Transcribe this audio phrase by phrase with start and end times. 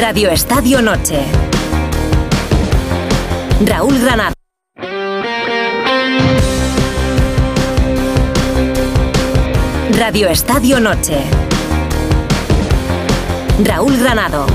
[0.00, 1.24] Radio Estadio Noche.
[3.66, 4.32] Raúl Granado.
[9.98, 11.24] Radio Estadio Noche.
[13.64, 14.46] Raúl Granado.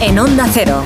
[0.00, 0.82] En Onda Cero.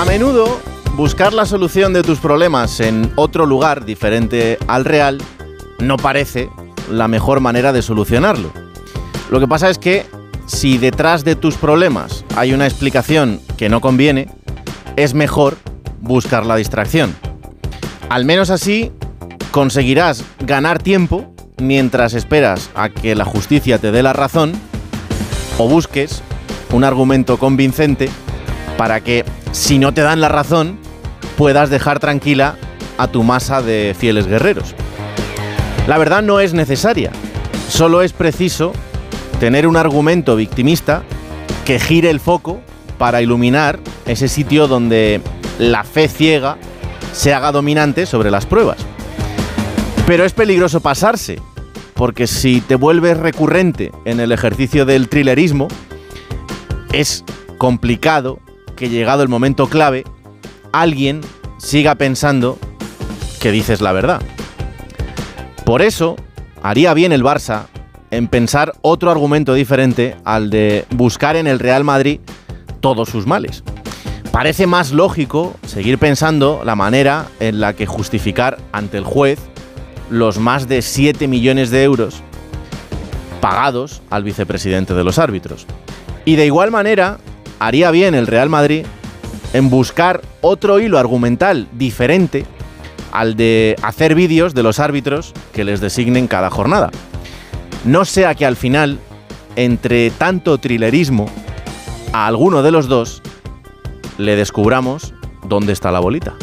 [0.00, 0.58] A menudo,
[0.96, 5.18] buscar la solución de tus problemas en otro lugar diferente al real
[5.78, 6.48] no parece
[6.90, 8.50] la mejor manera de solucionarlo.
[9.30, 10.06] Lo que pasa es que
[10.46, 14.30] si detrás de tus problemas hay una explicación que no conviene,
[14.96, 15.58] es mejor
[16.00, 17.14] buscar la distracción.
[18.08, 18.92] Al menos así
[19.50, 24.52] conseguirás ganar tiempo mientras esperas a que la justicia te dé la razón
[25.58, 26.22] o busques
[26.72, 28.08] un argumento convincente
[28.78, 30.78] para que, si no te dan la razón,
[31.36, 32.56] puedas dejar tranquila
[32.98, 34.74] a tu masa de fieles guerreros.
[35.86, 37.10] La verdad no es necesaria,
[37.68, 38.72] solo es preciso
[39.40, 41.02] tener un argumento victimista
[41.64, 42.60] que gire el foco
[42.98, 45.22] para iluminar ese sitio donde
[45.58, 46.58] la fe ciega
[47.12, 48.76] se haga dominante sobre las pruebas.
[50.06, 51.40] Pero es peligroso pasarse,
[51.94, 55.68] porque si te vuelves recurrente en el ejercicio del thrillerismo,
[56.92, 57.24] es
[57.56, 58.39] complicado
[58.80, 60.04] que llegado el momento clave,
[60.72, 61.20] alguien
[61.58, 62.58] siga pensando
[63.38, 64.22] que dices la verdad.
[65.66, 66.16] Por eso,
[66.62, 67.66] haría bien el Barça
[68.10, 72.20] en pensar otro argumento diferente al de buscar en el Real Madrid
[72.80, 73.62] todos sus males.
[74.32, 79.38] Parece más lógico seguir pensando la manera en la que justificar ante el juez
[80.08, 82.22] los más de 7 millones de euros
[83.42, 85.66] pagados al vicepresidente de los árbitros.
[86.24, 87.18] Y de igual manera,
[87.60, 88.84] haría bien el Real Madrid
[89.52, 92.44] en buscar otro hilo argumental diferente
[93.12, 96.90] al de hacer vídeos de los árbitros que les designen cada jornada.
[97.84, 98.98] No sea que al final,
[99.56, 101.26] entre tanto trilerismo,
[102.12, 103.22] a alguno de los dos
[104.18, 105.14] le descubramos
[105.46, 106.34] dónde está la bolita.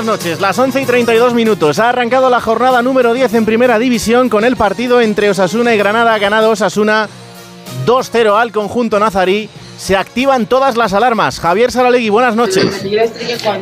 [0.00, 0.40] Buenas noches.
[0.40, 1.78] Las 11 y 32 minutos.
[1.78, 5.76] Ha arrancado la jornada número 10 en Primera División con el partido entre Osasuna y
[5.76, 6.16] Granada.
[6.18, 7.06] Ganado Osasuna
[7.84, 9.50] 2-0 al conjunto nazarí.
[9.80, 11.40] Se activan todas las alarmas.
[11.40, 12.84] Javier Saralegui, buenas noches.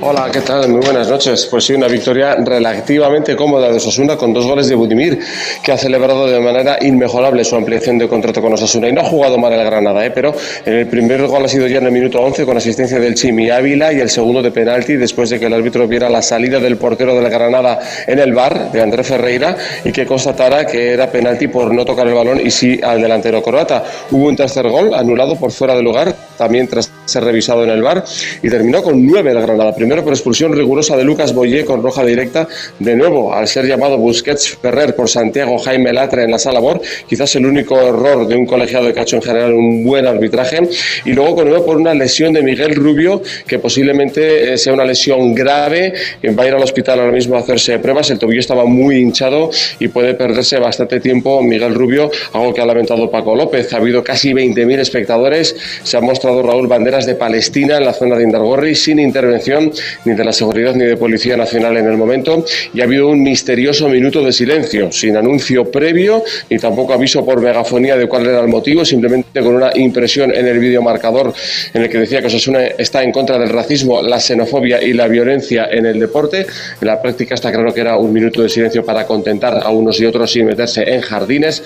[0.01, 0.69] Hola, ¿qué tal?
[0.69, 1.47] Muy buenas noches.
[1.49, 5.21] Pues sí, una victoria relativamente cómoda de Osasuna con dos goles de Budimir,
[5.63, 8.89] que ha celebrado de manera inmejorable su ampliación de contrato con Osasuna.
[8.89, 10.11] Y no ha jugado mal el Granada, ¿eh?
[10.11, 10.35] pero
[10.65, 13.93] el primer gol ha sido ya en el minuto 11 con asistencia del Chimi Ávila
[13.93, 17.15] y el segundo de penalti después de que el árbitro viera la salida del portero
[17.15, 17.79] del Granada
[18.09, 22.09] en el bar de André Ferreira y que constatara que era penalti por no tocar
[22.09, 23.85] el balón y sí al delantero croata.
[24.11, 27.83] Hubo un tercer gol anulado por fuera de lugar también tras ser revisado en el
[27.83, 28.05] bar
[28.43, 29.75] y terminó con nueve el Granada.
[29.75, 32.47] Primero por expulsión rigurosa de Lucas Boyé con roja directa,
[32.79, 36.81] de nuevo al ser llamado Busquets Ferrer por Santiago Jaime Latre en la sala BOR,
[37.09, 40.61] quizás el único error de un colegiado de cacho en general, un buen arbitraje,
[41.05, 44.85] y luego con nuevo por una lesión de Miguel Rubio, que posiblemente eh, sea una
[44.85, 45.95] lesión grave,
[46.39, 49.51] va a ir al hospital ahora mismo a hacerse pruebas, el tobillo estaba muy hinchado
[49.79, 53.73] y puede perderse bastante tiempo Miguel Rubio, algo que ha lamentado Paco López.
[53.73, 58.17] Ha habido casi 20.000 espectadores, se ha mostrado Raúl banderas de Palestina en la zona
[58.17, 59.71] de Indargorri sin intervención
[60.05, 62.45] ni de la seguridad ni de Policía Nacional en el momento
[62.75, 67.41] y ha habido un misterioso minuto de silencio, sin anuncio previo ni tampoco aviso por
[67.41, 71.33] megafonía de cuál era el motivo, simplemente con una impresión en el videomarcador
[71.75, 75.09] en el que decía que Osasuna está en contra del racismo, la xenofobia y la
[75.09, 76.47] violencia en el deporte.
[76.81, 80.01] En la práctica está claro que era un minuto de silencio para contentar a unos
[80.01, 81.63] y otros sin meterse en jardines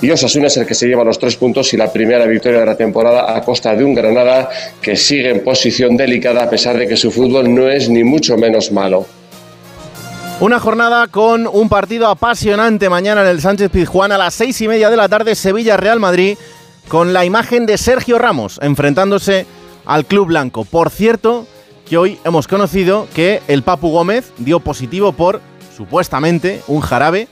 [0.00, 2.66] y Osasuna es el que se lleva los tres puntos y la primera victoria de
[2.66, 4.48] la temporada a costa de un Granada
[4.80, 8.36] que sigue en posición delicada a pesar de que su fútbol no es ni mucho
[8.36, 9.06] menos malo.
[10.38, 14.68] Una jornada con un partido apasionante mañana en el Sánchez Pizjuán a las seis y
[14.68, 16.36] media de la tarde, Sevilla-Real Madrid,
[16.88, 19.46] con la imagen de Sergio Ramos enfrentándose
[19.86, 20.64] al Club Blanco.
[20.64, 21.46] Por cierto,
[21.88, 25.40] que hoy hemos conocido que el Papu Gómez dio positivo por,
[25.74, 27.28] supuestamente, un jarabe,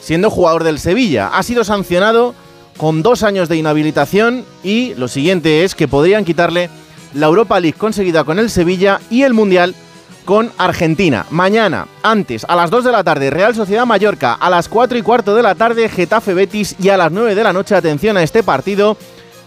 [0.00, 1.28] siendo jugador del Sevilla.
[1.28, 2.34] Ha sido sancionado
[2.80, 6.70] con dos años de inhabilitación y lo siguiente es que podrían quitarle
[7.12, 9.74] la Europa League conseguida con el Sevilla y el Mundial
[10.24, 11.26] con Argentina.
[11.28, 15.02] Mañana, antes, a las 2 de la tarde, Real Sociedad Mallorca, a las 4 y
[15.02, 18.22] cuarto de la tarde, Getafe Betis y a las 9 de la noche, atención a
[18.22, 18.96] este partido,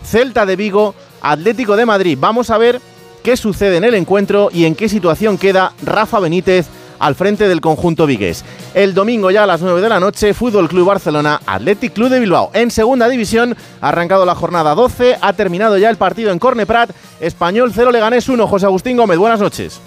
[0.06, 2.20] Celta de Vigo Atlético de Madrid.
[2.22, 2.80] Vamos a ver
[3.24, 6.68] qué sucede en el encuentro y en qué situación queda Rafa Benítez
[7.04, 8.46] al frente del conjunto vigués.
[8.74, 12.22] El domingo ya a las 9 de la noche, Fútbol Club Barcelona, Athletic Club de
[12.22, 12.50] Bilbao.
[12.54, 16.92] En segunda división, ha arrancado la jornada 12, ha terminado ya el partido en Corneprat,
[17.20, 18.48] Español 0 Leganés 1.
[18.48, 19.82] José Agustín Gómez, buenas noches.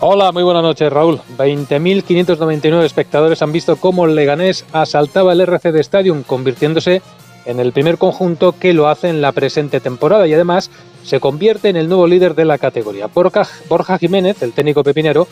[0.00, 1.20] Hola, muy buenas noches, Raúl.
[1.36, 7.02] 20.599 espectadores han visto cómo el Leganés asaltaba el RCD Stadium, convirtiéndose
[7.44, 10.70] en el primer conjunto que lo hace en la presente temporada y además
[11.04, 13.06] se convierte en el nuevo líder de la categoría.
[13.06, 15.28] Borja, Borja Jiménez, el técnico pepinero,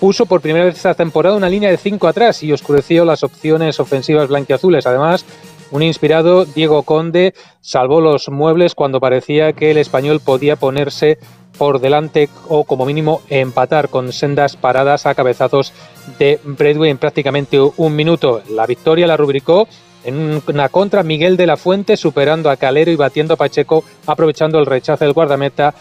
[0.00, 3.80] puso por primera vez esta temporada una línea de 5 atrás y oscureció las opciones
[3.80, 4.86] ofensivas blanquiazules.
[4.86, 5.24] Además,
[5.70, 11.18] un inspirado Diego Conde salvó los muebles cuando parecía que el español podía ponerse
[11.58, 15.72] por delante o como mínimo empatar con sendas paradas a cabezazos
[16.18, 18.42] de Bradway en prácticamente un minuto.
[18.50, 19.68] La victoria la rubricó
[20.04, 24.58] en una contra Miguel de la Fuente superando a Calero y batiendo a Pacheco aprovechando
[24.58, 25.74] el rechazo del guardameta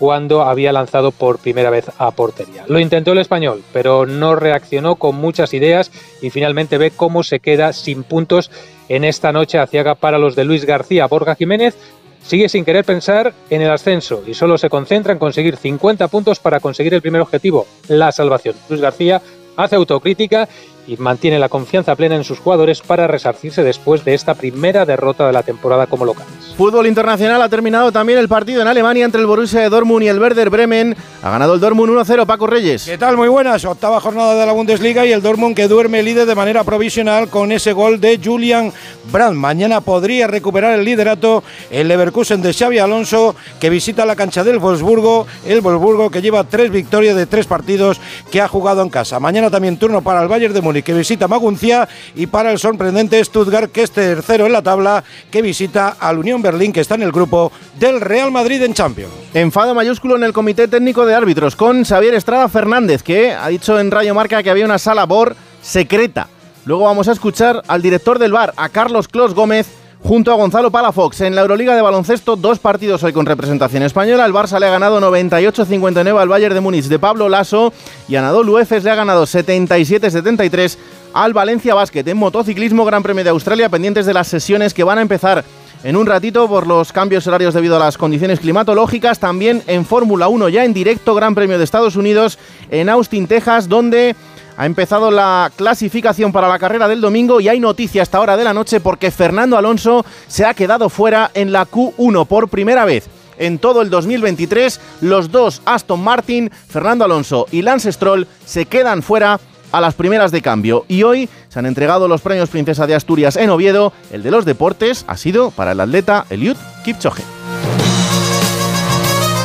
[0.00, 2.64] cuando había lanzado por primera vez a portería.
[2.68, 5.92] Lo intentó el español, pero no reaccionó con muchas ideas
[6.22, 8.50] y finalmente ve cómo se queda sin puntos
[8.88, 11.06] en esta noche aciaga para los de Luis García.
[11.06, 11.76] Borja Jiménez
[12.22, 16.40] sigue sin querer pensar en el ascenso y solo se concentra en conseguir 50 puntos
[16.40, 18.56] para conseguir el primer objetivo, la salvación.
[18.70, 19.20] Luis García
[19.54, 20.48] hace autocrítica
[20.90, 25.24] y mantiene la confianza plena en sus jugadores para resarcirse después de esta primera derrota
[25.24, 26.32] de la temporada como locales.
[26.56, 30.08] Fútbol internacional ha terminado también el partido en Alemania entre el Borussia de Dortmund y
[30.08, 30.96] el Werder Bremen.
[31.22, 32.86] Ha ganado el Dortmund 1-0 Paco Reyes.
[32.86, 33.16] ¿Qué tal?
[33.16, 33.64] Muy buenas.
[33.64, 37.52] Octava jornada de la Bundesliga y el Dortmund que duerme líder de manera provisional con
[37.52, 38.72] ese gol de Julian
[39.12, 39.36] Brandt.
[39.36, 44.58] Mañana podría recuperar el liderato el Leverkusen de Xavi Alonso que visita la cancha del
[44.58, 45.28] Wolfsburgo.
[45.46, 48.00] El Wolfsburgo que lleva tres victorias de tres partidos
[48.32, 49.20] que ha jugado en casa.
[49.20, 53.22] Mañana también turno para el Bayern de Múnich que visita Maguncia y para el sorprendente
[53.24, 57.02] Stuttgart que es tercero en la tabla que visita al Unión Berlín que está en
[57.02, 59.12] el grupo del Real Madrid en Champions.
[59.34, 63.78] Enfado mayúsculo en el Comité Técnico de Árbitros con Xavier Estrada Fernández que ha dicho
[63.78, 66.28] en Radio Marca que había una sala BOR secreta.
[66.64, 69.66] Luego vamos a escuchar al director del bar, a Carlos Clos Gómez,
[70.02, 71.20] junto a Gonzalo Palafox.
[71.20, 74.24] En la Euroliga de baloncesto, dos partidos hoy con representación española.
[74.24, 77.72] El Barça le ha ganado 98-59 al Bayern de Múnich de Pablo Lasso
[78.08, 80.76] y Anadolu Efes le ha ganado 77-73
[81.12, 82.06] al Valencia Basket.
[82.06, 85.44] En motociclismo, Gran Premio de Australia, pendientes de las sesiones que van a empezar
[85.82, 89.18] en un ratito por los cambios horarios debido a las condiciones climatológicas.
[89.18, 92.38] También en Fórmula 1 ya en directo, Gran Premio de Estados Unidos
[92.70, 94.14] en Austin, Texas, donde
[94.60, 98.44] ha empezado la clasificación para la carrera del domingo y hay noticia hasta hora de
[98.44, 103.08] la noche porque Fernando Alonso se ha quedado fuera en la Q1 por primera vez.
[103.38, 109.02] En todo el 2023, los dos Aston Martin, Fernando Alonso y Lance Stroll, se quedan
[109.02, 109.40] fuera
[109.72, 110.84] a las primeras de cambio.
[110.88, 113.94] Y hoy se han entregado los premios Princesa de Asturias en Oviedo.
[114.12, 117.22] El de los deportes ha sido para el atleta Eliud Kipchoge.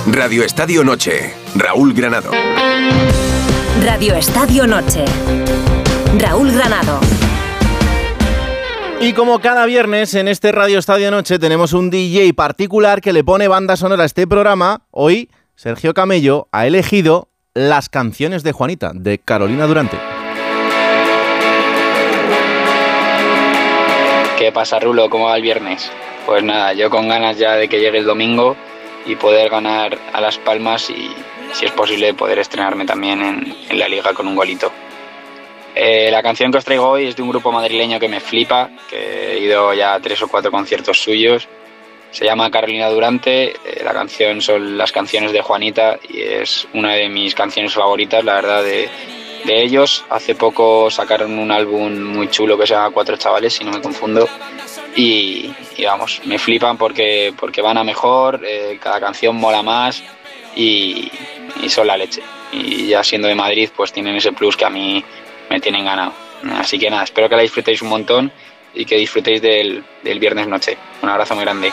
[0.08, 2.32] Radio Estadio Noche, Raúl Granado.
[3.84, 5.04] Radio Estadio Noche.
[6.18, 7.00] Raúl Granado.
[9.02, 13.24] Y como cada viernes en este Radio Estadio Noche tenemos un DJ particular que le
[13.24, 18.92] pone banda sonora a este programa, hoy Sergio Camello ha elegido las canciones de Juanita,
[18.96, 19.98] de Carolina Durante.
[24.40, 25.10] ¿Qué pasa, Rulo?
[25.10, 25.92] ¿Cómo va el viernes?
[26.26, 28.56] Pues nada, yo con ganas ya de que llegue el domingo
[29.06, 31.12] y poder ganar a Las Palmas y,
[31.56, 33.22] si es posible, poder estrenarme también
[33.70, 34.72] en, la liga con un golito.
[35.74, 38.70] Eh, la canción que os traigo hoy es de un grupo madrileño que me flipa,
[38.90, 41.48] que he ido ya a tres o cuatro conciertos suyos.
[42.12, 46.94] Se llama Carolina Durante, eh, la canción son las canciones de Juanita y es una
[46.94, 48.90] de mis canciones favoritas, la verdad, de,
[49.46, 50.04] de ellos.
[50.10, 53.82] Hace poco sacaron un álbum muy chulo que se llama Cuatro Chavales, si no me
[53.82, 54.28] confundo.
[54.98, 60.04] Y, y vamos, me flipan porque, porque van a mejor, eh, cada canción mola más
[60.56, 61.12] y,
[61.62, 62.22] y son la leche.
[62.52, 65.04] Y ya siendo de Madrid, pues tienen ese plus que a mí
[65.50, 66.14] me tienen ganado.
[66.58, 68.32] Así que nada, espero que la disfrutéis un montón
[68.74, 70.78] y que disfrutéis del, del viernes noche.
[71.02, 71.72] Un abrazo muy grande.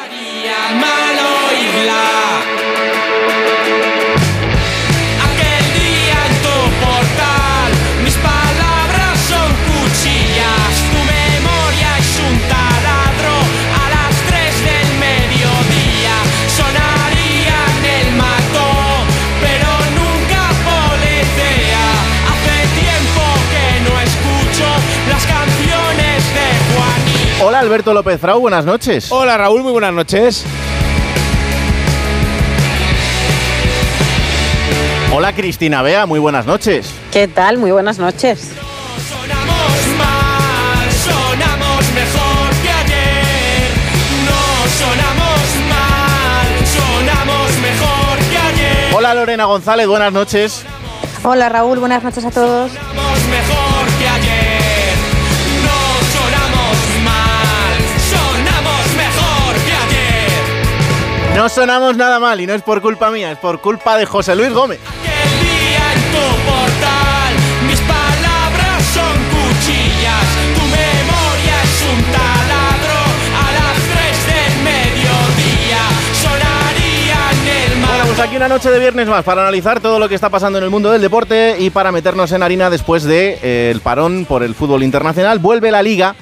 [27.44, 29.10] Hola Alberto López Frau, buenas noches.
[29.10, 30.44] Hola Raúl, muy buenas noches.
[35.12, 36.94] Hola Cristina Bea, muy buenas noches.
[37.10, 37.58] ¿Qué tal?
[37.58, 38.52] Muy buenas noches.
[39.08, 43.70] Sonamos mal, sonamos mejor que ayer.
[44.24, 47.52] No sonamos mal, sonamos
[48.94, 50.64] Hola Lorena González, buenas noches.
[51.24, 52.70] Hola Raúl, buenas noches a todos.
[52.70, 53.61] Sonamos mejor
[61.34, 64.36] No sonamos nada mal y no es por culpa mía, es por culpa de José
[64.36, 64.78] Luis Gómez.
[64.80, 67.34] Aquel día en tu portal,
[67.66, 70.26] mis palabras son cuchillas.
[70.54, 72.98] Tu memoria es un taladro
[73.34, 75.82] a las 3 del mediodía.
[76.20, 77.90] Sonaría en el mar.
[77.90, 80.58] Bueno, pues aquí una noche de viernes más para analizar todo lo que está pasando
[80.58, 84.26] en el mundo del deporte y para meternos en harina después del de, eh, parón
[84.26, 85.38] por el fútbol internacional.
[85.38, 86.14] Vuelve la liga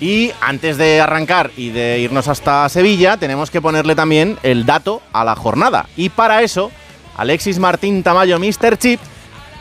[0.00, 5.02] y antes de arrancar y de irnos hasta Sevilla tenemos que ponerle también el dato
[5.12, 5.86] a la jornada.
[5.96, 6.70] Y para eso,
[7.16, 8.76] Alexis Martín Tamayo, Mr.
[8.78, 9.00] Chip,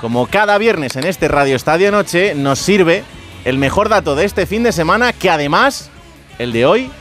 [0.01, 3.03] como cada viernes en este Radio Estadio Noche, nos sirve
[3.45, 5.89] el mejor dato de este fin de semana que además,
[6.37, 6.91] el de hoy,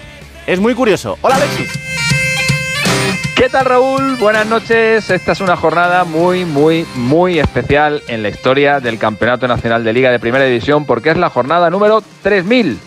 [0.47, 1.19] es muy curioso.
[1.23, 1.73] Hola Alexis.
[3.35, 4.15] ¿Qué tal Raúl?
[4.17, 5.11] Buenas noches.
[5.11, 9.93] Esta es una jornada muy, muy, muy especial en la historia del Campeonato Nacional de
[9.93, 12.79] Liga de Primera División porque es la jornada número 3000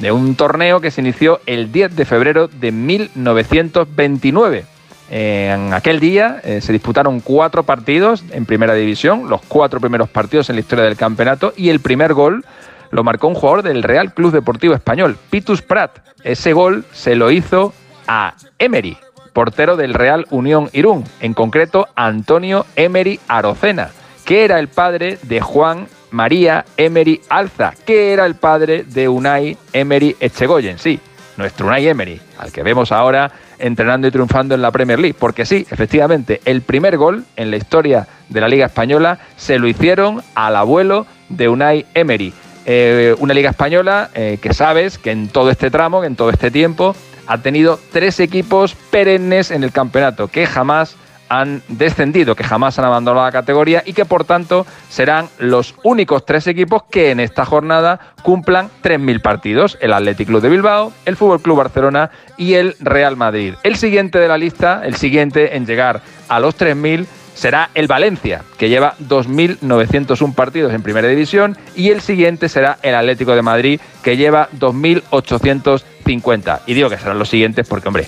[0.00, 4.64] de un torneo que se inició el 10 de febrero de 1929.
[5.10, 10.48] En aquel día eh, se disputaron cuatro partidos en Primera División, los cuatro primeros partidos
[10.48, 12.44] en la historia del campeonato y el primer gol
[12.90, 15.98] lo marcó un jugador del Real Club Deportivo Español, Pitus Prat.
[16.22, 17.74] Ese gol se lo hizo
[18.06, 18.96] a Emery,
[19.32, 23.90] portero del Real Unión Irún, en concreto Antonio Emery Arocena,
[24.24, 29.56] que era el padre de Juan María Emery Alza, que era el padre de Unai
[29.72, 31.00] Emery Echegoyen, sí,
[31.36, 35.44] nuestro Unai Emery, al que vemos ahora entrenando y triunfando en la Premier League, porque
[35.44, 40.22] sí, efectivamente, el primer gol en la historia de la Liga Española se lo hicieron
[40.36, 42.32] al abuelo de Unai Emery.
[42.64, 46.52] Eh, una Liga Española eh, que sabes que en todo este tramo, en todo este
[46.52, 46.94] tiempo,
[47.26, 50.96] ha tenido tres equipos perennes en el campeonato que jamás
[51.40, 56.24] han descendido, que jamás han abandonado la categoría y que por tanto serán los únicos
[56.24, 59.76] tres equipos que en esta jornada cumplan 3.000 partidos.
[59.80, 63.54] El Athletic Club de Bilbao, el Fútbol Club Barcelona y el Real Madrid.
[63.62, 68.42] El siguiente de la lista, el siguiente en llegar a los 3.000 será el Valencia,
[68.56, 73.80] que lleva 2.901 partidos en Primera División, y el siguiente será el Atlético de Madrid,
[74.04, 76.60] que lleva 2.850.
[76.66, 78.06] Y digo que serán los siguientes porque, hombre,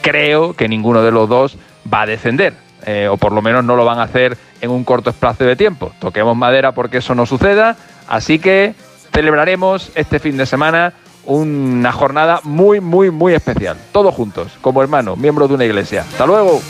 [0.00, 1.58] creo que ninguno de los dos
[1.92, 4.84] va a descender, eh, o por lo menos no lo van a hacer en un
[4.84, 5.92] corto espacio de tiempo.
[6.00, 7.76] Toquemos madera porque eso no suceda,
[8.08, 8.74] así que
[9.12, 13.76] celebraremos este fin de semana una jornada muy, muy, muy especial.
[13.92, 16.02] Todos juntos, como hermanos, miembros de una iglesia.
[16.02, 16.60] Hasta luego.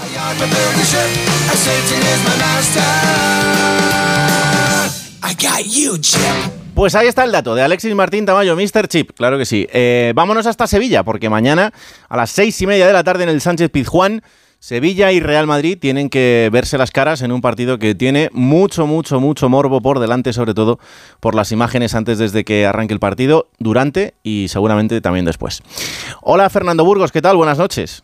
[6.75, 8.88] Pues ahí está el dato de Alexis Martín Tamayo, Mr.
[8.88, 9.67] Chip, claro que sí.
[9.73, 11.71] Eh, vámonos hasta Sevilla, porque mañana
[12.09, 14.23] a las seis y media de la tarde en el Sánchez Pizjuán,
[14.59, 18.87] Sevilla y Real Madrid tienen que verse las caras en un partido que tiene mucho,
[18.87, 20.79] mucho, mucho morbo por delante, sobre todo
[21.21, 25.61] por las imágenes antes desde que arranque el partido, durante y seguramente también después.
[26.23, 27.37] Hola Fernando Burgos, ¿qué tal?
[27.37, 28.02] Buenas noches.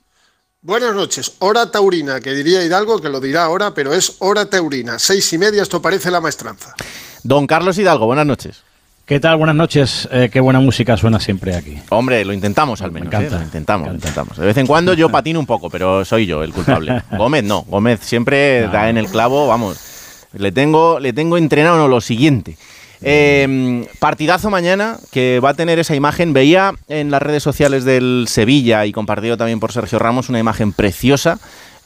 [0.68, 1.32] Buenas noches.
[1.38, 4.98] Hora taurina, que diría Hidalgo, que lo dirá ahora, pero es hora taurina.
[4.98, 6.74] Seis y media, esto parece la maestranza.
[7.22, 8.64] Don Carlos Hidalgo, buenas noches.
[9.06, 9.38] ¿Qué tal?
[9.38, 10.06] Buenas noches.
[10.12, 11.78] Eh, qué buena música suena siempre aquí.
[11.88, 13.10] Hombre, lo intentamos al menos.
[13.14, 13.28] ¿eh?
[13.30, 14.36] Lo intentamos, lo intentamos.
[14.36, 17.02] De vez en cuando yo patino un poco, pero soy yo el culpable.
[17.12, 17.62] Gómez no.
[17.62, 18.72] Gómez siempre No.
[18.72, 19.78] da en el clavo, vamos.
[20.34, 22.58] Le tengo, le tengo entrenado en lo siguiente.
[23.02, 26.32] Eh, partidazo mañana que va a tener esa imagen.
[26.32, 30.72] Veía en las redes sociales del Sevilla y compartido también por Sergio Ramos una imagen
[30.72, 31.38] preciosa.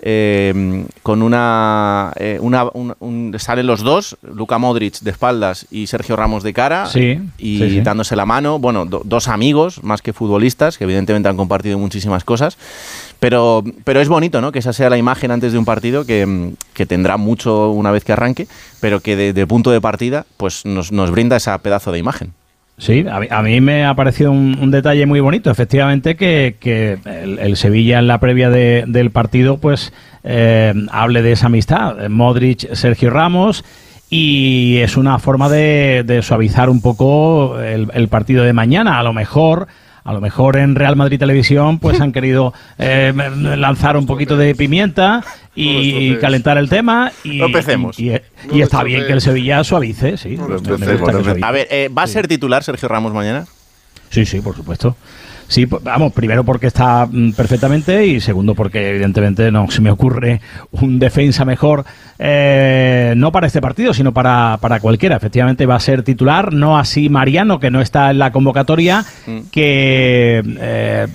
[0.04, 5.87] eh, con una, eh, una un- un- salen los dos, Luka Modric de espaldas y
[5.87, 7.81] Sergio Ramos de cara Sí, y sí, sí.
[7.83, 8.59] dándose la mano.
[8.59, 12.59] Bueno, do- dos amigos más que futbolistas que evidentemente han compartido muchísimas cosas,
[13.23, 14.50] pero, pero es bonito, ¿no?
[14.50, 16.55] Que esa sea la imagen antes de un partido que, mm,
[16.88, 18.49] tendrá mucho una vez que arranque,
[18.81, 22.33] pero que de, punto de partida pues nos, nos brinda esa pedazo de imagen.
[22.79, 28.00] Sí, a mí, a me ha parecido un, detalle muy bonito, efectivamente, que, el, Sevilla
[28.00, 29.93] en la previa de- del partido, pues
[30.25, 32.09] eh, hable de esa amistad.
[32.09, 33.64] Modric, Sergio Ramos.
[34.11, 38.99] Y es una forma de, suavizar un poco el partido de mañana.
[38.99, 39.69] A lo mejor,
[40.04, 43.12] a lo mejor en Real Madrid Televisión, pues han querido eh,
[43.56, 45.23] lanzar un poquito de pimienta
[45.54, 47.12] y calentar el tema.
[47.25, 47.99] Y, No empecemos.
[47.99, 48.18] Y, y- y
[48.49, 50.30] No lo está bien que el Sevilla suavice, sí.
[50.30, 51.40] Me- me gusta que suavice.
[51.47, 53.47] A ver, eh, ¿va a ser titular Sergio Ramos mañana?
[54.11, 54.97] Sí, sí, por supuesto.
[55.49, 60.41] Sí, vamos, primero porque está mm, perfectamente y segundo porque evidentemente no se me ocurre
[60.73, 61.85] un defensa mejor,
[62.19, 65.17] eh, no para este partido, sino para, para cualquiera.
[65.17, 69.39] Efectivamente va a ser titular, no así Mariano, que no está en la convocatoria, Mm.
[69.51, 71.07] que eh,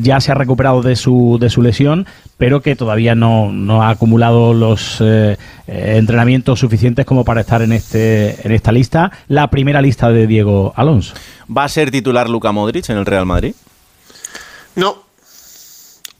[0.00, 2.06] ya se ha recuperado de su, de su lesión,
[2.38, 5.36] pero que todavía no, no ha acumulado los eh,
[5.72, 10.26] eh, entrenamientos suficientes como para estar en, este, en esta lista, la primera lista de
[10.26, 11.14] Diego Alonso.
[11.56, 13.54] ¿Va a ser titular Luka Modric en el Real Madrid?
[14.74, 15.04] No.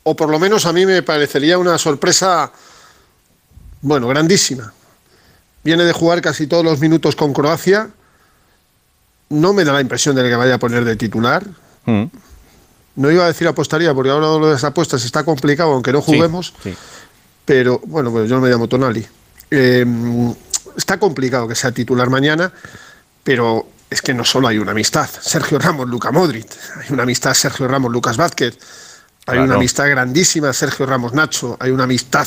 [0.04, 2.52] O por lo menos a mí me parecería una sorpresa,
[3.82, 4.72] bueno, grandísima.
[5.64, 7.90] Viene de jugar casi todos los minutos con Croacia.
[9.30, 11.44] No me da la impresión de que vaya a poner de titular.
[11.86, 12.04] Mm.
[12.94, 16.02] No iba a decir apostaría, porque ahora lo de las apuestas está complicado, aunque no
[16.02, 16.54] juguemos.
[16.62, 16.72] sí.
[17.44, 19.04] Pero bueno, pues yo no me llamo Tonali.
[19.50, 19.84] Eh,
[20.76, 22.52] está complicado que sea titular mañana,
[23.24, 25.08] pero es que no solo hay una amistad.
[25.20, 26.46] Sergio Ramos, Luca Modric.
[26.80, 28.56] Hay una amistad Sergio Ramos, Lucas Vázquez.
[29.26, 29.44] Hay Claro.
[29.44, 31.56] una amistad grandísima Sergio Ramos, Nacho.
[31.60, 32.26] Hay una amistad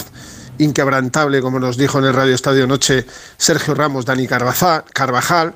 [0.57, 3.05] inquebrantable, como nos dijo en el Radio Estadio Noche
[3.37, 5.53] Sergio Ramos, Dani Carvajal.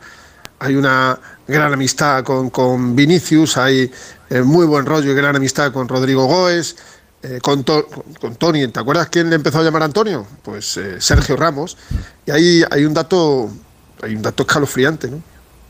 [0.60, 3.58] Hay una gran amistad con, con Vinicius.
[3.58, 3.92] Hay
[4.30, 6.76] eh, muy buen rollo y gran amistad con Rodrigo Goes.
[7.24, 7.88] Eh, con, To-
[8.20, 10.26] con Tony, ¿te acuerdas quién le empezó a llamar Antonio?
[10.44, 11.78] Pues eh, Sergio Ramos.
[12.26, 13.50] Y ahí hay un dato,
[14.02, 15.10] hay un dato escalofriante.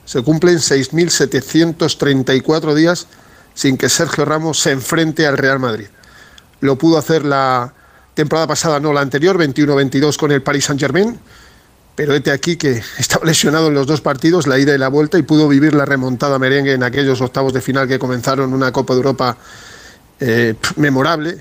[0.06, 3.08] Se cumplen 6.734 días
[3.54, 5.88] sin que Sergio Ramos se enfrente al Real Madrid.
[6.62, 7.74] Lo pudo hacer la
[8.14, 11.20] temporada pasada, no la anterior, 21-22 con el Paris Saint-Germain,
[11.96, 15.18] pero este aquí que estaba lesionado en los dos partidos, la ida y la vuelta,
[15.18, 18.94] y pudo vivir la remontada merengue en aquellos octavos de final que comenzaron una Copa
[18.94, 19.38] de Europa
[20.20, 21.38] eh, memorable,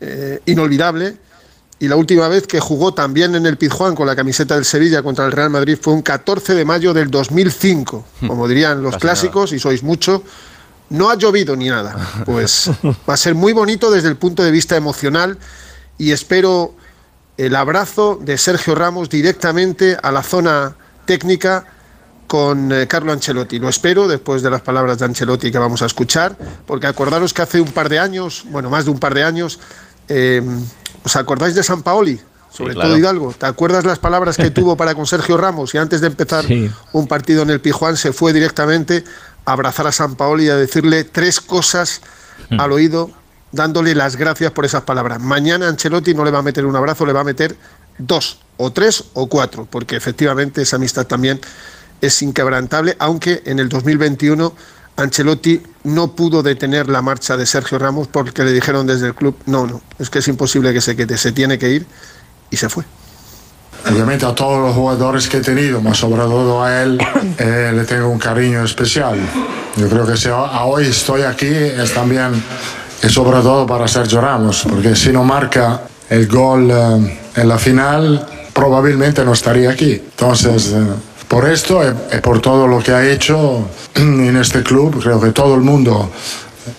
[0.00, 1.16] eh, inolvidable.
[1.78, 5.02] Y la última vez que jugó también en el Pizjuán con la camiseta del Sevilla
[5.02, 8.04] contra el Real Madrid fue un 14 de mayo del 2005.
[8.26, 10.22] Como dirían los Casi clásicos, y sois mucho,
[10.88, 11.94] no ha llovido ni nada.
[12.24, 12.70] Pues
[13.08, 15.38] va a ser muy bonito desde el punto de vista emocional
[15.98, 16.74] y espero
[17.36, 21.66] el abrazo de Sergio Ramos directamente a la zona técnica
[22.26, 23.58] con eh, Carlo Ancelotti.
[23.58, 27.42] Lo espero después de las palabras de Ancelotti que vamos a escuchar, porque acordaros que
[27.42, 29.58] hace un par de años, bueno, más de un par de años,
[30.08, 30.42] eh,
[31.04, 32.20] ¿os acordáis de San Paoli?
[32.50, 32.88] Sobre claro.
[32.88, 33.34] todo Hidalgo.
[33.38, 35.74] ¿Te acuerdas las palabras que tuvo para con Sergio Ramos?
[35.74, 36.70] Y antes de empezar Sí.
[36.92, 39.04] un partido en el Pijuán se fue directamente
[39.44, 42.00] a abrazar a San Paoli y a decirle tres cosas
[42.58, 43.10] al oído,
[43.52, 45.20] dándole las gracias por esas palabras.
[45.20, 47.56] Mañana Ancelotti no le va a meter un abrazo, le va a meter
[47.98, 51.40] dos, o tres, o cuatro, porque efectivamente esa amistad también
[52.00, 54.52] es inquebrantable, aunque en el 2021
[54.96, 59.36] Ancelotti no pudo detener la marcha de Sergio Ramos porque le dijeron desde el club,
[59.46, 61.86] no, no, es que es imposible que se quede, se tiene que ir,
[62.50, 62.84] y se fue.
[63.90, 66.98] Obviamente a todos los jugadores que he tenido, más sobre todo a él,
[67.38, 69.18] eh, le tengo un cariño especial.
[69.76, 72.42] Yo creo que si a- hoy estoy aquí es también,
[73.02, 77.58] y sobre todo para Sergio Ramos, porque si no marca el gol eh, en la
[77.58, 79.92] final, probablemente no estaría aquí.
[79.92, 80.84] Entonces, eh,
[81.28, 85.30] por esto y, y por todo lo que ha hecho en este club, creo que
[85.30, 86.10] todo el mundo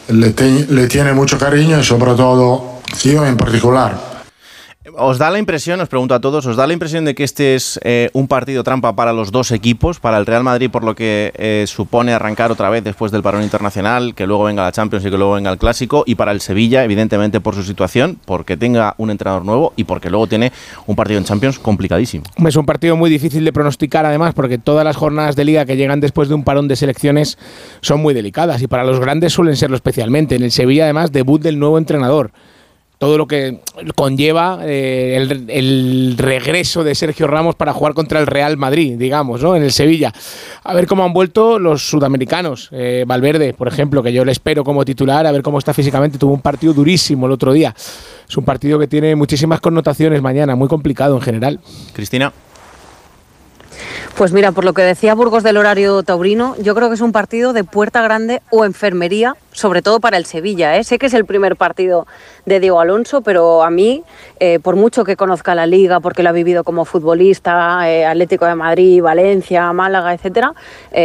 [0.09, 0.33] le,
[0.69, 4.06] le tiene mucho cariño y sobre todo yo en particular.
[4.99, 7.53] ¿Os da la impresión, os pregunto a todos, os da la impresión de que este
[7.53, 10.95] es eh, un partido trampa para los dos equipos, para el Real Madrid por lo
[10.95, 15.05] que eh, supone arrancar otra vez después del parón internacional, que luego venga la Champions
[15.05, 18.57] y que luego venga el Clásico, y para el Sevilla, evidentemente por su situación, porque
[18.57, 20.51] tenga un entrenador nuevo y porque luego tiene
[20.87, 22.23] un partido en Champions complicadísimo?
[22.43, 25.77] Es un partido muy difícil de pronosticar además porque todas las jornadas de liga que
[25.77, 27.37] llegan después de un parón de selecciones
[27.81, 30.33] son muy delicadas y para los grandes suelen serlo especialmente.
[30.33, 32.31] En el Sevilla además debut del nuevo entrenador.
[32.97, 33.59] Todo lo que
[33.95, 39.41] conlleva eh, el, el regreso de Sergio Ramos para jugar contra el Real Madrid, digamos,
[39.43, 39.55] ¿no?
[39.55, 40.11] En el Sevilla.
[40.63, 42.69] A ver cómo han vuelto los sudamericanos.
[42.71, 46.17] Eh, Valverde, por ejemplo, que yo le espero como titular, a ver cómo está físicamente.
[46.17, 47.75] Tuvo un partido durísimo el otro día.
[48.27, 51.59] Es un partido que tiene muchísimas connotaciones mañana, muy complicado en general.
[51.93, 52.33] Cristina.
[54.17, 57.11] Pues mira, por lo que decía Burgos del horario taurino, yo creo que es un
[57.11, 60.75] partido de puerta grande o enfermería, sobre todo para el Sevilla.
[60.75, 60.83] ¿eh?
[60.83, 62.07] Sé que es el primer partido
[62.45, 64.03] de Diego Alonso, pero a mí,
[64.39, 68.45] eh, por mucho que conozca la liga, porque lo ha vivido como futbolista, eh, Atlético
[68.45, 70.53] de Madrid, Valencia, Málaga, etcétera,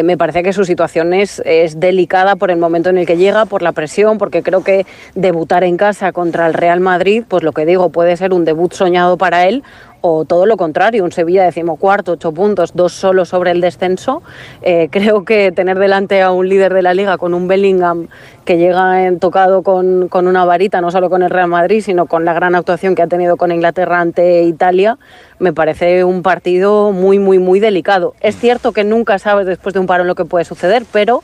[0.05, 1.43] me parece que su situación es
[1.77, 5.65] delicada por el momento en el que llega, por la presión, porque creo que debutar
[5.65, 9.17] en casa contra el Real Madrid, pues lo que digo, puede ser un debut soñado
[9.17, 9.63] para él
[10.03, 14.23] o todo lo contrario, un Sevilla decimocuarto, ocho puntos, dos solo sobre el descenso.
[14.61, 18.09] Eh, creo que tener delante a un líder de la liga con un Bellingham
[18.45, 22.07] que llega en tocado con, con una varita, no solo con el Real Madrid, sino
[22.07, 24.99] con la gran actuación que ha tenido con Inglaterra ante Italia,
[25.39, 28.15] me parece un partido muy, muy, muy delicado.
[28.21, 31.23] Es cierto que nunca sabes después de un parón lo que puede suceder, pero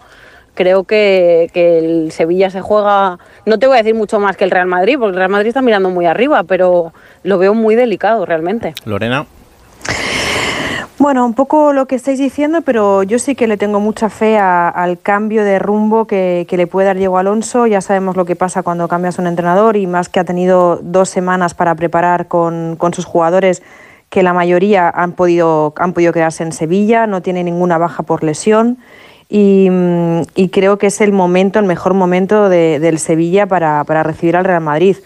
[0.58, 4.42] creo que, que el Sevilla se juega, no te voy a decir mucho más que
[4.42, 6.92] el Real Madrid, porque el Real Madrid está mirando muy arriba, pero
[7.22, 8.74] lo veo muy delicado realmente.
[8.84, 9.24] Lorena.
[10.98, 14.36] Bueno, un poco lo que estáis diciendo, pero yo sí que le tengo mucha fe
[14.36, 17.68] a- al cambio de rumbo que, que le puede dar Diego Alonso.
[17.68, 21.08] Ya sabemos lo que pasa cuando cambias un entrenador y más que ha tenido dos
[21.08, 23.62] semanas para preparar con, con sus jugadores,
[24.10, 28.24] que la mayoría han podido, han podido quedarse en Sevilla, no tiene ninguna baja por
[28.24, 28.78] lesión.
[29.28, 29.68] Y,
[30.34, 34.36] y creo que es el momento, el mejor momento de- del Sevilla para, para recibir
[34.36, 34.96] al Real Madrid.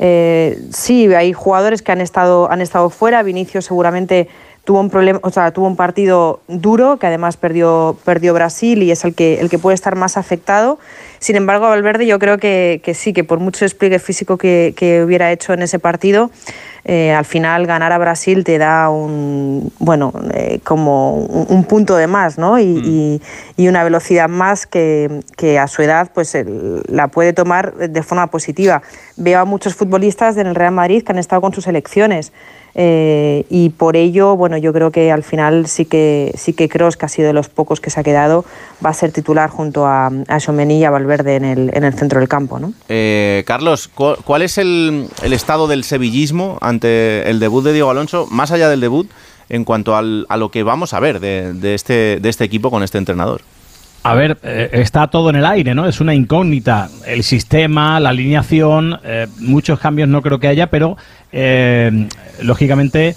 [0.00, 3.22] Eh, sí, hay jugadores que han estado, han estado fuera.
[3.22, 4.28] Vinicius seguramente
[4.64, 8.90] tuvo un problema, o sea, tuvo un partido duro que además perdió, perdió Brasil y
[8.90, 10.78] es el que, el que puede estar más afectado.
[11.20, 15.02] Sin embargo, Valverde yo creo que, que sí, que por mucho despliegue físico que, que
[15.02, 16.30] hubiera hecho en ese partido,
[16.84, 21.96] eh, al final ganar a Brasil te da un bueno eh, como un, un punto
[21.96, 22.58] de más, ¿no?
[22.58, 23.22] Y, y-
[23.56, 28.02] y una velocidad más que, que a su edad pues el- la puede tomar de
[28.02, 28.82] forma positiva.
[29.16, 32.32] Veo a muchos futbolistas en el Real Madrid que han estado con sus selecciones.
[32.74, 36.96] Eh, y por ello, bueno, yo creo que al final sí que sí que Kroos,
[36.96, 38.44] que ha sido de los pocos que se ha quedado,
[38.84, 42.20] va a ser titular junto a, a y a Valverde en el, en el centro
[42.20, 42.72] del campo, ¿no?
[42.88, 47.90] Eh, Carlos, ¿cu- ¿cuál es el, el estado del sevillismo ante el debut de Diego
[47.90, 49.10] Alonso, más allá del debut,
[49.48, 52.70] en cuanto al- a lo que vamos a ver de, de este, de este equipo
[52.70, 53.40] con este entrenador?
[54.04, 55.86] A ver, eh, está todo en el aire, ¿no?
[55.86, 56.88] Es una incógnita.
[57.06, 60.96] El sistema, la alineación, eh, muchos cambios no creo que haya, pero
[61.32, 62.08] eh,
[62.40, 63.16] lógicamente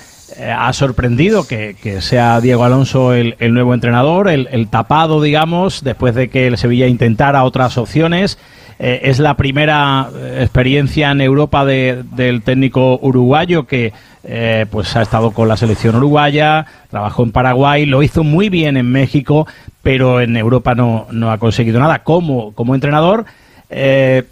[0.57, 6.15] ha sorprendido que, sea Diego Alonso el, el nuevo entrenador, el, el tapado, digamos, después
[6.15, 8.37] de que el Sevilla intentara otras opciones.
[8.79, 15.31] Es la primera experiencia en Europa de- del técnico uruguayo que eh, pues ha estado
[15.31, 19.47] con la selección uruguaya, trabajó en Paraguay, lo hizo muy bien en México,
[19.81, 23.25] pero en Europa no, no ha conseguido nada como, como entrenador.
[23.69, 24.23] Eh,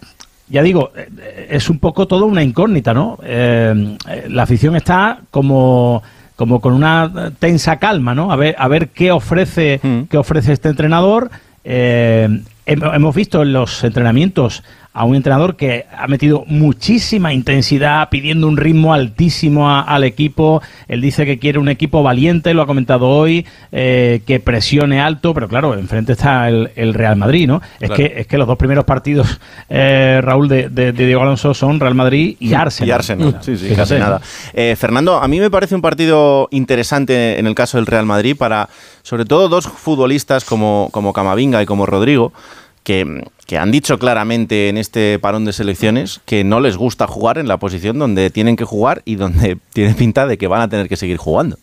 [0.49, 3.17] ya digo, eh, es un poco todo una incógnita, ¿no?
[3.23, 3.97] Eh,
[4.29, 6.01] la afición está como,
[6.35, 8.31] como con una tensa calma, ¿no?
[8.31, 11.29] A ver, a ver qué ofrece, qué ofrece este entrenador.
[11.63, 12.43] Hem-
[12.95, 18.57] hemos visto en los entrenamientos a un entrenador que ha metido muchísima intensidad, pidiendo un
[18.57, 20.61] ritmo altísimo a- al equipo.
[20.87, 25.33] Él dice que quiere un equipo valiente, lo ha comentado hoy, eh, que presione alto,
[25.33, 27.61] pero claro, enfrente está el, el Real Madrid, ¿no?
[27.79, 31.53] Es, que, es que los dos primeros partidos, eh, Raúl, de, de- de Diego Alonso
[31.53, 32.87] son Real Madrid y Arsenal.
[32.87, 34.21] Y Arsenal, sí, sí, Fíjate, casi nada.
[34.53, 38.35] Eh, Fernando, a mí me parece un partido interesante en el caso del Real Madrid
[38.37, 38.69] para,
[39.03, 42.33] sobre todo, dos futbolistas como, como Camavinga y como Rodrigo,
[42.83, 47.37] que, que han dicho claramente en este parón de selecciones que no les gusta jugar
[47.37, 50.69] en la posición donde tienen que jugar y donde tiene pinta de que van a
[50.69, 51.57] tener que seguir jugando.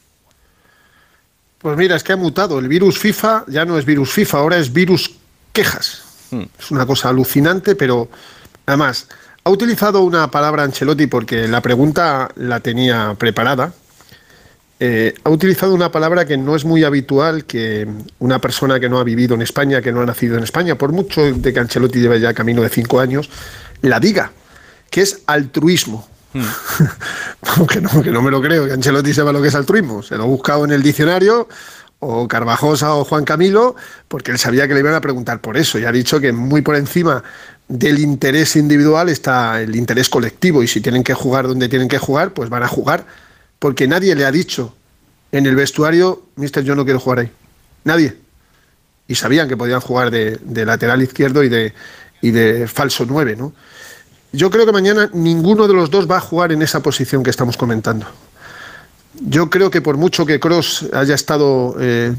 [1.59, 2.59] Pues mira, es que ha mutado.
[2.59, 5.17] El virus FIFA ya no es virus FIFA, ahora es virus
[5.53, 6.03] quejas.
[6.59, 8.09] Es una cosa alucinante, pero
[8.67, 9.09] además
[9.45, 13.73] ha utilizado una palabra Ancelotti porque la pregunta la tenía preparada.
[14.79, 18.99] Eh, ha utilizado una palabra que no es muy habitual que una persona que no
[18.99, 21.99] ha vivido en España, que no ha nacido en España, por mucho de que Ancelotti
[21.99, 23.31] lleve ya camino de cinco años,
[23.81, 24.33] la diga,
[24.91, 26.07] que es altruismo.
[27.71, 30.03] que, no, que no me lo creo, que Ancelotti sepa lo que es altruismo.
[30.03, 31.49] Se lo ha buscado en el diccionario,
[31.99, 33.75] o Carvajosa o Juan Camilo,
[34.09, 35.79] porque él sabía que le iban a preguntar por eso.
[35.79, 37.23] Y ha dicho que muy por encima
[37.69, 40.63] del interés individual está el interés colectivo.
[40.63, 43.07] Y si tienen que jugar donde tienen que jugar, pues van a jugar.
[43.59, 44.75] Porque nadie le ha dicho
[45.33, 47.31] en el vestuario, mister, yo no quiero jugar ahí.
[47.85, 48.17] Nadie.
[49.09, 51.73] Y sabían que podían jugar de, lateral izquierdo y de,
[52.21, 53.53] y de falso 9, ¿no?
[54.33, 57.31] Yo creo que mañana ninguno de los dos va a jugar en esa posición que
[57.31, 58.07] estamos comentando.
[59.21, 62.15] Yo creo que por mucho que Cross haya estado eh,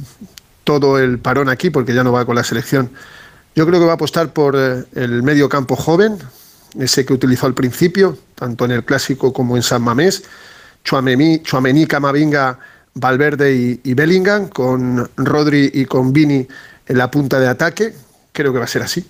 [0.63, 2.89] todo el parón aquí, porque ya no va con la selección,
[3.56, 6.17] yo creo que va a apostar por eh, el medio campo joven,
[6.80, 10.23] ese que utilizó al principio, tanto en el clásico como en San Mamés,
[10.88, 12.58] Chuamení, Camavinga,
[12.93, 16.47] Valverde y, Bellingham, con Rodri y con Vini
[16.88, 17.93] en la punta de ataque,
[18.32, 19.06] creo que va a ser así.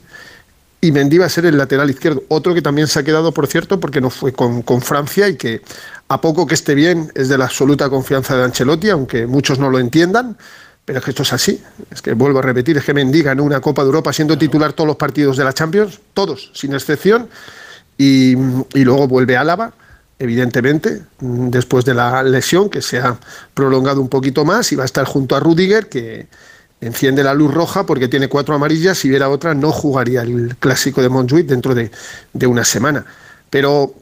[0.81, 2.23] Y Mendy va a ser el lateral izquierdo.
[2.29, 5.61] Otro que también se ha quedado, por cierto, porque no fue con, Francia y que
[6.07, 9.69] a poco que esté bien es de la absoluta confianza de Ancelotti, aunque muchos no
[9.69, 10.37] lo entiendan.
[10.85, 11.61] Pero es que esto es así.
[11.91, 14.73] Es que vuelvo a repetir, es que Mendy ganó una Copa de Europa siendo titular
[14.73, 17.29] todos los partidos de la Champions, todos, sin excepción.
[17.97, 18.33] Y,
[18.73, 19.73] y luego vuelve Álava,
[20.19, 23.17] evidentemente, después de la lesión que se ha
[23.53, 26.27] prolongado un poquito más y va a estar junto a Rudiger, que
[26.81, 31.01] enciende la luz roja porque tiene cuatro amarillas, si hubiera otra no jugaría el clásico
[31.01, 31.91] de Montjuic dentro de,
[32.47, 33.05] una semana.
[33.49, 33.95] Pero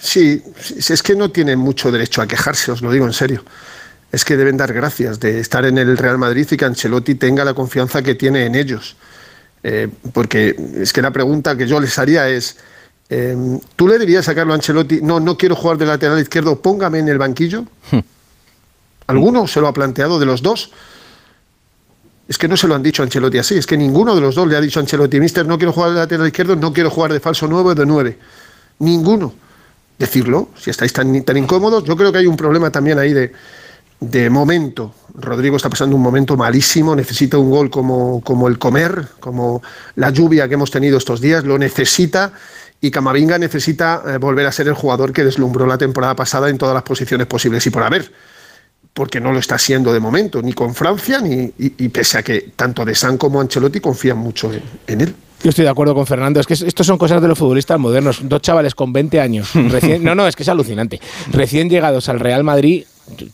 [0.00, 3.44] sí, sí, es que no tienen mucho derecho a quejarse, os lo digo en serio.
[4.12, 7.44] Es que deben dar gracias de estar en el Real Madrid y que Ancelotti tenga
[7.44, 8.96] la confianza que tiene en ellos.
[9.62, 12.56] Eh, porque es que la pregunta que yo les haría es,
[13.10, 17.00] eh, ¿tú le dirías a Carlo Ancelotti, no, no quiero jugar de lateral izquierdo, póngame
[17.00, 17.64] en el banquillo?
[19.06, 20.70] ¿Alguno se lo ha planteado de los dos?
[22.28, 24.36] Es que no se lo han dicho a Ancelotti así, es que ninguno de los
[24.36, 26.88] dos le ha dicho a Ancelotti, mister, no quiero jugar de lateral izquierdo, no quiero
[26.88, 28.18] jugar de falso nuevo de nueve.
[28.78, 29.34] Ninguno.
[29.98, 33.32] Decirlo, si estáis tan, tan incómodos, yo creo que hay un problema también ahí de,
[34.00, 34.94] de momento.
[35.14, 39.62] Rodrigo está pasando un momento malísimo, necesita un gol como, como el comer, como
[39.96, 42.32] la lluvia que hemos tenido estos días, lo necesita
[42.80, 46.58] y Camavinga necesita eh, volver a ser el jugador que deslumbró la temporada pasada en
[46.58, 48.10] todas las posiciones posibles y por haber,
[48.94, 52.22] porque no lo está siendo de momento, ni con Francia, ni, y, y pese a
[52.22, 55.14] que tanto De San como Ancelotti confían mucho en, en él.
[55.42, 56.38] Yo estoy de acuerdo con Fernando.
[56.38, 58.20] Es que esto son cosas de los futbolistas modernos.
[58.22, 59.50] Dos chavales con 20 años.
[59.54, 61.00] Recién, no, no, es que es alucinante.
[61.30, 62.84] Recién llegados al Real Madrid,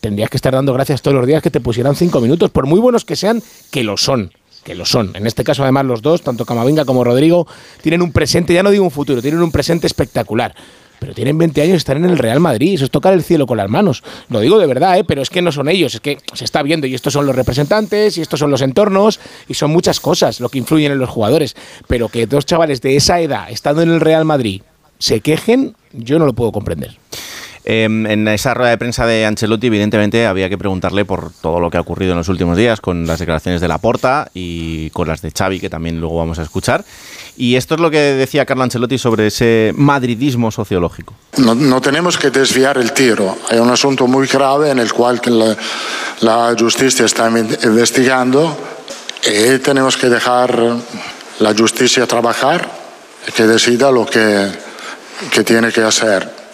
[0.00, 2.78] tendrías que estar dando gracias todos los días que te pusieran cinco minutos, por muy
[2.78, 4.30] buenos que sean, que lo son.
[4.66, 5.12] Que lo son.
[5.14, 7.46] En este caso, además, los dos, tanto Camavinga como Rodrigo,
[7.82, 10.56] tienen un presente, ya no digo un futuro, tienen un presente espectacular.
[10.98, 12.74] Pero tienen 20 años y están en el Real Madrid.
[12.74, 14.02] Eso es tocar el cielo con las manos.
[14.28, 15.04] Lo digo de verdad, ¿eh?
[15.04, 15.94] pero es que no son ellos.
[15.94, 16.88] Es que se está viendo.
[16.88, 20.48] Y estos son los representantes, y estos son los entornos, y son muchas cosas lo
[20.48, 21.54] que influyen en los jugadores.
[21.86, 24.62] Pero que dos chavales de esa edad, estando en el Real Madrid,
[24.98, 26.98] se quejen, yo no lo puedo comprender.
[27.68, 31.68] Eh, en esa rueda de prensa de Ancelotti, evidentemente, había que preguntarle por todo lo
[31.68, 35.20] que ha ocurrido en los últimos días con las declaraciones de Laporta y con las
[35.20, 36.84] de Xavi, que también luego vamos a escuchar.
[37.36, 41.14] Y esto es lo que decía Carlo Ancelotti sobre ese madridismo sociológico.
[41.38, 43.36] No, tenemos que desviar el tiro.
[43.50, 45.56] Hay un asunto muy grave en el cual la,
[46.20, 48.56] la justicia está investigando
[49.26, 50.56] y tenemos que dejar
[51.40, 52.70] la justicia trabajar
[53.34, 54.52] que decida lo que,
[55.32, 56.45] que tiene que hacer.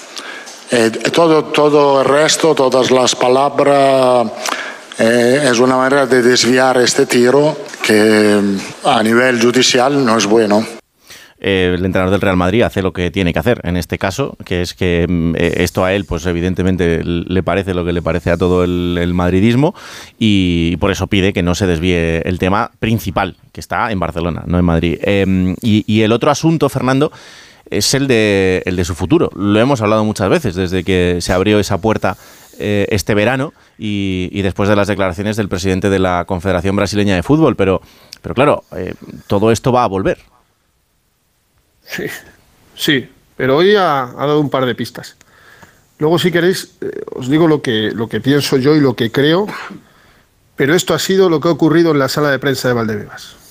[0.72, 4.26] Eh, todo, todo el resto, todas las palabras,
[4.98, 7.56] eh, es una manera de desviar este tiro
[7.86, 8.40] que
[8.84, 10.64] a nivel judicial no es bueno.
[11.44, 14.36] Eh, el entrenador del Real Madrid hace lo que tiene que hacer en este caso,
[14.44, 18.00] que es que mm, eh, esto a él, pues evidentemente le parece lo que le
[18.00, 19.74] parece a todo el, el madridismo
[20.20, 24.44] y por eso pide que no se desvíe el tema principal, que está en Barcelona,
[24.46, 24.98] no en Madrid.
[25.02, 27.10] Eh, y, y el otro asunto, Fernando,
[27.70, 29.30] es el de, el de su futuro.
[29.34, 32.16] Lo hemos hablado muchas veces desde que se abrió esa puerta
[32.58, 37.22] eh, este verano y, después de las declaraciones del presidente de la Confederación Brasileña de
[37.22, 37.56] Fútbol.
[37.56, 37.80] Pero,
[38.20, 38.94] pero claro, eh,
[39.26, 40.18] todo esto va a volver.
[41.84, 42.04] Sí,
[42.74, 45.16] sí, pero hoy ha, ha dado un par de pistas.
[45.98, 49.10] Luego, si queréis, eh, os digo lo que, lo que pienso yo y lo que
[49.10, 49.46] creo,
[50.56, 53.41] pero esto ha sido lo que ha ocurrido en la sala de prensa de Valdebebas.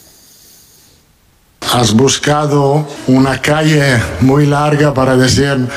[1.70, 5.70] Has buscado una calle muy larga para decir,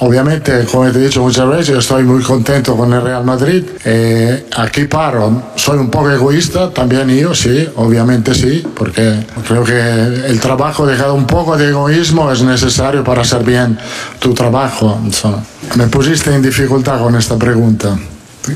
[0.00, 3.64] obviamente, como te he dicho muchas veces, estoy muy contento con el Real Madrid.
[3.84, 9.78] Eh, aquí paro, soy un poco egoísta, también yo, sí, obviamente sí, porque creo que
[10.26, 13.78] el trabajo dejado un poco de egoísmo es necesario para hacer bien
[14.18, 14.98] tu trabajo.
[15.04, 15.44] Insomma.
[15.76, 17.96] Me pusiste en dificultad con esta pregunta.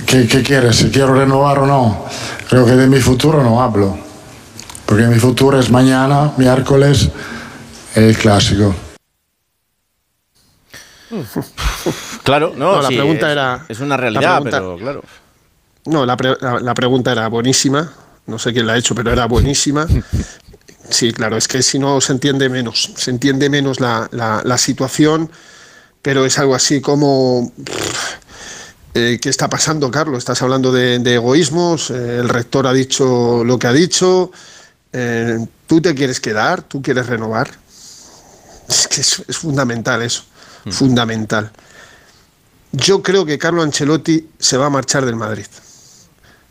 [0.06, 0.74] ¿Qué, ¿Qué quieres?
[0.74, 2.04] Si quiero renovar o no.
[2.48, 4.13] Creo que de mi futuro no hablo
[4.86, 7.08] porque mi futuro es mañana, miércoles,
[7.94, 8.74] el clásico.
[12.22, 15.02] Claro, no, No, la sí, pregunta es, era- Es una realidad, pregunta- pero claro.
[15.86, 17.92] No, la, pre- la- la pregunta era buenísima.
[18.26, 19.86] No sé quién la ha hecho, pero era buenísima.
[20.90, 24.58] Sí, claro, es que si no se entiende menos, se entiende menos la, la- la
[24.58, 25.30] situación,
[26.02, 27.50] pero es algo así como...
[27.64, 28.14] pff,
[28.92, 30.18] eh, ¿Qué está pasando, Carlos?
[30.18, 34.30] Estás hablando de, de egoísmos, eh, el rector ha dicho lo que ha dicho,
[34.94, 37.50] eh, tú te quieres quedar, tú quieres renovar.
[38.68, 40.24] Es que es, es fundamental eso,
[40.70, 41.50] fundamental.
[42.72, 45.46] Yo creo que Carlo Ancelotti se va a marchar del Madrid.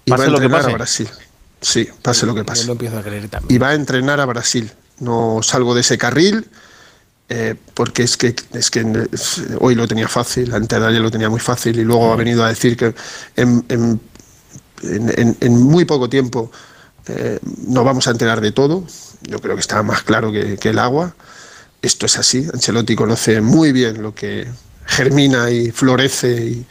[0.06, 0.72] Y va a Pase lo que entrenar pase.
[0.72, 1.10] a Brasil.
[1.62, 2.66] Sí, pase lo que Yo pase.
[2.66, 3.56] lo empiezo a creer también.
[3.56, 4.72] Y va a entrenar a Brasil.
[5.00, 6.48] No salgo de ese carril
[7.30, 8.86] eh, porque es que, es que
[9.60, 12.44] hoy lo tenía fácil, antes de ayer lo tenía muy fácil y luego ha venido
[12.44, 12.94] a decir que
[13.38, 14.00] en, en-
[14.84, 16.52] en- en- en muy poco tiempo
[17.08, 18.86] eh, nos vamos a enterar de todo.
[19.22, 21.16] Yo creo que está más claro que, que el agua.
[21.82, 22.48] Esto es así.
[22.54, 24.48] Ancelotti conoce muy bien lo que
[24.86, 26.66] germina y florece y,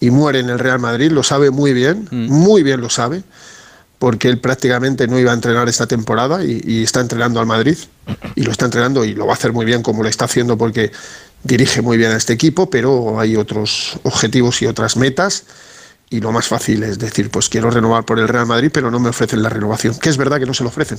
[0.00, 1.10] y muere en el Real Madrid.
[1.10, 3.22] Lo sabe muy bien, muy bien lo sabe,
[3.98, 7.76] porque él prácticamente no iba a entrenar esta temporada y, y está entrenando al Madrid.
[8.34, 10.58] Y lo está entrenando y lo va a hacer muy bien como lo está haciendo
[10.58, 10.92] porque
[11.44, 15.44] dirige muy bien a este equipo, pero hay otros objetivos y otras metas.
[16.12, 19.00] Y lo más fácil es decir, pues quiero renovar por el Real Madrid, pero no
[19.00, 19.98] me ofrecen la renovación.
[19.98, 20.98] Que es verdad que no se lo ofrecen.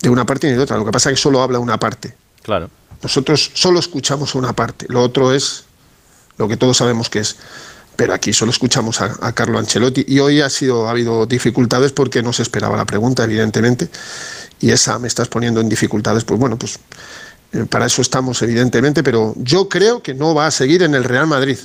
[0.00, 0.76] De una parte ni de otra.
[0.76, 2.12] Lo que pasa es que solo habla una parte.
[2.42, 2.68] Claro.
[3.00, 4.86] Nosotros solo escuchamos una parte.
[4.88, 5.64] Lo otro es
[6.38, 7.36] lo que todos sabemos que es.
[7.94, 10.06] Pero aquí solo escuchamos a, a Carlo Ancelotti.
[10.08, 13.88] Y hoy ha, sido, ha habido dificultades porque no se esperaba la pregunta, evidentemente.
[14.58, 16.80] y esa me estás poniendo en dificultades, pues bueno, pues
[17.52, 21.04] eh, para eso estamos evidentemente, pero yo creo que no va a seguir en el
[21.04, 21.58] Real Madrid.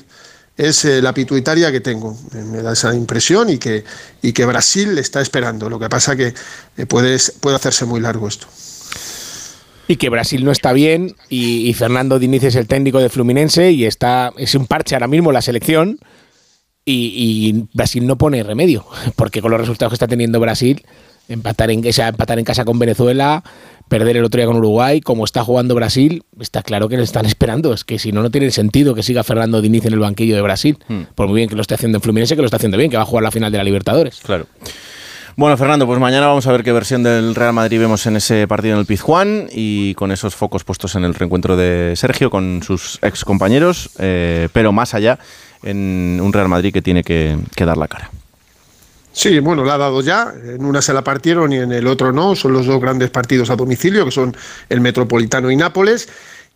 [0.57, 3.83] Es eh, la pituitaria que tengo, Eh, me da esa impresión y que,
[4.21, 5.69] y que Brasil le está esperando.
[5.69, 6.33] Lo que pasa que
[6.77, 8.47] eh, puede, puede hacerse muy largo esto.
[9.87, 13.85] Y que Brasil no está bien y, Fernando Diniz es el técnico de Fluminense y
[13.85, 15.99] está es un parche ahora mismo la selección
[16.83, 20.83] y, y Brasil no pone remedio porque con los resultados que está teniendo Brasil
[21.29, 23.43] empatar en, empatar en casa con Venezuela
[23.87, 27.25] perder el otro día con Uruguay como está jugando Brasil está claro que le están
[27.25, 30.35] esperando es que si no no tiene sentido que siga Fernando Diniz en el banquillo
[30.35, 30.77] de Brasil
[31.15, 32.97] por muy bien que lo esté haciendo en Fluminense que lo está haciendo bien que
[32.97, 34.47] va a jugar la final de la Libertadores Claro.
[35.37, 38.47] Bueno, Fernando, pues mañana vamos a ver qué versión del Real Madrid vemos en ese
[38.47, 42.63] partido en el Pizjuán y con esos focos puestos en el reencuentro de Sergio con
[42.63, 45.19] sus ex compañeros, eh, pero más allá
[45.61, 48.09] en un Real Madrid que tiene que, que dar la cara.
[49.17, 50.31] Sí, bueno, la ha dado ya.
[50.43, 52.35] En una se la partieron y en el otro no.
[52.35, 54.37] Son los dos grandes partidos a domicilio, que son
[54.69, 56.07] el Metropolitano y Nápoles.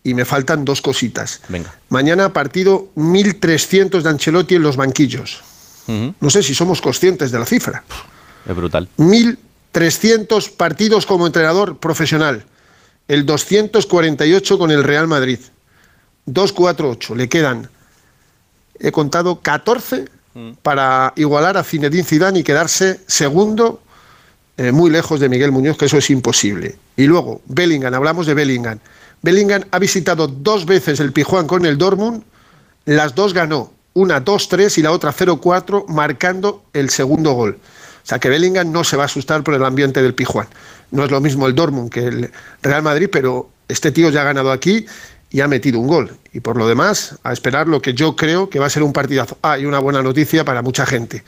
[0.04, 1.42] Y me faltan dos cositas.
[1.50, 1.74] Venga.
[1.90, 5.42] Mañana partido 1.300 de Ancelotti en los banquillos.
[5.88, 7.84] No sé si somos conscientes de la cifra.
[8.48, 8.88] Es brutal.
[8.98, 12.46] 1.300 partidos como entrenador profesional.
[13.08, 15.40] El 248 con el Real Madrid.
[16.28, 17.16] 248.
[17.16, 17.70] Le quedan,
[18.80, 20.06] he contado, 14
[20.62, 23.82] para igualar a Zinedine Zidane y quedarse segundo
[24.58, 26.76] eh, muy lejos de Miguel Muñoz, que eso es imposible.
[26.96, 28.80] Y luego, Bellingham, hablamos de Bellingham.
[29.22, 32.24] Bellingham ha visitado dos veces el Pijuán con el Dortmund,
[32.86, 37.60] las dos ganó, una 2-3 y la otra 0-4, marcando el segundo gol.
[38.04, 40.48] O sea que Bellingham no se va a asustar por el ambiente del Pijuán.
[40.92, 44.26] No es lo mismo el Dortmund que el Real Madrid, pero este tío ya ha
[44.26, 44.86] ganado aquí
[45.32, 46.18] y ha metido un gol.
[46.34, 48.94] Y por lo demás, a esperar lo que yo creo que va a ser un
[48.94, 49.38] partidazo.
[49.42, 51.24] Ah, y una buena noticia para mucha gente.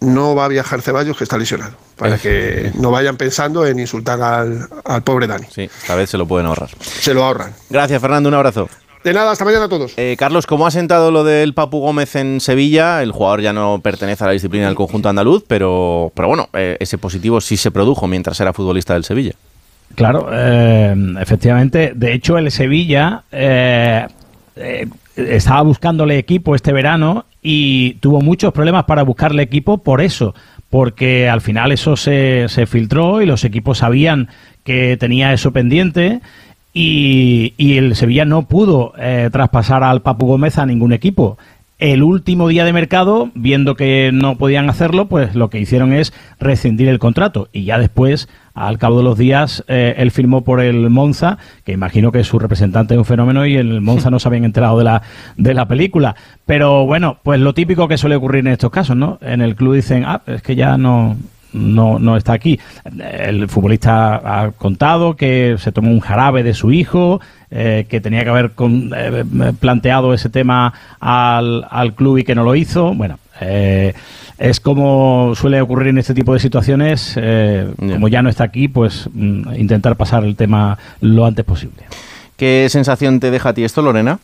[0.00, 1.72] No va a viajar Ceballos, que está lesionado.
[1.96, 5.46] Para que no vayan pensando en insultar al, al pobre Dani.
[5.52, 6.70] Sí, esta vez se lo pueden ahorrar.
[6.80, 7.52] Se lo ahorran.
[7.68, 8.28] Gracias, Fernando.
[8.28, 8.68] Un abrazo.
[9.04, 9.92] De nada, hasta mañana a todos.
[9.96, 13.02] Eh, Carlos, ¿cómo ha sentado lo del Papu Gómez en Sevilla?
[13.02, 16.76] El jugador ya no pertenece a la disciplina del conjunto andaluz, pero, pero bueno, eh,
[16.80, 19.34] ese positivo sí se produjo mientras era futbolista del Sevilla.
[19.94, 21.92] Claro, eh, efectivamente.
[21.94, 24.06] De hecho, el Sevilla eh,
[24.56, 30.34] eh, estaba buscándole equipo este verano y tuvo muchos problemas para buscarle equipo por eso,
[30.70, 34.28] porque al final eso se, se filtró y los equipos sabían
[34.64, 36.20] que tenía eso pendiente
[36.72, 41.38] y, y el Sevilla no pudo eh, traspasar al Papu Gómez a ningún equipo.
[41.78, 46.12] El último día de mercado, viendo que no podían hacerlo, pues lo que hicieron es
[46.40, 47.48] rescindir el contrato.
[47.52, 51.70] Y ya después, al cabo de los días, eh, él firmó por el Monza, que
[51.70, 54.84] imagino que su representante es un fenómeno y el Monza no se habían enterado de
[54.84, 55.02] la,
[55.36, 56.16] de la película.
[56.46, 59.20] Pero bueno, pues lo típico que suele ocurrir en estos casos, ¿no?
[59.22, 61.16] En el club dicen, ah, es que ya no,
[61.52, 62.58] no, no está aquí.
[62.98, 68.24] El futbolista ha contado que se tomó un jarabe de su hijo, eh, que tenía
[68.24, 69.24] que haber con- eh,
[69.58, 72.94] planteado ese tema al, al club y que no lo hizo.
[72.94, 73.94] Bueno, eh,
[74.38, 77.14] es como suele ocurrir en este tipo de situaciones.
[77.16, 81.84] eh, Como ya no está aquí, pues mm, intentar pasar el tema lo antes posible.
[82.36, 84.18] ¿Qué sensación te deja a ti esto, Lorena?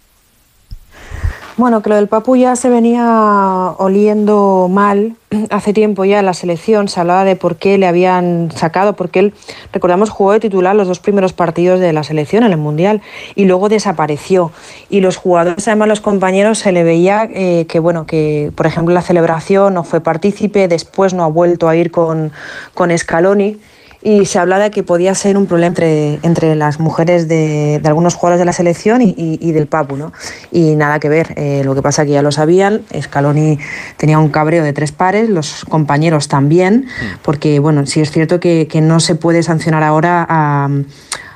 [1.56, 5.14] Bueno, que lo del Papu ya se venía oliendo mal
[5.50, 6.88] hace tiempo ya en la selección.
[6.88, 9.34] Se hablaba de por qué le habían sacado, porque él,
[9.72, 13.02] recordamos, jugó de titular los dos primeros partidos de la selección en el Mundial
[13.36, 14.50] y luego desapareció.
[14.90, 18.92] Y los jugadores, además los compañeros, se le veía eh, que, bueno, que por ejemplo
[18.92, 22.32] la celebración no fue partícipe, después no ha vuelto a ir con,
[22.74, 23.58] con Scaloni
[24.04, 27.88] y se habla de que podía ser un problema entre, entre las mujeres de, de
[27.88, 30.12] algunos jugadores de la selección y, y- y del Papu, ¿no?
[30.52, 33.58] Y nada que ver, eh, lo que pasa que ya lo sabían, Scaloni
[33.96, 36.86] tenía un cabreo de tres pares, los compañeros también,
[37.22, 40.68] porque bueno, sí es cierto que, que no se puede sancionar ahora a...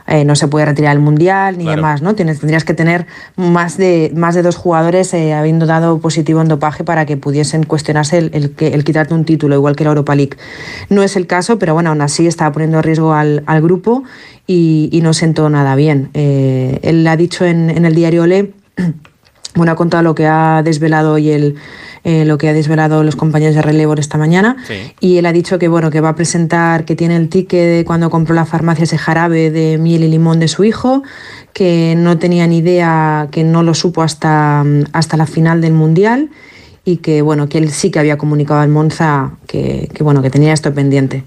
[0.08, 1.76] eh, no se puede retirar el mundial ni Claro.
[1.76, 2.14] demás, ¿no?
[2.14, 6.48] Tienes, tendrías que tener más de, más de dos jugadores eh, habiendo dado positivo en
[6.48, 10.14] dopaje para que pudiesen cuestionarse el, el el quitarte un título, igual que la Europa
[10.14, 10.36] League.
[10.88, 14.02] No es el caso, pero bueno, aún así estaba poniendo en riesgo al, al grupo
[14.46, 16.08] y, y no sentó nada bien.
[16.14, 18.52] Eh, él ha dicho en, en el diario Ole
[19.58, 21.56] bueno, ha contado lo que ha desvelado hoy el,
[22.04, 24.56] eh, lo que ha desvelado los compañeros de relevo esta mañana.
[25.00, 27.84] Y él ha dicho que bueno, que va a presentar, que tiene el ticket de
[27.84, 31.02] cuando compró la farmacia ese jarabe de miel y limón de su hijo,
[31.52, 36.30] que no tenía ni idea, que no lo supo hasta, hasta la final del mundial
[36.88, 40.30] y que bueno, que él sí que había comunicado al Monza que, que, bueno, que
[40.30, 41.22] tenía esto pendiente.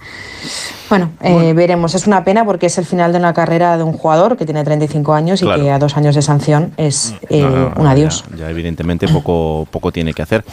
[0.90, 1.94] Bueno, eh, veremos.
[1.94, 4.64] Es una pena porque es el final de una carrera de un jugador que tiene
[4.64, 5.62] 35 años y Claro.
[5.62, 8.26] que a dos años de sanción es eh, No, no, no, un adiós.
[8.32, 10.44] Ya, ya evidentemente poco, poco tiene que hacer.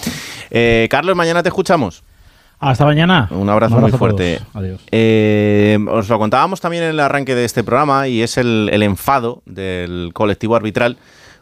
[0.50, 2.02] Eh, Carlos, mañana te escuchamos.
[2.61, 3.28] Hasta mañana.
[3.30, 4.40] Un abrazo, Un muy abrazo fuerte.
[4.52, 4.82] Adiós.
[4.92, 8.82] Eh, os lo contábamos también en el arranque de este programa y es el, el
[8.82, 10.98] enfado del colectivo arbitral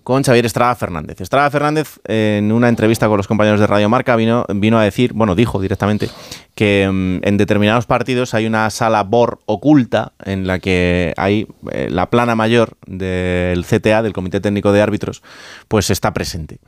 [0.06, 1.20] con Xavier Estrada Fernández.
[1.20, 5.12] Estrada Fernández, en una entrevista con los compañeros de Radio Marca, vino, vino a decir,
[5.14, 6.08] bueno, dijo directamente,
[6.54, 11.88] que mm, en determinados partidos hay una sala BOR oculta en la que hay eh,
[11.90, 15.24] la plana mayor del CTA, del Comité Técnico de Árbitros,
[15.66, 16.60] pues está presente.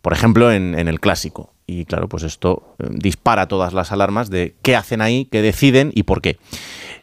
[0.00, 1.52] Por ejemplo, en, el clásico.
[1.66, 5.90] Y claro, pues esto eh, dispara todas las alarmas de qué hacen ahí, qué deciden
[5.96, 6.38] y por qué.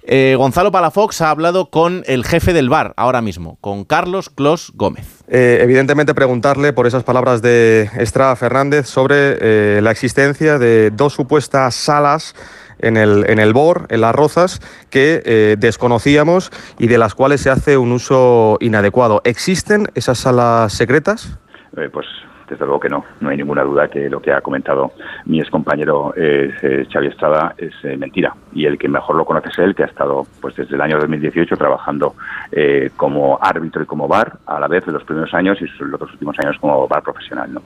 [0.03, 4.71] Eh, Gonzalo Palafox ha hablado con el jefe del bar ahora mismo, con Carlos Clos
[4.75, 5.23] Gómez.
[5.27, 11.13] Eh, evidentemente preguntarle por esas palabras de Estrada Fernández sobre eh, la existencia de dos
[11.13, 12.35] supuestas salas
[12.81, 17.41] en el, en el BOR, en las Rozas, que eh, desconocíamos y de las cuales
[17.41, 19.21] se hace un uso inadecuado.
[19.23, 21.37] ¿Existen esas salas secretas?
[21.77, 22.05] Eh, pues
[22.51, 23.05] desde luego que no.
[23.21, 24.91] No hay ninguna duda que lo que ha comentado
[25.25, 28.35] mi excompañero eh, eh, Xavi Estrada es eh, mentira.
[28.53, 30.99] Y el que mejor lo conoce es él, que ha estado pues desde el año
[30.99, 32.13] 2018 trabajando
[32.51, 36.01] eh, como árbitro y como bar a la vez de los primeros años y los
[36.01, 37.53] últimos años como bar profesional.
[37.53, 37.61] ¿no?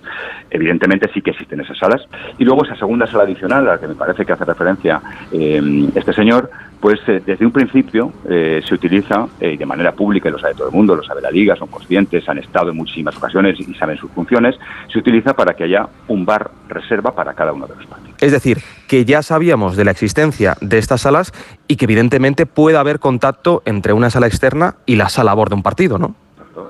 [0.51, 2.07] Evidentemente sí que existen esas salas.
[2.37, 6.13] Y luego esa segunda sala adicional a la que me parece que hace referencia este
[6.13, 6.51] señor,
[6.85, 10.37] pues eh, desde un principio eh, se utiliza eh, y de manera pública, y lo
[10.37, 13.59] sabe todo el mundo, lo sabe la Liga, son conscientes, han estado en muchísimas ocasiones
[13.59, 14.53] y saben sus funciones,
[14.93, 18.21] se utiliza para que haya un bar reserva para cada uno de los partidos.
[18.21, 21.31] Es decir, que ya sabíamos de la existencia de estas salas
[21.67, 25.55] y que evidentemente puede haber contacto entre una sala externa y la sala a bordo
[25.55, 26.13] de un partido, ¿no?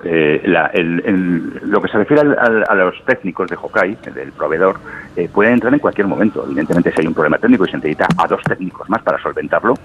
[0.03, 3.95] Eh, la- el- el- lo que se refiere al- al- a los técnicos de Hokai,
[4.15, 4.77] del proveedor,
[5.15, 6.43] eh, pueden entrar en cualquier momento.
[6.45, 9.75] Evidentemente, si hay un problema técnico y se necesita a dos técnicos más para solventarlo,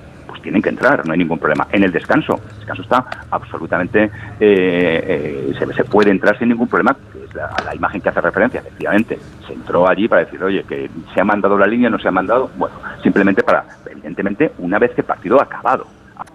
[0.40, 1.66] pues tienen que entrar, no hay ningún problema.
[1.70, 4.04] En el descanso, el descanso está absolutamente,
[4.40, 8.60] eh, eh, se, puede entrar sin ningún problema, que la, la imagen que hace referencia,
[8.60, 9.18] efectivamente.
[9.46, 12.12] Se entró allí para decir, oye, que se ha mandado la línea, no se ha
[12.12, 15.86] mandado, bueno, simplemente para, evidentemente, una vez que el partido ha acabado.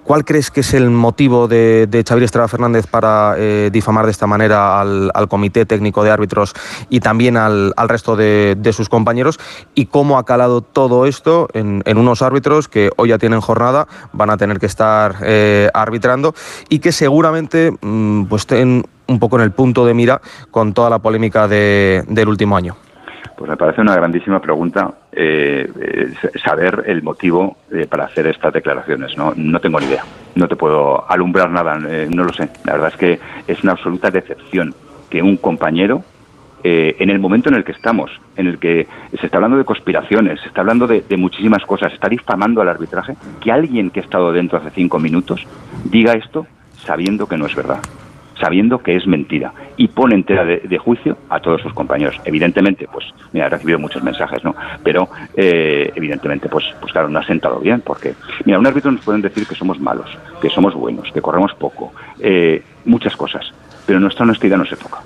[0.03, 4.11] ¿Cuál crees que es el motivo de, de Xavier Estrada Fernández para eh, difamar de
[4.11, 6.53] esta manera al, Comité Técnico de Árbitros
[6.89, 9.39] y también al, resto de, sus compañeros?
[9.73, 14.29] ¿Y cómo ha calado todo esto en, unos árbitros que hoy ya tienen jornada, van
[14.29, 16.35] a tener que estar eh, arbitrando
[16.69, 20.21] y que seguramente mm, pues estén un poco en el punto de mira
[20.51, 22.75] con toda la polémica de- del último año?
[23.37, 26.13] Pues me parece una grandísima pregunta eh, eh,
[26.43, 29.17] saber el motivo eh, para hacer estas declaraciones.
[29.17, 29.33] ¿no?
[29.35, 30.03] no tengo ni idea,
[30.35, 32.49] no te puedo alumbrar nada, eh, no lo sé.
[32.63, 34.73] La verdad es que es una absoluta decepción
[35.09, 36.03] que un compañero,
[36.63, 38.87] eh, en el momento en el que estamos, en el que
[39.19, 42.61] se está hablando de conspiraciones, se está hablando de, de muchísimas cosas, se está difamando
[42.61, 45.45] al arbitraje, que alguien que ha estado dentro hace cinco minutos
[45.83, 47.79] diga esto sabiendo que no es verdad
[48.39, 52.19] sabiendo que es mentira y pone entera de, juicio a todos sus compañeros.
[52.25, 54.55] Evidentemente, pues, mira, he recibido muchos mensajes, ¿no?
[54.83, 58.13] Pero, eh, evidentemente, pues, pues claro, no ha sentado bien, porque,
[58.45, 61.93] mira, un árbitro nos pueden decir que somos malos, que somos buenos, que corremos poco,
[62.19, 63.51] eh, muchas cosas,
[63.85, 64.99] pero nuestra honestidad no se toca.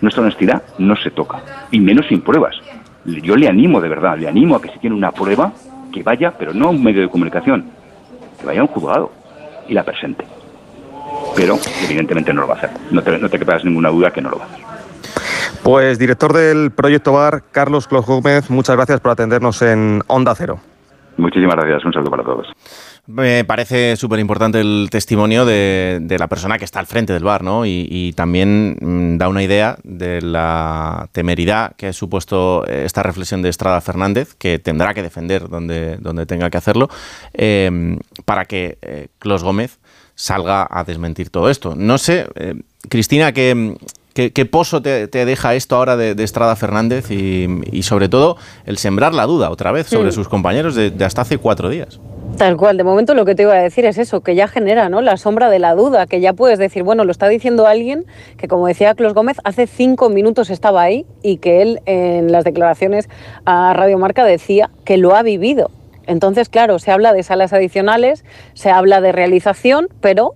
[0.00, 2.56] Nuestra honestidad no se toca, y menos sin pruebas.
[3.04, 5.52] Yo le animo, de verdad, le animo a que si tiene una prueba,
[5.92, 7.64] que vaya, pero no a un medio de comunicación,
[8.38, 9.12] que vaya a un juzgado
[9.68, 10.24] y la presente
[11.34, 12.70] pero evidentemente no lo va a hacer.
[12.90, 14.64] No te, no te quepas ninguna duda que no lo va a hacer.
[15.62, 20.60] Pues director del Proyecto Bar, Carlos Clos Gómez, muchas gracias por atendernos en Onda Cero.
[21.16, 22.46] Muchísimas gracias, un saludo para todos.
[23.06, 27.22] Me parece súper importante el testimonio de, de la persona que está al frente del
[27.22, 27.64] bar, ¿no?
[27.64, 33.04] Y, y también mm, da una idea de la temeridad que ha supuesto eh, esta
[33.04, 36.88] reflexión de Estrada Fernández, que tendrá que defender donde, donde tenga que hacerlo,
[37.32, 39.78] eh, para que eh, Clos Gómez
[40.16, 41.74] salga a desmentir todo esto.
[41.76, 42.54] No sé, eh,
[42.88, 43.76] Cristina, ¿qué,
[44.14, 48.08] qué, qué pozo te, te deja esto ahora de, de Estrada Fernández y, y sobre
[48.08, 50.12] todo el sembrar la duda otra vez sobre Mm.
[50.12, 52.00] sus compañeros de, de hasta hace cuatro días?
[52.38, 54.88] Tal cual, de momento lo que te iba a decir es eso, que ya genera
[54.90, 55.00] ¿no?
[55.00, 58.04] la sombra de la duda, que ya puedes decir, bueno, lo está diciendo alguien
[58.36, 62.44] que, como decía Clos Gómez, hace cinco minutos estaba ahí y que él en las
[62.44, 63.08] declaraciones
[63.46, 65.70] a Radio Marca decía que lo ha vivido.
[66.06, 70.34] Entonces, claro, se habla de salas adicionales, se habla de realización, pero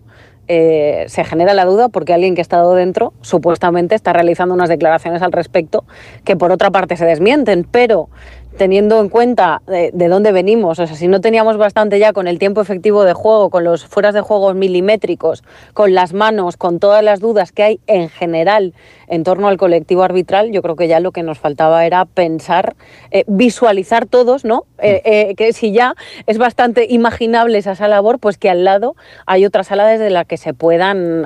[0.53, 4.69] eh, se genera la duda porque alguien que ha estado dentro supuestamente está realizando unas
[4.69, 5.85] declaraciones al respecto
[6.25, 8.09] que por otra parte se desmienten, pero
[8.57, 12.29] teniendo en cuenta de, de, dónde venimos, o sea, si no teníamos bastante ya con
[12.29, 15.43] el tiempo efectivo de juego, con los fueras de juego milimétricos,
[15.73, 18.75] con las manos, con todas las dudas que hay en general
[19.11, 22.77] en torno al colectivo arbitral, yo creo que ya lo que nos faltaba era pensar,
[23.11, 24.65] eh, visualizar todos, ¿no?
[24.79, 25.95] Eh, eh, que si ya
[26.27, 28.95] es bastante imaginable esa sala labor, pues que al lado
[29.27, 31.25] hay otra sala desde la que se puedan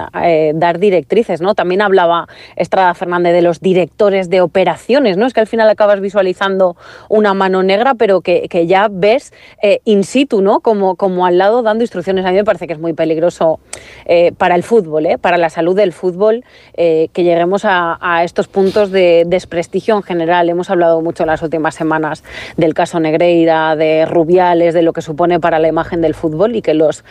[0.55, 1.55] dar directrices, ¿no?
[1.55, 5.27] También hablaba Estrada Fernández de los directores de operaciones, ¿no?
[5.27, 6.77] Es que al final acabas visualizando
[7.15, 10.59] una mano negra, pero que, que ya ves eh, in situ, ¿no?
[10.59, 12.27] Como, como al lado dando instrucciones.
[12.27, 13.61] A mí me parece que es muy peligroso
[14.05, 15.17] eh, para el fútbol, ¿eh?
[15.17, 16.45] para la salud del fútbol,
[16.75, 20.49] que lleguemos a, a estos puntos de desprestigio en general.
[20.49, 22.25] Hemos hablado mucho en las últimas semanas
[22.57, 26.62] del caso Negreira, de Rubiales, de lo que supone para la imagen del fútbol y
[26.62, 27.05] que los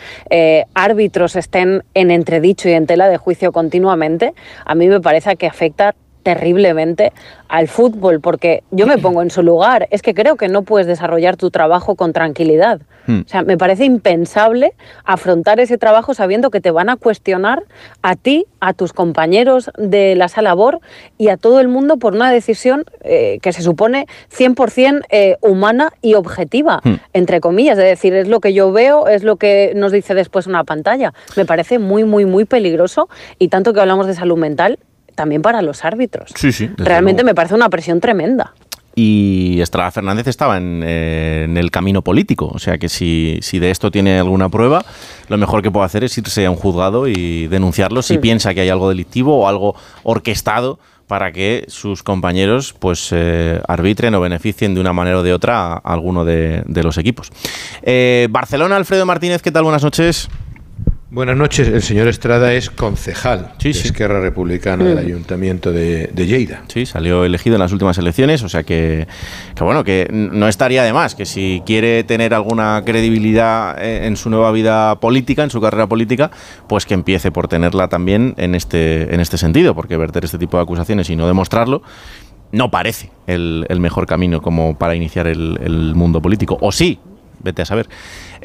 [0.74, 4.34] árbitros estén en entredicho y en tela de juicio continuamente.
[4.66, 5.94] A mí me parece que afecta
[6.24, 7.12] terriblemente
[7.48, 9.86] al fútbol, porque yo me pongo en su lugar.
[9.92, 12.80] Es que creo que no puedes desarrollar tu trabajo con tranquilidad.
[13.06, 13.20] Hmm.
[13.24, 14.72] O sea, me parece impensable
[15.04, 17.62] afrontar ese trabajo sabiendo que te van a cuestionar
[18.02, 20.80] a ti, a tus compañeros de la sala BOR
[21.18, 24.06] y a todo el mundo por una decisión eh, que se supone
[24.36, 26.94] 100% eh, humana y objetiva, Hmm.
[27.12, 27.78] entre comillas.
[27.78, 31.12] Es decir, es lo que yo veo, es lo que nos dice después una pantalla.
[31.36, 33.08] Me parece muy, muy, muy peligroso
[33.38, 34.78] y tanto que hablamos de salud mental,
[35.14, 36.30] también para los árbitros.
[36.34, 36.70] Sí, sí.
[36.76, 37.32] Realmente luego.
[37.32, 38.52] me parece una presión tremenda.
[38.96, 42.50] Y Estrada Fernández estaba en, eh, en el camino político.
[42.54, 44.84] O sea que si, si de esto tiene alguna prueba,
[45.28, 48.60] lo mejor que puede hacer es irse a un juzgado y denunciarlo si piensa que
[48.60, 54.74] hay algo delictivo o algo orquestado para que sus compañeros pues eh, arbitren o beneficien
[54.74, 57.30] de una manera o de otra a alguno de, de los equipos.
[57.82, 59.64] Eh, Barcelona, Alfredo Martínez, ¿qué tal?
[59.64, 60.28] Buenas noches.
[61.14, 61.68] Buenas noches.
[61.68, 65.06] El señor Estrada es concejal de Esquerra Republicana del Mm.
[65.06, 66.64] Ayuntamiento de, de Lleida.
[66.66, 69.06] Sí, salió elegido en las últimas elecciones, o sea que,
[69.54, 74.16] que bueno, que no estaría de más, que si quiere tener alguna credibilidad eh, en
[74.16, 76.32] su nueva vida política, en su carrera política,
[76.66, 80.56] pues que empiece por tenerla también en este, en este sentido, porque verter este tipo
[80.56, 81.82] de acusaciones y no demostrarlo
[82.50, 86.58] no parece el, el mejor camino como para iniciar el, el mundo político.
[86.60, 86.98] O sí,
[87.44, 87.88] vete a saber.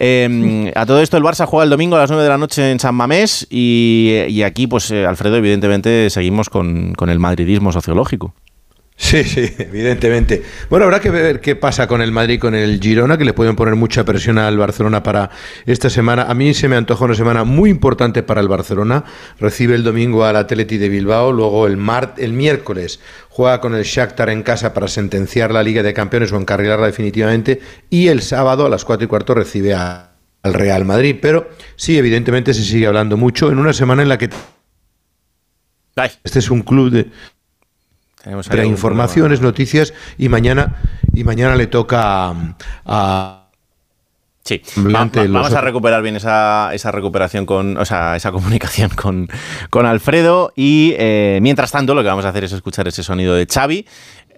[0.01, 2.71] Eh, a todo esto, el Barça juega el domingo a las 9 de la noche
[2.71, 8.33] en San Mamés y, aquí, pues, eh, Alfredo, evidentemente, seguimos con el madridismo sociológico.
[9.01, 10.43] Sí, sí, evidentemente.
[10.69, 13.55] Bueno, habrá que ver qué pasa con el Madrid con el Girona, que le pueden
[13.55, 15.29] poner mucha presión al Barcelona para
[15.65, 16.23] esta semana.
[16.23, 19.05] A mí se me antoja una semana muy importante para el Barcelona.
[19.39, 23.85] Recibe el domingo al Atleti de Bilbao, luego el, mar, el miércoles juega con el
[23.85, 28.65] Shakhtar en casa para sentenciar la Liga de Campeones o encarrilarla definitivamente y el sábado
[28.65, 30.11] a las 4 y cuarto recibe a-
[30.43, 31.15] al Real Madrid.
[31.21, 34.29] Pero sí, evidentemente se sigue hablando mucho en una semana en la que
[36.25, 37.07] este es un club de
[38.49, 40.75] Trae informaciones, noticias y mañana
[41.13, 42.33] y mañana le toca a,
[42.85, 43.35] a
[44.43, 44.83] Sí, Va-
[45.33, 49.27] vamos a recuperar bien esa, esa recuperación con, o sea, esa comunicación con,
[49.69, 53.35] con Alfredo y eh, mientras tanto lo que vamos a hacer es escuchar ese sonido
[53.35, 53.85] de Xavi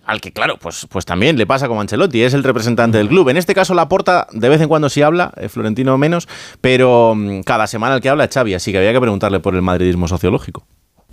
[0.03, 3.29] al que claro, pues, pues también le pasa como Ancelotti, es el representante del club.
[3.29, 6.27] En este caso la porta de vez en cuando sí habla, eh, Florentino menos,
[6.59, 9.55] pero mm, cada semana el que habla es Xavi, así que había que preguntarle por
[9.55, 10.65] el madridismo sociológico.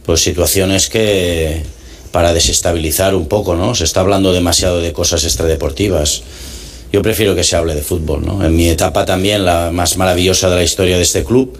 [0.04, 1.62] Pues situaciones que
[2.10, 3.74] para desestabilizar un poco, ¿no?
[3.74, 6.22] Se está hablando demasiado de cosas extradeportivas.
[6.92, 8.44] Yo prefiero que se hable de fútbol, ¿no?
[8.44, 11.58] En mi etapa también, la más maravillosa de la historia de este club,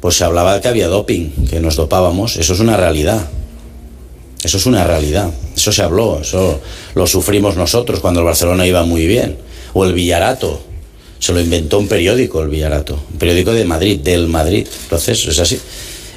[0.00, 2.36] pues se hablaba que había doping, que nos dopábamos.
[2.36, 3.28] Eso es una realidad.
[4.42, 5.30] Eso es una realidad.
[5.56, 6.60] Eso se habló, eso
[6.94, 9.38] lo sufrimos nosotros cuando el Barcelona iba muy bien.
[9.72, 10.60] O el Villarato.
[11.18, 12.98] Se lo inventó un periódico, el Villarato.
[13.12, 14.66] Un periódico de Madrid, del Madrid.
[14.82, 15.58] Entonces, es así.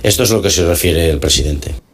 [0.04, 1.87] Esto es lo que se refiere el presidente.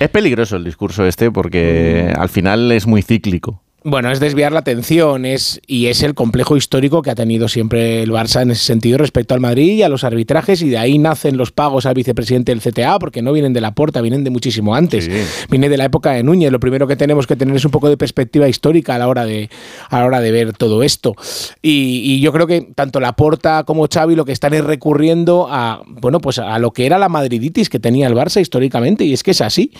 [0.00, 3.62] Es peligroso el discurso este porque al final es muy cíclico.
[3.82, 8.02] Bueno, es desviar la atención es, y es el complejo histórico que ha tenido siempre
[8.02, 10.98] el Barça en ese sentido respecto al Madrid y a los arbitrajes y de ahí
[10.98, 14.28] nacen los pagos al vicepresidente del CTA porque no vienen de la porta, vienen de
[14.28, 15.08] muchísimo antes.
[15.48, 16.52] Viene de la época de Núñez.
[16.52, 19.24] Lo primero que tenemos que tener es un poco de perspectiva histórica a la hora
[19.24, 19.48] de,
[19.88, 21.14] a la hora de ver todo esto.
[21.62, 25.48] Y, y yo creo que tanto la porta como Xavi lo que están es recurriendo
[25.50, 29.14] a, bueno, pues a lo que era la madriditis que tenía el Barça históricamente y
[29.14, 29.72] es que es así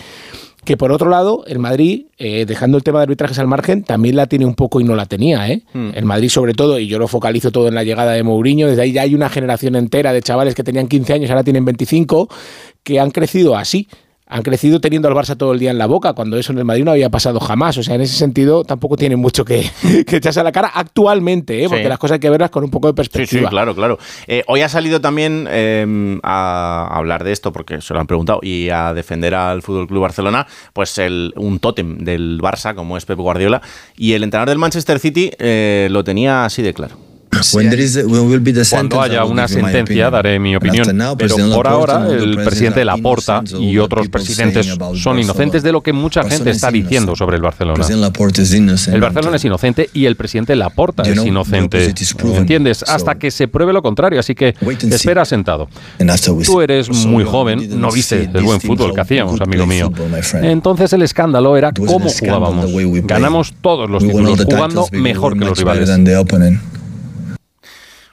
[0.63, 4.15] que por otro lado, el Madrid, eh, dejando el tema de arbitrajes al margen, también
[4.15, 5.49] la tiene un poco y no la tenía.
[5.49, 5.63] ¿eh?
[5.73, 8.83] El Madrid, sobre todo, y yo lo focalizo todo en la llegada de Mourinho, desde
[8.83, 12.29] ahí ya hay una generación entera de chavales que tenían 15 años, ahora tienen 25,
[12.83, 13.87] que han crecido así.
[14.33, 16.65] Han crecido teniendo al Barça todo el día en la boca, cuando eso en el
[16.65, 17.77] Madrid no había pasado jamás.
[17.77, 19.69] O sea, en ese sentido tampoco tienen mucho que,
[20.07, 21.67] que echarse a la cara actualmente, ¿eh?
[21.67, 21.89] porque Sí.
[21.89, 23.49] las cosas hay que verlas con un poco de Sí, sí, perspectiva.
[23.49, 23.99] claro, claro.
[24.27, 28.39] Eh, hoy ha salido también eh, a hablar de esto, porque se lo han preguntado,
[28.41, 33.05] y a defender al Fútbol Club Barcelona, pues el, un tótem del Barça, como es
[33.05, 33.61] Pep Guardiola,
[33.97, 36.95] y el entrenador del Manchester City eh, lo tenía así de claro.
[38.69, 40.87] Cuando haya una sentencia daré mi opinión,
[41.17, 46.23] pero por ahora el presidente Laporta y otros presidentes son inocentes de lo que mucha
[46.23, 47.85] gente está diciendo sobre el Barcelona.
[47.87, 51.93] El Barcelona es inocente y el presidente Laporta es inocente.
[52.35, 52.83] ¿Entiendes?
[52.87, 54.55] Hasta que se pruebe lo contrario, así que
[54.89, 55.69] espera sentado.
[56.45, 59.91] Tú eres muy joven, no viste el buen fútbol que hacíamos, amigo mío.
[60.41, 62.71] Entonces el escándalo era cómo jugábamos.
[63.03, 65.89] Ganamos todos los títulos jugando mejor que los rivales.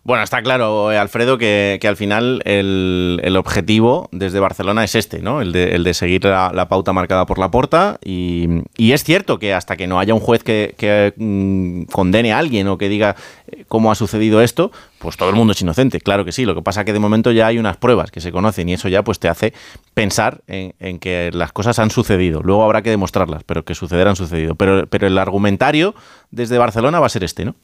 [0.09, 5.42] Bueno, está claro, eh, Alfredo, que, al final el, objetivo desde Barcelona es este, ¿no?
[5.42, 7.98] El de, seguir la, pauta marcada por la porta.
[8.02, 12.68] Y, es cierto que hasta que no haya un juez que, mm, condene a alguien
[12.68, 13.16] o que diga
[13.48, 16.46] eh, cómo ha sucedido esto, pues todo el mundo es inocente, claro que sí.
[16.46, 18.72] Lo que pasa es que de momento ya hay unas pruebas que se conocen y
[18.72, 19.52] eso ya pues te hace
[19.92, 22.40] pensar en, que las cosas han sucedido.
[22.42, 24.54] Luego habrá que demostrarlas, pero que suceder han sucedido.
[24.54, 25.94] Pero, pero el argumentario
[26.30, 27.56] desde Barcelona va a ser este, ¿no?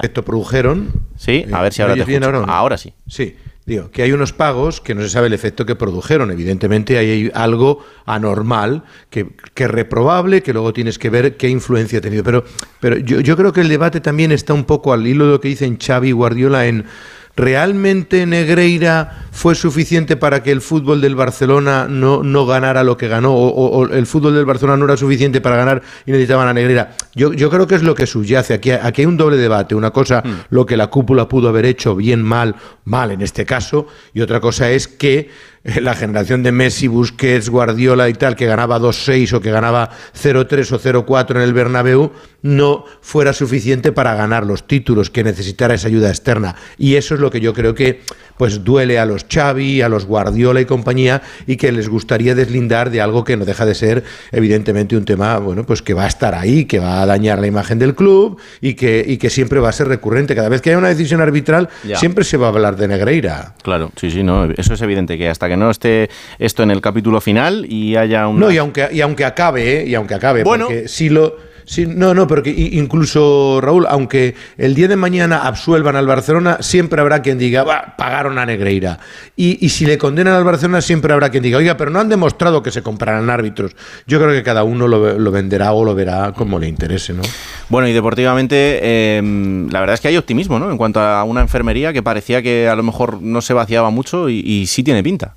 [0.00, 0.90] Esto produjeron.
[1.16, 2.94] Sí, a ver si ahora te bien ahora, ahora sí.
[3.06, 3.36] Sí,
[3.66, 6.30] digo, que hay unos pagos que no se sabe el efecto que produjeron.
[6.30, 12.02] Evidentemente hay algo anormal, que, que reprobable, que luego tienes que ver qué influencia ha
[12.02, 12.24] tenido.
[12.24, 12.44] Pero,
[12.80, 15.40] pero yo, yo creo que el debate también está un poco al hilo de lo
[15.40, 16.86] que dicen Xavi y Guardiola en
[17.34, 23.08] ¿Realmente Negreira fue suficiente para que el fútbol del Barcelona no, no ganara lo que
[23.08, 23.34] ganó?
[23.34, 26.94] O, el fútbol del Barcelona no era suficiente para ganar y necesitaban a Negreira?
[27.14, 28.52] Yo, yo creo que es lo que subyace.
[28.54, 29.74] Aquí, aquí hay un doble debate.
[29.74, 30.44] Una cosa, hmm.
[30.50, 34.38] lo que la cúpula pudo haber hecho bien, mal, mal en este caso, y otra
[34.38, 35.30] cosa es que
[35.64, 40.72] la generación de Messi, Busquets, Guardiola y tal, que ganaba 2-6 o que ganaba 0-3
[40.72, 42.10] o 0-4 en el Bernabéu,
[42.42, 46.56] no fuera suficiente para ganar los títulos, que necesitara esa ayuda externa.
[46.78, 48.02] Y eso es lo que yo creo que
[48.36, 52.90] pues duele a los Xavi, a los Guardiola y compañía y que les gustaría deslindar
[52.90, 56.08] de algo que no deja de ser evidentemente un tema, bueno, pues que va a
[56.08, 59.60] estar ahí, que va a dañar la imagen del club y que, y que siempre
[59.60, 60.34] va a ser recurrente.
[60.34, 63.54] Cada vez que haya una decisión arbitral, siempre se va a hablar de Negreira.
[63.62, 66.80] Claro, sí, sí, no, eso es evidente que hasta que no esté esto en el
[66.80, 68.38] capítulo final y haya un...
[68.38, 69.86] No, y aunque, y aunque acabe, ¿eh?
[69.86, 74.74] y aunque acabe, bueno, porque si lo Sí, no, no, porque incluso Raúl, aunque el
[74.74, 78.98] día de mañana absuelvan al Barcelona, siempre habrá quien diga, pagaron a Negreira.
[79.36, 82.62] Y, si le condenan al Barcelona, siempre habrá quien diga, oiga, pero no han demostrado
[82.62, 83.74] que se comprarán árbitros.
[84.06, 87.22] Yo creo que cada uno lo, venderá o lo verá como le interese, ¿no?
[87.68, 90.70] Bueno, y deportivamente, em, la verdad es que hay optimismo, ¿no?
[90.70, 94.28] En cuanto a una enfermería que parecía que a lo mejor no se vaciaba mucho
[94.28, 95.36] y sí tiene pinta.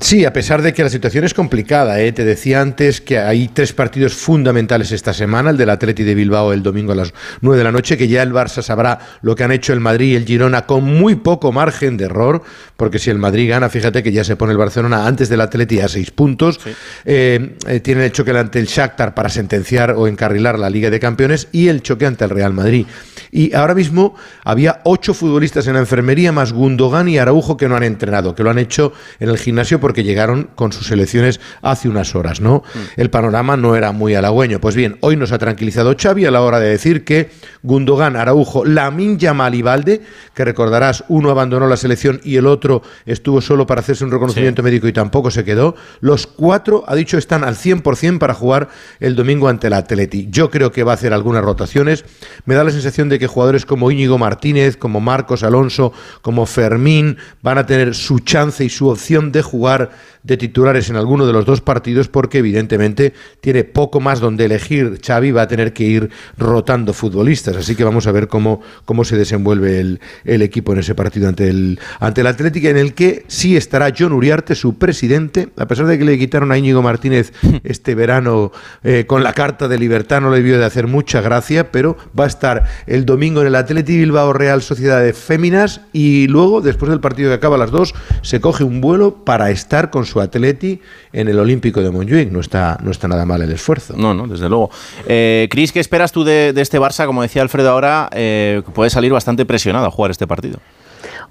[0.00, 2.10] Sí, a pesar de que la situación es complicada, ¿eh?
[2.10, 6.52] te decía antes que hay tres partidos fundamentales esta semana, el del Atleti de Bilbao
[6.52, 9.44] el domingo a las 9 de la noche, que ya el Barça sabrá lo que
[9.44, 12.42] han hecho el Madrid y el Girona con muy poco margen de error,
[12.76, 15.78] porque si el Madrid gana, fíjate que ya se pone el Barcelona antes del Atleti
[15.78, 16.58] a seis puntos,
[17.04, 20.98] eh, eh, tiene el choque ante el Shakhtar para sentenciar o encarrilar la Liga de
[20.98, 22.84] Campeones y el choque ante el Real Madrid.
[23.30, 27.76] Y ahora mismo había ocho futbolistas en la enfermería, más Gundogan y Araujo que no
[27.76, 31.90] han entrenado, que lo han hecho en el gimnasio porque llegaron con sus elecciones hace
[31.90, 32.62] unas horas, ¿no?
[32.74, 32.78] Mm.
[33.02, 34.58] El panorama no era muy halagüeño.
[34.58, 37.28] Pues bien, hoy nos ha tranquilizado Xavi a la hora de decir que
[37.64, 40.02] Gundogan, Araujo, Lamin Yamal y Valde,
[40.34, 44.62] que recordarás, uno abandonó la selección y el otro estuvo solo para hacerse un reconocimiento
[44.62, 48.68] médico y tampoco se quedó, los cuatro, ha dicho, están al 100% para jugar
[49.00, 50.28] el domingo ante el Atleti.
[50.30, 52.04] Yo creo que va a hacer algunas rotaciones.
[52.44, 57.16] Me da la sensación de que jugadores como Íñigo Martínez, como Marcos Alonso, como Fermín,
[57.42, 59.90] van a tener su chance y su opción de jugar
[60.24, 65.00] de titulares en alguno de los dos partidos porque evidentemente tiene poco más donde elegir.
[65.04, 69.04] Xavi va a tener que ir rotando futbolistas, así que vamos a ver cómo, cómo
[69.04, 72.94] se desenvuelve el, el equipo en ese partido ante el, ante el Atlético, en el
[72.94, 76.82] que sí estará John Uriarte, su presidente, a pesar de que le quitaron a Íñigo
[76.82, 77.32] Martínez
[77.64, 78.52] este verano
[78.82, 82.24] eh, con la carta de libertad, no le vio de hacer mucha gracia, pero va
[82.24, 86.90] a estar el domingo en el Atlético Bilbao Real Sociedad de Féminas y luego, después
[86.90, 90.04] del partido que acaba a las dos, se coge un vuelo para estar estar con
[90.04, 90.80] su atleti
[91.12, 92.30] en el Olímpico de Montjuic.
[92.30, 93.94] No está, no está nada mal el esfuerzo.
[93.96, 94.70] No, no, desde luego.
[95.06, 97.06] Eh, Cris, ¿qué esperas tú de, este Barça?
[97.06, 100.58] Como decía Alfredo ahora, eh, puede salir bastante presionado a jugar este partido.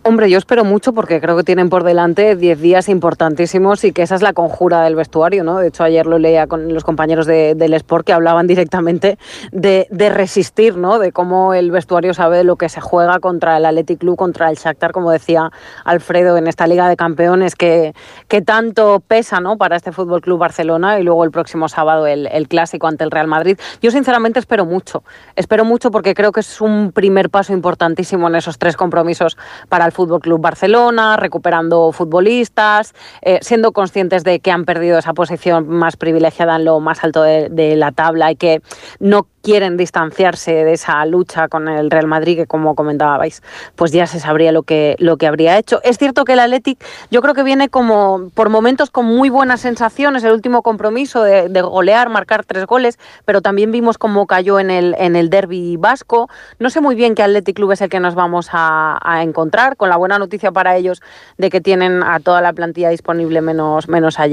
[0.06, 4.02] Hombre, yo espero mucho porque creo que tienen por delante 10 días importantísimos y que
[4.02, 5.60] esa es la conjura del vestuario, ¿no?
[5.60, 9.18] De hecho, ayer lo leía con los compañeros del Sport que hablaban directamente
[9.54, 11.00] de, resistir, ¿no?
[11.00, 14.58] De cómo el vestuario sabe lo que se juega contra el Athletic Club, contra el
[14.58, 15.52] Shakhtar, como decía
[15.86, 17.94] Alfredo, en esta Liga de Campeones que,
[18.28, 19.56] que tanto pesa, ¿no?
[19.56, 23.12] Para este Fútbol Club Barcelona y luego el próximo sábado el, el Clásico ante el
[23.12, 23.58] Real Madrid.
[23.82, 25.06] Yo sinceramente espero mucho,
[25.38, 29.38] espero mucho porque creo que es un primer paso importantísimo en esos tres compromisos
[29.70, 35.14] para el Fútbol Club Barcelona, recuperando futbolistas, eh, siendo conscientes de que han perdido esa
[35.14, 38.62] posición más privilegiada en lo más alto de, la tabla y que
[39.00, 43.44] no quieren distanciarse de esa lucha con el Real Madrid, que como comentabais,
[43.76, 45.80] pues ya se sabría lo que, lo que habría hecho.
[45.84, 49.62] Es cierto que el Athletic yo creo que viene como por momentos con muy buenas
[49.62, 54.72] sensaciones, el último compromiso de, golear, marcar tres goles, pero también vimos cómo cayó en
[54.72, 56.30] el, en el derby vasco.
[56.60, 59.90] No sé muy bien qué Athletic Club es el que nos vamos a, encontrar, con
[59.90, 61.02] la buena noticia para ellos
[61.38, 64.24] de que tienen a toda la plantilla disponible menos, menos a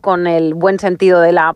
[0.00, 1.54] con el buen sentido de la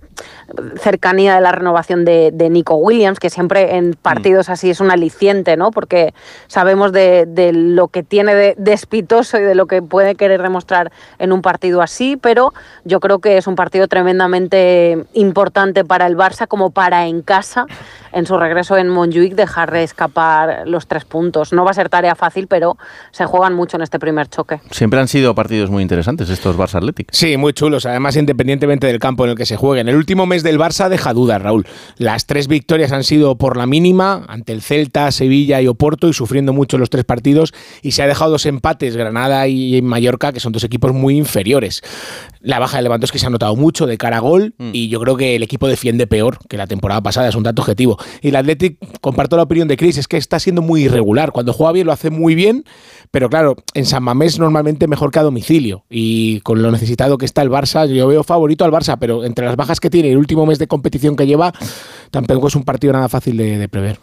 [0.81, 5.57] cercanía de la renovación de, Nico Williams, que siempre en partidos así es un aliciente,
[5.57, 5.70] ¿no?
[5.70, 6.12] Porque
[6.49, 10.90] sabemos de, lo que tiene de, de, espitoso y de lo que puede querer demostrar
[11.18, 12.53] en un partido así, pero
[12.84, 17.66] yo creo que es un partido tremendamente importante para el Barça como para en casa
[18.13, 21.53] en su regreso en Montjuic dejar de escapar los tres puntos.
[21.53, 22.77] No va a ser tarea fácil, pero
[23.11, 24.61] se juegan mucho en este primer choque.
[24.71, 27.09] Siempre han sido partidos muy interesantes estos Barça Athletic.
[27.13, 29.89] Sí, muy chulos, además independientemente del campo en el que se jueguen.
[29.89, 31.67] El último mes del Barça deja dudas, Raúl.
[31.97, 36.13] Las tres victorias han sido por la mínima ante el Celta, Sevilla y Oporto y
[36.13, 37.53] sufriendo mucho los tres partidos
[37.83, 41.83] y se ha dejado dos empates, Granada y Mallorca, que son dos equipos muy inferiores.
[42.41, 44.71] La baja de Lewandowski se ha notado mucho de cara a gol mm.
[44.73, 47.63] y yo creo que el equipo defiende peor que la temporada pasada, es un dato
[47.63, 47.99] objetivo.
[48.23, 51.33] Y el Athletic, comparto la opinión de Chris, es que está siendo muy irregular.
[51.33, 52.65] Cuando juega bien lo hace muy bien,
[53.11, 55.85] pero claro, en San Mamés normalmente mejor que a domicilio.
[55.89, 59.47] Y con lo necesitado que está el Barça, yo veo favorito al Barça, pero entre
[59.47, 61.53] las bajas que tiene y el último mes de competición que lleva,
[62.11, 63.99] tampoco es un partido nada fácil de, prever.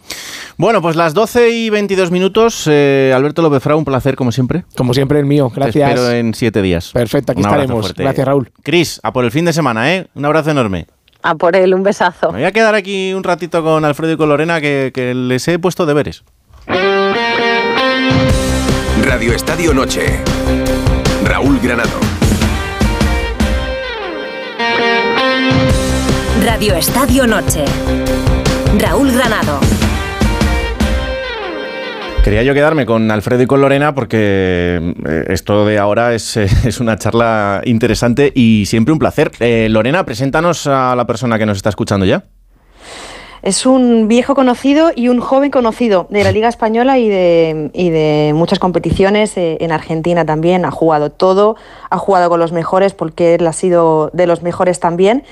[0.56, 2.64] Bueno, pues las 12 y 22 minutos.
[2.66, 4.64] Eh, Alberto López Frau, un placer como siempre.
[4.76, 5.94] Como siempre el mío, gracias.
[5.94, 6.92] Te espero en siete días.
[6.92, 7.94] Perfecto, aquí estaremos.
[7.94, 8.50] Gracias, Raúl.
[8.62, 10.06] Cris, a por el fin de semana, ¿eh?
[10.14, 10.86] Un abrazo enorme.
[11.26, 12.30] A por él, un besazo.
[12.30, 15.48] Me voy a quedar aquí un ratito con Alfredo y con Lorena que, que les
[15.48, 16.22] he puesto deberes.
[19.02, 20.20] Radio Estadio Noche.
[21.24, 21.98] Raúl Granado.
[26.44, 27.64] Radio Estadio Noche.
[28.78, 29.58] Raúl Granado.
[32.26, 34.16] Quería yo quedarme con Alfredo y con Lorena porque
[35.06, 39.30] eh, esto de ahora es, es, una charla interesante y siempre un placer.
[39.38, 42.24] Eh, Lorena, preséntanos a la persona que nos está escuchando ya.
[43.46, 47.90] Es un viejo conocido y un joven conocido de la Liga Española y de, y
[47.90, 49.36] de muchas competiciones.
[49.36, 51.54] Eh, en Argentina también ha jugado todo,
[51.88, 55.22] ha jugado con los mejores porque él ha sido de los mejores también.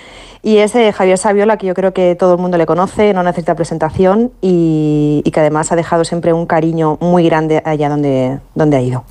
[0.44, 3.56] Y es Javier Saviola, que yo creo que todo el mundo le conoce, no necesita
[3.56, 8.80] presentación y, que además ha dejado siempre un cariño muy grande allá donde, donde ha
[8.80, 9.02] ido.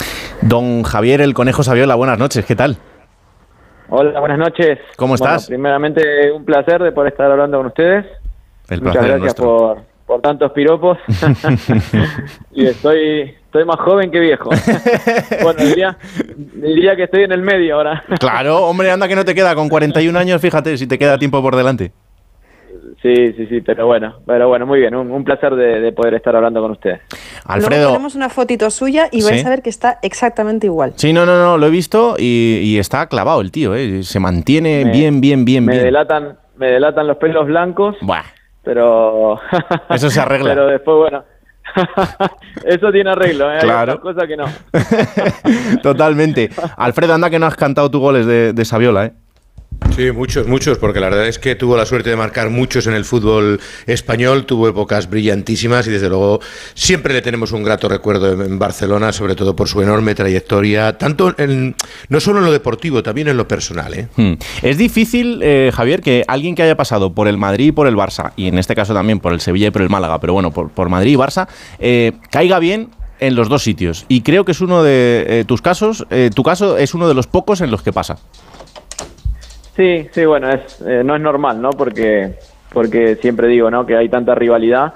[0.41, 2.77] Don Javier el Conejo Saviola, buenas noches, ¿qué tal?
[3.89, 4.79] Hola, buenas noches.
[4.95, 5.47] ¿Cómo estás?
[5.47, 8.22] primeramente, un placer de poder estar hablando con ustedes.
[8.81, 10.97] Muchas gracias por, por tantos piropos.
[12.51, 14.49] y estoy, estoy más joven que viejo.
[15.43, 15.97] bueno, diría,
[16.55, 18.03] diría que estoy en el medio ahora.
[18.19, 19.55] claro, hombre, anda que no te queda.
[19.55, 21.91] Con 41 años, fíjate si te queda tiempo por delante.
[23.01, 26.61] Sí, sí, sí, pero bueno, pero bueno, muy bien, un, placer de, poder estar hablando
[26.61, 27.01] con ustedes.
[27.43, 27.87] Alfredo.
[27.87, 30.93] tenemos una fotito suya y vais a ver que está exactamente igual.
[30.95, 34.03] Sí, no, no, no, lo he visto y, está clavado el tío, ¿eh?
[34.03, 35.83] se mantiene bien, bien, bien, me bien.
[35.83, 37.97] Delatan, me delatan los pelos blancos.
[37.99, 38.23] Buah
[38.63, 39.39] pero
[39.89, 40.49] eso se arregla.
[40.49, 41.23] Pero después bueno
[42.65, 43.59] eso tiene arreglo ¿eh?
[43.61, 43.99] claro.
[43.99, 44.45] cosa que no.
[45.81, 46.49] Totalmente.
[46.77, 49.13] Alfredo anda que no has cantado tus goles de, de Saviola eh
[49.95, 52.95] Sí, muchos, muchos, porque la verdad es que tuvo la suerte de marcar muchos en
[52.95, 56.39] el fútbol español, tuvo épocas brillantísimas y desde luego
[56.73, 61.35] siempre le tenemos un grato recuerdo en Barcelona, sobre todo por su enorme trayectoria, tanto
[61.37, 61.75] en,
[62.09, 63.93] no solo en lo deportivo, también en lo personal.
[63.93, 64.07] ¿eh?
[64.15, 64.33] Hmm.
[64.63, 67.95] Es difícil, eh, Javier, que alguien que haya pasado por el Madrid y por el
[67.95, 70.49] Barça, y en este caso también por el Sevilla y por el Málaga, pero bueno,
[70.49, 71.47] por, Madrid y Barça,
[71.77, 74.05] eh, caiga bien en los dos sitios.
[74.07, 76.05] Y creo que es uno de tus casos,
[76.35, 78.17] tu caso es uno de los pocos en los que pasa.
[79.75, 81.71] Sí, sí, bueno, es, eh, no es normal, ¿no?
[81.71, 82.33] Porque,
[82.71, 83.85] porque siempre digo, ¿no?
[83.85, 84.93] Que hay tanta rivalidad.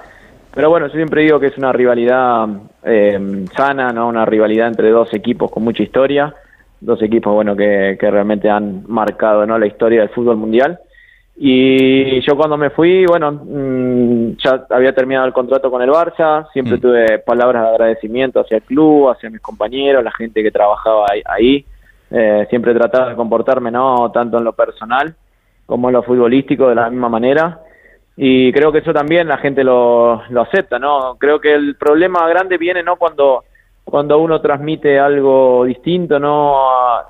[0.54, 2.48] Pero bueno, yo siempre digo que es una rivalidad
[2.84, 4.08] eh, sana, ¿no?
[4.08, 6.32] Una rivalidad entre dos equipos con mucha historia.
[6.80, 9.58] Dos equipos, bueno, que, que realmente han marcado, ¿no?
[9.58, 10.78] La historia del fútbol mundial.
[11.40, 16.50] Y yo cuando me fui, bueno, mm, ya había terminado el contrato con el Barça,
[16.52, 16.80] siempre mm.
[16.80, 21.64] tuve palabras de agradecimiento hacia el club, hacia mis compañeros, la gente que trabajaba ahí.
[22.10, 24.10] Eh, siempre he tratado de comportarme, ¿no?
[24.10, 25.14] Tanto en lo personal
[25.66, 27.60] como en lo futbolístico de la misma manera.
[28.16, 31.16] Y creo que eso también la gente lo, lo acepta, ¿no?
[31.18, 32.96] Creo que el problema grande viene, ¿no?
[32.96, 33.44] Cuando,
[33.84, 36.56] cuando uno transmite algo distinto, ¿no?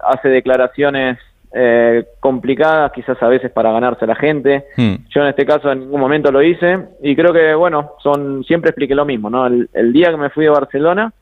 [0.03, 1.19] Hace declaraciones
[1.55, 4.67] eh, complicadas, quizás a veces para ganarse a la gente.
[4.77, 4.97] Hmm.
[5.09, 8.71] Yo en este caso en ningún momento lo hice y creo que, bueno, son siempre
[8.71, 9.47] expliqué lo mismo, ¿no?
[9.47, 11.13] El, el día que me fui de Barcelona,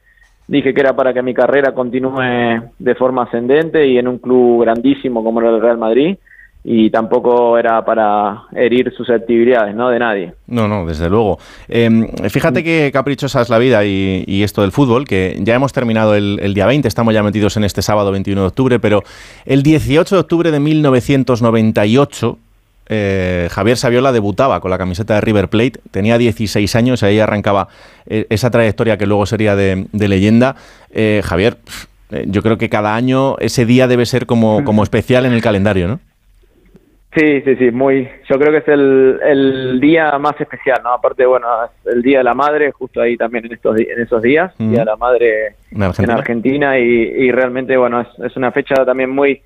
[0.48, 4.62] dije que era para que mi carrera continúe de forma ascendente y en un club
[4.62, 6.16] grandísimo como el Real Madrid.
[6.68, 9.88] y tampoco era para herir susceptibilidades, ¿no?
[9.88, 10.34] De nadie.
[10.48, 11.38] No, no, desde luego.
[11.68, 16.16] Em, fíjate que caprichosa es la vida y, esto del fútbol, que ya hemos terminado
[16.16, 19.04] el, día 20, estamos ya metidos en este sábado 21 de octubre, pero
[19.44, 22.36] el 18 de octubre de 1998
[22.88, 27.68] eh, Javier Saviola debutaba con la camiseta de River Plate, tenía 16 años, ahí arrancaba
[28.06, 30.56] eh, esa trayectoria que luego sería de, leyenda.
[30.90, 31.56] Eh, Javier,
[32.26, 35.88] yo creo que cada año ese día debe ser como, como especial en el calendario,
[35.88, 36.00] ¿no?
[37.16, 38.06] Sí, sí, sí, muy.
[38.28, 40.92] Yo creo que es el, día más especial, ¿no?
[40.92, 44.20] Aparte, bueno, es el Día de la Madre, justo ahí también en, estos, en esos
[44.20, 49.08] días, Día de la Madre en Argentina, y, realmente, bueno, es, es una fecha también
[49.08, 49.40] muy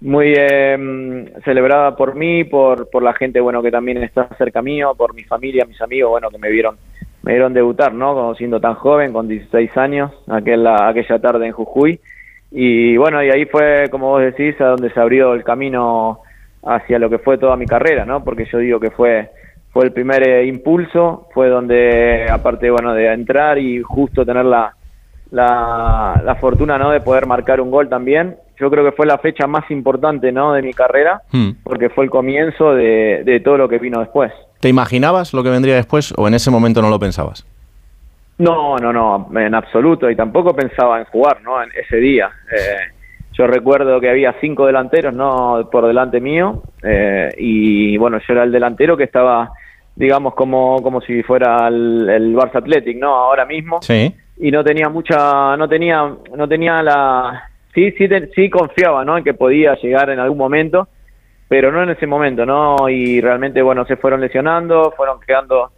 [0.00, 4.94] muy eh, celebrada por mí, por, por la gente bueno que también está cerca mío,
[4.96, 6.76] por mi familia, mis amigos, bueno que me vieron
[7.22, 8.14] me vieron debutar, ¿no?
[8.14, 12.00] Como siendo tan joven, con 16 años, aquella, aquella tarde en Jujuy.
[12.50, 16.20] Y bueno, y ahí fue, como vos decís, a donde se abrió el camino
[16.62, 18.24] hacia lo que fue toda mi carrera, ¿no?
[18.24, 19.30] Porque yo digo que fue
[19.70, 24.74] fue el primer eh, impulso, fue donde, aparte, bueno, de entrar y justo tener la,
[25.30, 26.90] la, la fortuna, ¿no?
[26.90, 30.52] De poder marcar un gol también, yo creo que fue la fecha más importante ¿no?
[30.52, 31.50] de mi carrera, hmm.
[31.62, 34.32] porque fue el comienzo de, todo lo que vino después.
[34.60, 37.46] ¿Te imaginabas lo que vendría después o en ese momento no lo pensabas?
[38.38, 41.62] No, no, no, en absoluto, y tampoco pensaba en jugar ¿no?
[41.62, 42.30] en ese día.
[42.52, 42.92] Eh,
[43.32, 48.44] yo recuerdo que había cinco delanteros no por delante mío, eh, y bueno, yo era
[48.44, 49.50] el delantero que estaba,
[49.94, 53.14] digamos, como, como si fuera el, el Barça Athletic, ¿no?
[53.14, 53.78] Ahora mismo.
[53.82, 54.14] Sí.
[54.40, 59.18] Y no tenía mucha, no tenía, no tenía la, sí, sí, sí confiaba, ¿no?
[59.18, 60.88] En que podía llegar en algún momento,
[61.48, 62.88] pero no en ese momento, ¿no?
[62.88, 65.70] Y realmente, bueno, se fueron lesionando, fueron quedando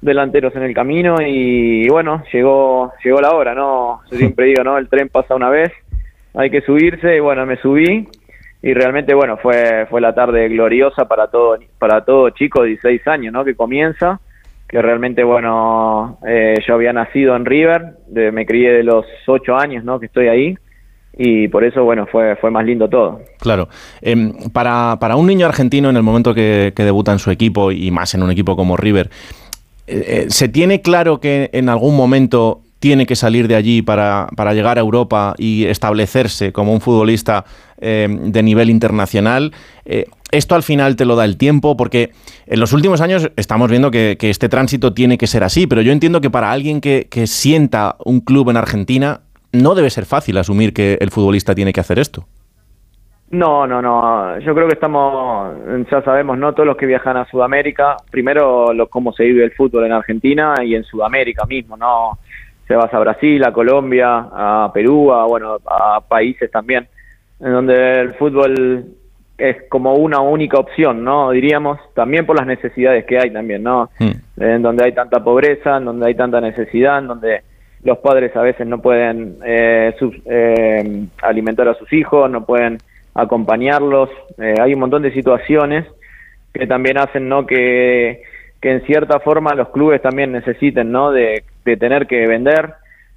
[0.00, 4.00] delanteros en el camino y, bueno, llegó, llegó la hora, ¿no?
[4.10, 4.78] Yo siempre digo, ¿no?
[4.78, 5.72] El tren pasa una vez,
[6.34, 8.08] hay que subirse y, bueno, me subí
[8.62, 13.06] y realmente, bueno, fue, fue la tarde gloriosa para todo, para todo chico de 16
[13.08, 13.44] años, ¿no?
[13.44, 14.20] Que comienza
[14.68, 17.94] que realmente, bueno, eh, yo había nacido en River,
[18.32, 20.00] me crié de los 8 años, ¿no?
[20.00, 20.56] Que estoy ahí
[21.16, 23.20] y por eso, bueno, fue, fue más lindo todo.
[23.38, 23.68] Claro.
[24.02, 27.90] Em, para, para, un niño argentino en el momento que, debuta en su equipo y
[27.90, 29.10] más en un equipo como River,
[29.86, 34.28] eh, eh, ¿se tiene claro que en algún momento tiene que salir de allí para,
[34.36, 37.46] para llegar a Europa y establecerse como un futbolista
[37.80, 39.52] em, de nivel internacional?
[39.86, 42.10] Eh, esto al final te lo da el tiempo, porque
[42.46, 45.92] en los últimos años estamos viendo que, este tránsito tiene que ser así, pero yo
[45.92, 49.20] entiendo que para alguien que, que sienta un club en Argentina,
[49.62, 52.26] no debe ser fácil asumir que el futbolista tiene que hacer esto.
[53.30, 54.38] No, no, no.
[54.38, 55.56] Yo creo que estamos,
[55.90, 56.52] ya sabemos, ¿no?
[56.52, 60.54] Todos los que viajan a Sudamérica, primero lo, cómo se vive el fútbol en Argentina
[60.62, 62.18] y en Sudamérica mismo, ¿no?
[62.68, 66.86] Se vas a Brasil, a Colombia, a Perú, a, bueno, a países también,
[67.40, 68.86] en donde el fútbol
[69.38, 71.30] es como una única opción, ¿no?
[71.30, 73.90] Diríamos, también por las necesidades que hay también, ¿no?
[73.98, 74.12] Hmm.
[74.40, 77.42] En donde hay tanta pobreza, en donde hay tanta necesidad, en donde
[77.82, 82.78] los padres a veces no pueden eh, eh, alimentar a sus hijos, no pueden
[83.14, 84.10] acompañarlos.
[84.38, 85.86] Eh, hay un montón de situaciones
[86.52, 87.46] que también hacen ¿no?
[87.46, 88.22] que,
[88.60, 91.12] que en cierta forma los clubes también necesiten ¿no?
[91.12, 92.74] de, tener que vender.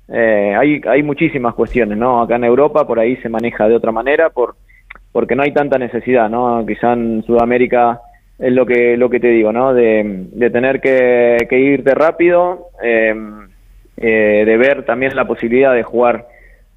[0.09, 2.21] hay, hay muchísimas cuestiones, ¿no?
[2.21, 4.55] Acá en Europa por ahí se maneja de otra manera por,
[5.11, 6.65] porque no hay tanta necesidad, ¿no?
[6.65, 8.01] Quizá en Sudamérica
[8.39, 9.73] es lo que, lo que te digo, ¿no?
[9.73, 12.69] De, de tener que, que irte rápido.
[12.81, 13.13] Eh,
[14.01, 16.25] eh, de ver también la posibilidad de jugar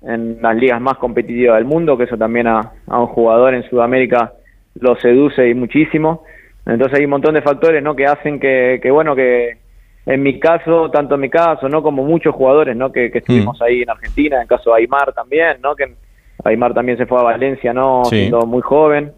[0.03, 4.33] en las ligas más competitivas del mundo, que eso también a, un jugador en Sudamérica
[4.81, 6.25] lo seduce y muchísimo.
[6.66, 7.95] Entonces hay un montón de factores ¿no?
[7.95, 9.59] que hacen que, bueno, que
[10.07, 11.81] en mi caso, tanto en mi caso, ¿no?
[11.81, 12.91] como muchos jugadores ¿no?
[12.91, 13.62] que, estuvimos mm.
[13.62, 15.77] ahí en Argentina, en el caso de Aymar también, ¿no?
[15.77, 15.95] que
[16.43, 18.05] Aymar también se fue a Valencia ¿no?
[18.05, 19.12] siendo muy joven.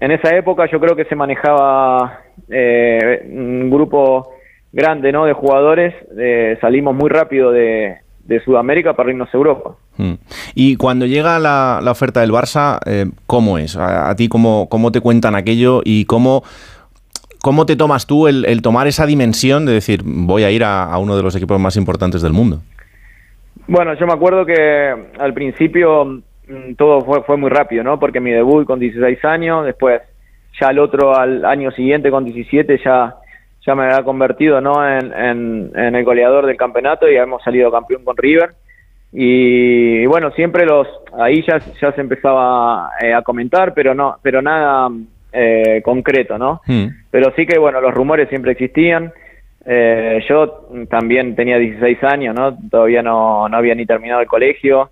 [0.00, 4.39] En esa época yo creo que se manejaba eh, un grupo
[4.72, 5.24] grande ¿no?
[5.24, 7.98] de jugadores, eh, salimos muy rápido de,
[8.44, 9.74] Sudamérica para irnos a Europa.
[9.96, 10.12] Mm.
[10.54, 13.76] Y cuando llega la, oferta del Barça, eh, ¿cómo es?
[13.76, 16.44] ¿A, ti cómo, cómo, te cuentan aquello y cómo,
[17.42, 21.16] cómo te tomas tú el, tomar esa dimensión de decir, voy a ir a, uno
[21.16, 22.60] de los equipos más importantes del mundo?
[23.66, 27.98] Bueno, yo me acuerdo que al principio mm, todo fue, fue muy rápido, ¿no?
[27.98, 30.02] Porque mi debut con 16 años, después
[30.60, 33.16] ya el otro al año siguiente con 17 ya
[33.66, 34.86] ya me había convertido ¿no?
[34.86, 38.50] En, en, el goleador del campeonato y hemos salido campeón con River.
[39.12, 40.86] Y, bueno, siempre los
[41.18, 44.88] ahí ya, ya se empezaba eh, a comentar, pero no pero nada
[45.32, 46.60] eh, concreto, ¿no?
[46.66, 46.86] Hmm.
[47.10, 49.12] Pero sí que bueno, los rumores siempre existían.
[49.66, 52.56] Eh, yo también tenía 16 años, ¿no?
[52.70, 54.90] Todavía no, no había ni terminado el colegio.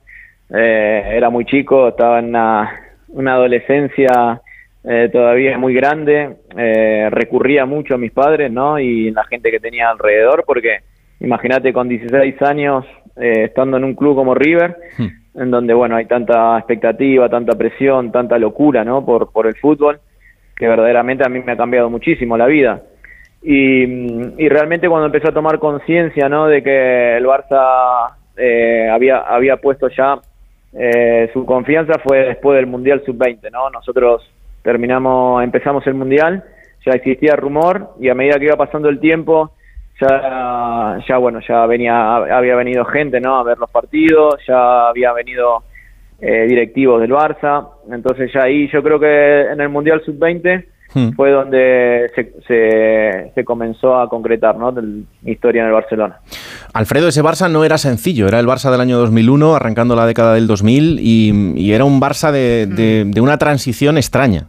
[0.51, 2.73] era muy chico, estaba en una,
[3.09, 4.41] una adolescencia
[4.85, 8.79] eh, todavía muy grande, eh, recurría mucho a mis padres, ¿no?
[8.79, 10.79] Y la gente que tenía alrededor, porque
[11.21, 12.85] imagínate con 16 años
[13.17, 14.77] eh, estando en un club como River,
[15.35, 19.05] en donde, bueno, hay tanta expectativa, tanta presión, tanta locura, ¿no?
[19.05, 20.01] Por, por el fútbol,
[20.57, 22.83] que verdaderamente a mí me ha cambiado muchísimo la vida.
[23.43, 26.47] Y, y realmente cuando empecé a tomar conciencia, ¿no?
[26.47, 30.21] De que el Barça eh, había, había puesto ya
[30.73, 33.71] eh, su confianza fue después del Mundial Sub-20, ¿no?
[33.71, 34.23] Nosotros
[34.73, 36.45] terminamos, empezamos el Mundial,
[36.85, 39.53] ya existía rumor y a medida que iba pasando el tiempo,
[39.99, 43.39] ya, ya bueno, ya venía, había venido gente, ¿no?
[43.39, 45.63] A ver los partidos, ya había venido
[46.21, 50.65] eh, directivos del Barça, entonces ya ahí yo creo que en el Mundial Sub-20
[50.95, 51.11] Hmm.
[51.17, 54.71] fue donde se, se, se comenzó a concretar, ¿no?
[54.73, 56.17] La historia en el Barcelona.
[56.73, 60.33] Alfredo, ese Barça no era sencillo, era el Barça del año 2001, arrancando la década
[60.33, 64.49] del 2000, y, y era un Barça de, de- de una transición extraña.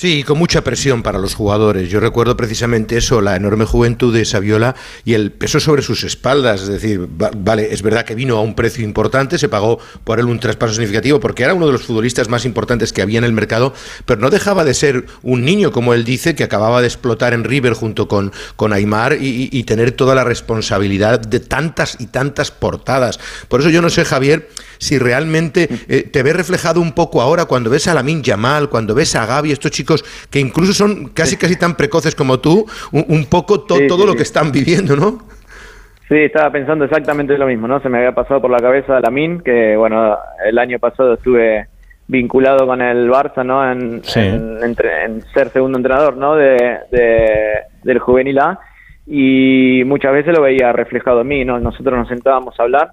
[0.00, 1.90] Sí, con mucha presión para los jugadores.
[1.90, 6.60] Yo recuerdo precisamente eso, la enorme juventud de Saviola y el peso sobre sus espaldas.
[6.62, 10.20] Es decir, va- vale, es verdad que vino a un precio importante, se pagó por
[10.20, 13.24] él un traspaso significativo porque era uno de los futbolistas más importantes que había en
[13.24, 13.74] el mercado,
[14.06, 17.42] pero no dejaba de ser un niño, como él dice, que acababa de explotar en
[17.42, 23.18] River junto con, con Aymar y tener toda la responsabilidad de tantas y tantas portadas.
[23.48, 27.46] Por eso yo no sé, Javier, si realmente eh, te ves reflejado un poco ahora
[27.46, 29.87] cuando ves a Lamin Yamal, cuando ves a Gaby, estos chicos
[30.30, 34.00] que incluso son casi casi tan precoces como tú, un, un poco to- Sí, todo
[34.02, 35.18] sí, lo que están viviendo, ¿no?
[36.08, 37.80] Sí, estaba pensando exactamente lo mismo, ¿no?
[37.80, 41.66] Se me había pasado por la cabeza Lamin, que bueno, el año pasado estuve
[42.06, 43.70] vinculado con el Barça, ¿no?
[43.70, 44.20] En, Sí.
[44.20, 46.34] en, ser segundo entrenador, ¿no?
[46.36, 48.58] De, de- del juvenil A
[49.06, 51.58] y muchas veces lo veía reflejado en mí, ¿no?
[51.60, 52.92] Nosotros nos sentábamos a hablar,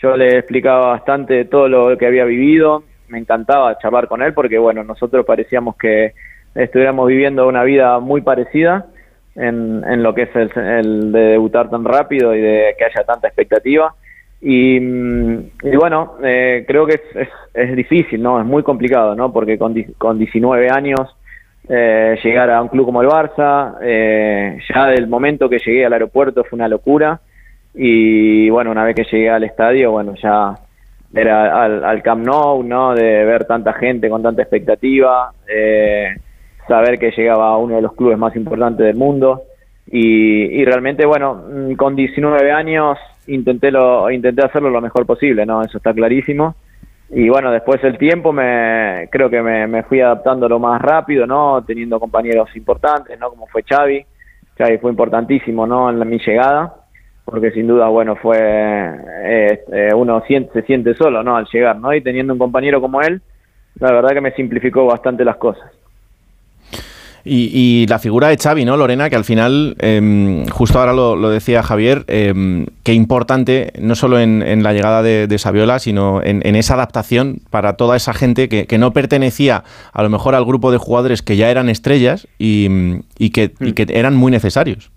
[0.00, 4.58] yo le explicaba bastante todo lo que había vivido, me encantaba charlar con él porque,
[4.58, 6.14] bueno, nosotros parecíamos que
[6.54, 8.86] estuviéramos viviendo una vida muy parecida
[9.34, 13.04] en, en lo que es el, el de debutar tan rápido y de que haya
[13.04, 13.94] tanta expectativa.
[14.40, 18.40] Y, mm, y bueno, eh, creo que es, es, es difícil, ¿no?
[18.40, 19.32] Es muy complicado, ¿no?
[19.32, 21.16] Porque con, con 19 años
[21.68, 25.92] eh, llegar a un club como el Barça, eh, ya del momento que llegué al
[25.92, 27.20] aeropuerto fue una locura.
[27.74, 30.54] Y bueno, una vez que llegué al estadio, bueno, ya
[31.14, 32.94] era al, al Camp Nou, ¿no?
[32.94, 36.16] De ver tanta gente con tanta expectativa, eh,
[36.68, 39.42] saber que llegaba a uno de los clubes más importantes del mundo.
[39.88, 45.46] Y, y realmente, bueno, mm, con 19 años intenté, lo, intenté hacerlo lo mejor posible,
[45.46, 45.62] ¿no?
[45.62, 46.56] Eso está clarísimo.
[47.10, 51.26] Y bueno, después el tiempo me creo que me, me fui adaptando lo más rápido,
[51.26, 51.62] ¿no?
[51.64, 53.30] Teniendo compañeros importantes, ¿no?
[53.30, 54.04] Como fue Xavi.
[54.58, 55.88] Xavi fue importantísimo, ¿no?
[55.88, 56.74] En mi llegada,
[57.26, 61.36] porque sin duda, bueno, fue eh, eh, uno siente, se siente solo, ¿no?
[61.36, 61.92] Al llegar, ¿no?
[61.92, 63.20] Y teniendo un compañero como él,
[63.80, 65.68] la verdad que me simplificó bastante las cosas.
[67.24, 69.10] Y, y la figura de Xavi, ¿no, Lorena?
[69.10, 74.20] Que al final, em, justo ahora lo, lo decía Javier, em, qué importante, no solo
[74.20, 78.14] en, en la llegada de, de Saviola, sino en, en esa adaptación para toda esa
[78.14, 81.68] gente que, que no pertenecía a lo mejor al grupo de jugadores que ya eran
[81.68, 82.68] estrellas y,
[83.18, 84.92] y que, y que eran muy necesarios.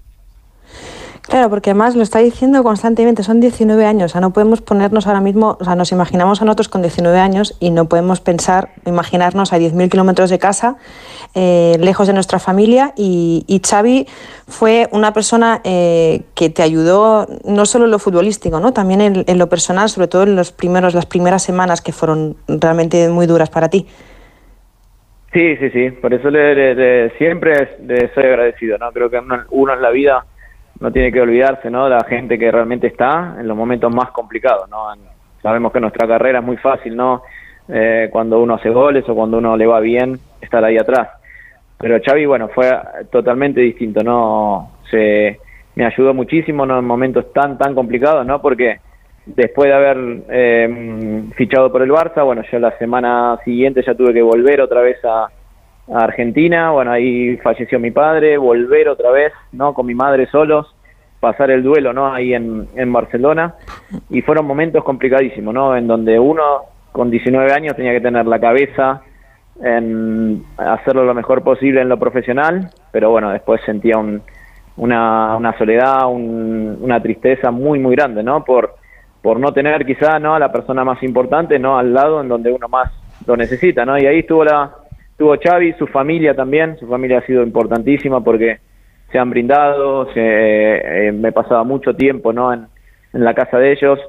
[1.22, 5.05] Claro, porque además lo está diciendo constantemente, son 19 años, o sea, no podemos ponernos
[5.05, 8.70] ahora mismo, o sea, nos imaginamos a nosotros con 19 años y no podemos pensar,
[8.88, 10.78] imaginarnos a 10.000 kilómetros de casa,
[11.36, 14.07] eh, lejos de nuestra familia y, y Xavi
[14.47, 18.74] fue una persona eh, que te ayudó no solo en lo futbolístico, ¿no?
[18.74, 22.38] también en, en lo personal, sobre todo en los primeros, las primeras semanas que fueron
[22.47, 23.86] realmente muy duras para ti.
[25.32, 28.91] Sí, sí, sí, por eso le, le- siempre le soy agradecido, ¿no?
[28.91, 30.26] Creo que uno, uno en la vida
[30.80, 31.89] no tiene que olvidarse, ¿no?
[31.89, 34.93] La gente que realmente está en los momentos más complicados, ¿no?
[35.41, 37.23] Sabemos que nuestra carrera es muy fácil, ¿no?
[37.67, 41.09] Eh, cuando uno hace goles o cuando uno le va bien, estar ahí atrás.
[41.77, 42.69] Pero Xavi, bueno, fue
[43.11, 44.71] totalmente distinto, ¿no?
[44.89, 45.39] Se,
[45.75, 46.80] me ayudó muchísimo, ¿no?
[46.80, 48.41] En momentos tan, tan complicados, ¿no?
[48.41, 48.80] Porque
[49.25, 49.97] después de haber
[50.30, 54.82] eh, fichado por el Barça, bueno, yo la semana siguiente ya tuve que volver otra
[54.82, 55.27] vez a,
[55.93, 59.73] a Argentina, bueno, ahí falleció mi padre, volver otra vez, ¿no?
[59.73, 60.73] Con mi madre solos,
[61.19, 62.13] pasar el duelo, ¿no?
[62.13, 63.55] Ahí en, en Barcelona,
[64.09, 65.75] y fueron momentos complicadísimos, ¿no?
[65.75, 66.43] En donde uno
[66.91, 69.01] con 19 años tenía que tener la cabeza
[69.61, 74.21] en hacerlo lo mejor posible en lo profesional, pero bueno, después sentía un,
[74.77, 78.43] una, una soledad, un- una tristeza muy, muy grande, ¿no?
[78.43, 78.75] Por,
[79.21, 80.35] por no tener quizá, ¿no?
[80.35, 81.77] A la persona más importante, ¿no?
[81.77, 82.91] Al lado en donde uno más
[83.27, 83.97] lo necesita, ¿no?
[83.97, 84.71] Y ahí estuvo la,
[85.20, 88.59] estuvo Xavi, su familia también, su familia ha sido importantísima porque
[89.11, 90.22] se han brindado, se,
[91.07, 92.53] eh, me pasaba mucho tiempo, ¿no?
[92.53, 92.67] En,
[93.11, 93.99] la casa de ellos,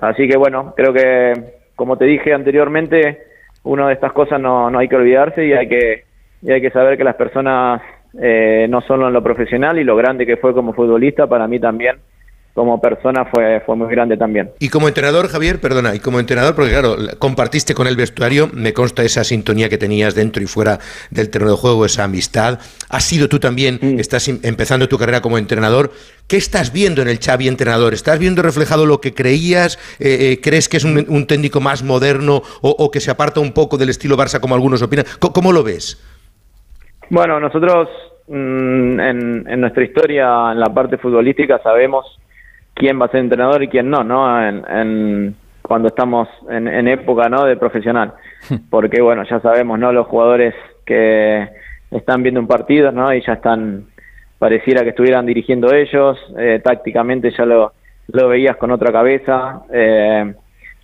[0.00, 1.32] así que bueno, creo que,
[1.74, 3.22] como te dije anteriormente,
[3.64, 6.04] uno de estas cosas no, no hay que olvidarse y hay que,
[6.42, 7.82] y hay que saber que las personas
[8.20, 11.58] eh, no solo en lo profesional y lo grande que fue como futbolista, para mí
[11.58, 11.96] también
[12.54, 14.52] como persona fue, fue muy grande también.
[14.60, 18.72] Y como entrenador, Javier, perdona, y como entrenador, porque claro, compartiste con el vestuario, me
[18.72, 20.78] consta esa sintonía que tenías dentro y fuera
[21.10, 22.60] del terreno de juego, esa amistad.
[22.88, 25.90] Has sido tú también, estás empezando tu carrera como entrenador.
[26.28, 27.92] ¿Qué estás viendo en el Xavi entrenador?
[27.92, 29.76] ¿Estás viendo reflejado lo que creías?
[29.98, 33.76] Eh, eh, ¿Crees que es un, técnico más moderno o, que se aparta un poco
[33.76, 35.06] del estilo Barça como algunos opinan?
[35.18, 36.00] ¿Cómo, lo ves?
[37.10, 37.88] Bueno, nosotros
[38.28, 42.06] mm, en, en nuestra historia, en la parte futbolística, sabemos
[42.74, 44.46] quién va a ser entrenador y quién no, ¿no?
[44.46, 47.44] En, cuando estamos en, época, ¿no?
[47.44, 48.12] De profesional.
[48.70, 49.92] Porque, bueno, ya sabemos, ¿no?
[49.92, 50.54] Los jugadores
[50.84, 51.48] que
[51.90, 53.14] están viendo un partido, ¿no?
[53.14, 53.86] Y ya están,
[54.38, 57.72] pareciera que estuvieran dirigiendo ellos, eh, tácticamente ya lo,
[58.08, 59.62] lo veías con otra cabeza.
[59.72, 60.34] Eh,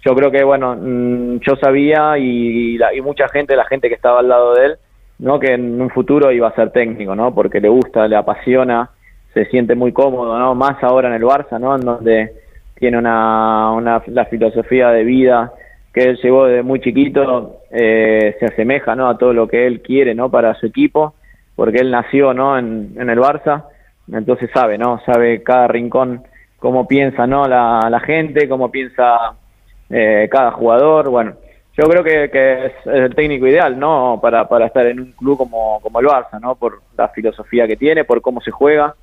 [0.03, 4.21] yo creo que, bueno, mm, yo sabía y, y mucha gente, la gente que estaba
[4.21, 4.77] al lado de él,
[5.19, 5.39] ¿no?
[5.39, 7.35] Que en un futuro iba a ser técnico, ¿no?
[7.35, 8.89] Porque le gusta, le apasiona
[9.35, 10.55] se siente muy cómodo, ¿no?
[10.55, 11.75] Más ahora en el Barça, ¿no?
[11.77, 12.33] En donde
[12.75, 15.53] tiene una, una la filosofía de vida
[15.93, 19.09] que él llevó desde muy chiquito, eh, se asemeja, ¿no?
[19.09, 20.31] A todo lo que él quiere, ¿no?
[20.31, 21.15] Para su equipo,
[21.57, 22.59] porque él nació, ¿no?
[22.59, 23.65] En, en el Barça,
[24.13, 25.01] entonces sabe, ¿no?
[25.05, 26.23] Sabe cada rincón
[26.59, 27.47] cómo piensa, ¿no?
[27.47, 29.35] La, la gente, cómo piensa
[29.89, 31.35] eh, cada jugador, bueno.
[31.77, 34.19] Yo creo que, que es, el técnico ideal, ¿no?
[34.21, 36.55] Para, para estar en un club como, como el Barça, ¿no?
[36.55, 38.95] Por la filosofía que tiene, por cómo se juega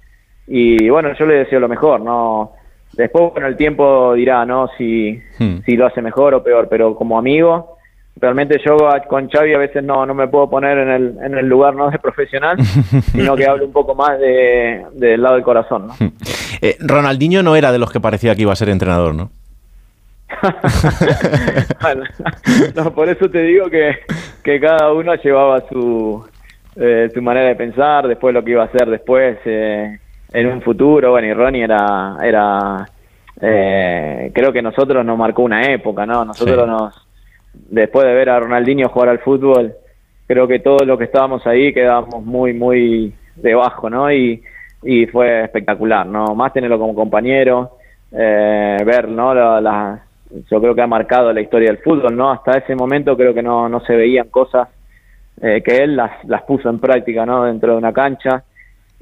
[0.47, 2.53] y bueno, yo le deseo lo mejor, ¿no?
[2.93, 4.69] Después, bueno, el tiempo dirá, ¿no?
[4.77, 5.59] Si, hmm.
[5.65, 7.77] si lo hace mejor o peor, pero como amigo,
[8.15, 8.77] realmente yo
[9.07, 11.89] con Xavi a veces no, no me puedo poner en el, en el lugar no
[11.89, 12.57] de profesional,
[13.11, 15.93] sino que hablo un poco más de, del lado del corazón, ¿no?
[15.99, 16.13] Hmm.
[16.61, 19.31] Eh, Ronaldinho no era de los que parecía que iba a ser entrenador, ¿no?
[22.75, 23.97] no, por eso te digo que,
[24.43, 26.25] que cada uno llevaba su,
[26.75, 29.99] eh, su manera de pensar, después lo que iba a hacer después, eh,
[30.34, 32.86] en un futuro, bueno, y Ronnie era, era
[33.41, 36.25] eh, creo que nosotros nos marcó una época, ¿no?
[36.25, 37.07] Nosotros nos,
[37.53, 39.73] después de ver a Ronaldinho jugar al fútbol,
[40.28, 44.11] creo que todos los que estábamos ahí quedábamos muy, muy debajo, ¿no?
[44.11, 44.41] Y,
[44.84, 46.36] y fue espectacular, ¿no?
[46.36, 47.78] Más tenerlo como compañero,
[48.11, 49.34] eh, ver, ¿no?
[49.34, 50.03] La,
[50.49, 52.32] yo creo que ha marcado la historia del fútbol, ¿no?
[52.32, 54.67] Hasta ese momento creo que no, no se veían cosas
[55.41, 57.45] eh, que él las, las puso en práctica, ¿no?
[57.45, 58.43] Dentro de una cancha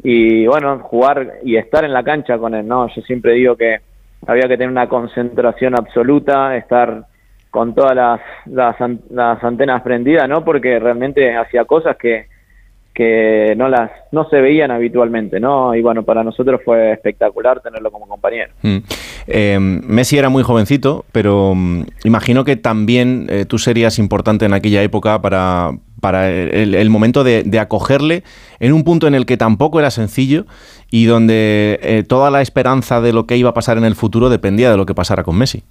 [0.04, 2.88] y bueno, jugar y estar en la cancha con él, ¿no?
[2.94, 3.80] Yo siempre digo que
[4.28, 7.06] había que tener una concentración absoluta, estar
[7.50, 10.44] con todas las, las, antenas prendidas, ¿no?
[10.44, 12.28] Porque realmente hacía cosas que,
[12.94, 15.74] que no las no se veían habitualmente, ¿no?
[15.74, 18.52] Y bueno, para nosotros fue espectacular tenerlo como compañero.
[18.62, 18.78] Mm.
[19.28, 24.54] Eh, Messi era muy jovencito, pero mm, imagino que también eh, tú serías importante en
[24.54, 25.72] aquella época para,
[26.06, 28.22] para el, momento de, acogerle
[28.60, 30.46] en un punto en el que tampoco era sencillo
[30.92, 34.30] y donde eh, toda la esperanza de lo que iba a pasar en el futuro
[34.30, 35.64] dependía de lo que pasara con Messi.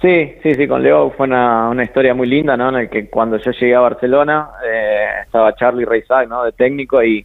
[0.00, 2.70] Sí, sí, sí, con Leo fue una, historia muy linda, ¿no?
[2.70, 6.42] En el que cuando yo llegué a Barcelona eh, estaba Charlie Reisag, ¿no?
[6.42, 7.24] De técnico y,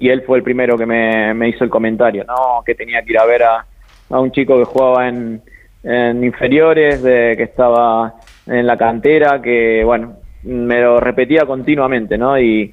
[0.00, 2.64] y él fue el primero que me, me, hizo el comentario, ¿no?
[2.66, 3.64] Que tenía que ir a ver a,
[4.10, 5.40] a un chico que jugaba en,
[5.84, 8.14] en inferiores, de, que estaba
[8.48, 12.38] en la cantera, que bueno, me lo repetía continuamente, ¿no?
[12.38, 12.72] Y,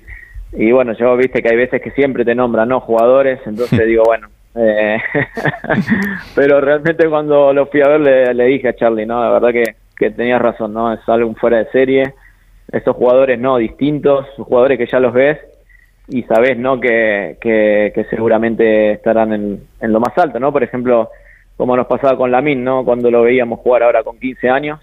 [0.53, 2.79] y bueno, yo viste que hay veces que siempre te nombran, ¿no?
[2.79, 4.97] Jugadores, entonces digo, bueno, eh,
[6.35, 9.23] pero realmente cuando lo fui a ver le, dije a Charlie, ¿no?
[9.23, 10.93] La verdad que, que tenías razón, ¿no?
[10.93, 12.13] Es algo fuera de serie,
[12.71, 13.57] esos jugadores, ¿no?
[13.57, 15.39] Distintos, jugadores que ya los ves
[16.07, 16.79] y sabes, ¿no?
[16.79, 20.51] Que, que, seguramente estarán en, en, lo más alto, ¿no?
[20.51, 21.09] Por ejemplo,
[21.57, 22.85] como nos pasaba con Lamin, ¿no?
[22.85, 24.79] Cuando lo veíamos jugar ahora con 15 años,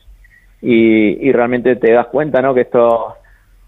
[0.63, 2.55] y, realmente te das cuenta ¿no?
[2.55, 3.15] que, esto,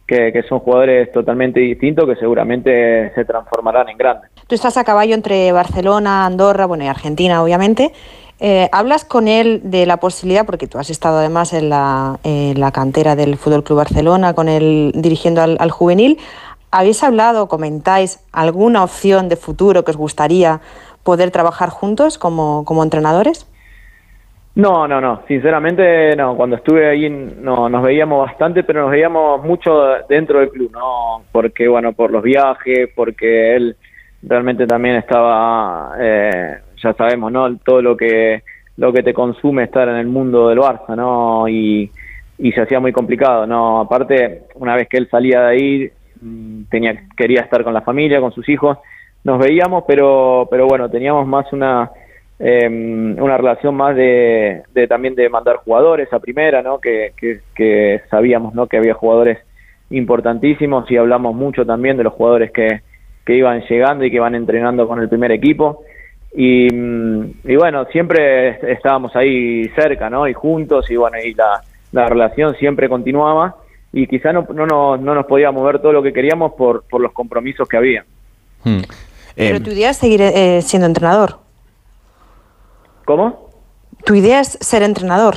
[0.06, 4.30] que, son jugadores totalmente distintos que seguramente se transformarán en grandes.
[4.46, 7.92] Tú estás a caballo entre Barcelona, Andorra, bueno y Argentina obviamente.
[8.44, 12.58] Eh, ¿Hablas con él de la posibilidad, porque tú has estado además en la, en
[12.58, 16.18] la cantera del Fútbol Club Barcelona, con él dirigiendo al, al, juvenil?
[16.72, 20.60] ¿Habéis hablado, comentáis alguna opción de futuro que os gustaría
[21.04, 23.46] poder trabajar juntos como, como entrenadores?
[24.54, 29.42] No, no, no, sinceramente no, cuando estuve ahí no, nos veíamos bastante, pero nos veíamos
[29.42, 31.22] mucho dentro del club, ¿no?
[31.32, 33.76] Porque, bueno, por los viajes, porque él
[34.22, 37.56] realmente también estaba, eh, ya sabemos, ¿no?
[37.58, 38.42] Todo lo que,
[38.76, 41.48] lo que te consume estar en el mundo del Barça, ¿no?
[41.48, 41.90] Y,
[42.36, 43.80] y se hacía muy complicado, ¿no?
[43.80, 48.20] Aparte, una vez que él salía de ahí, mm, tenía, quería estar con la familia,
[48.20, 48.76] con sus hijos,
[49.24, 51.90] nos veíamos, pero, pero bueno, teníamos más una
[52.44, 56.80] em, una relación más de, de, también de mandar jugadores a primera, ¿no?
[56.80, 58.66] Que, que, sabíamos, ¿no?
[58.66, 59.38] Que había jugadores
[59.90, 62.80] importantísimos y hablamos mucho también de los jugadores que,
[63.24, 65.84] que iban llegando y que van entrenando con el primer equipo.
[66.34, 70.26] Y, mm, y, bueno, siempre estábamos ahí cerca, ¿no?
[70.26, 71.62] Y juntos, y bueno, y la,
[71.92, 73.56] la relación siempre continuaba
[73.92, 77.00] y quizá no, no, no, no, nos podíamos ver todo lo que queríamos por, por
[77.00, 78.04] los compromisos que había.
[78.64, 78.80] Hmm.
[79.36, 81.41] Pero tu idea es seguir eh, siendo entrenador.
[83.12, 83.50] ¿Cómo?
[84.06, 85.34] Tu idea es ser entrenador.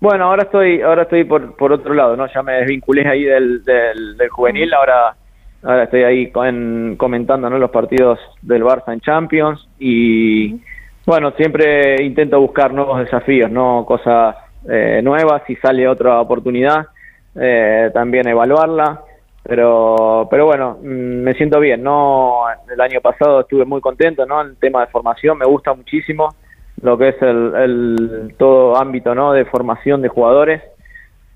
[0.00, 2.26] Bueno, ahora estoy, ahora estoy por, por otro lado, ¿no?
[2.32, 5.14] Ya me desvinculé ahí del, del, juvenil, ahora,
[5.62, 7.58] ahora estoy ahí comentando ¿no?
[7.58, 10.58] los partidos del Barça en Champions y
[11.04, 13.84] bueno, siempre intento buscar nuevos desafíos, ¿no?
[13.84, 14.34] Cosas
[14.66, 16.86] eh, nuevas, si sale otra oportunidad,
[17.34, 19.02] eh, también evaluarla.
[19.50, 22.44] Pero, pero bueno, mm, me siento bien, ¿no?
[22.72, 24.40] El año pasado estuve muy contento, ¿no?
[24.42, 26.36] El tema de formación me gusta muchísimo
[26.80, 29.32] lo que es el, todo ámbito, ¿no?
[29.32, 30.62] De formación de jugadores.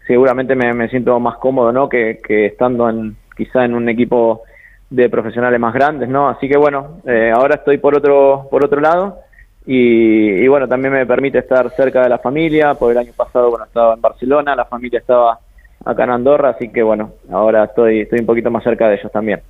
[0.07, 1.89] Seguramente me, siento más cómodo, ¿no?
[1.89, 4.43] Que, estando en, quizá en un equipo
[4.91, 6.29] de profesionales más grandes, ¿no?
[6.29, 9.19] Así que bueno, eh, ahora estoy por otro, por otro lado
[9.67, 13.51] y, y, bueno, también me permite estar cerca de la familia, porque el año pasado,
[13.51, 15.41] bueno, estaba en Barcelona, la familia estaba
[15.85, 19.13] acá en Andorra, así que bueno, ahora estoy, estoy un poquito más cerca de ellos
[19.13, 19.41] también.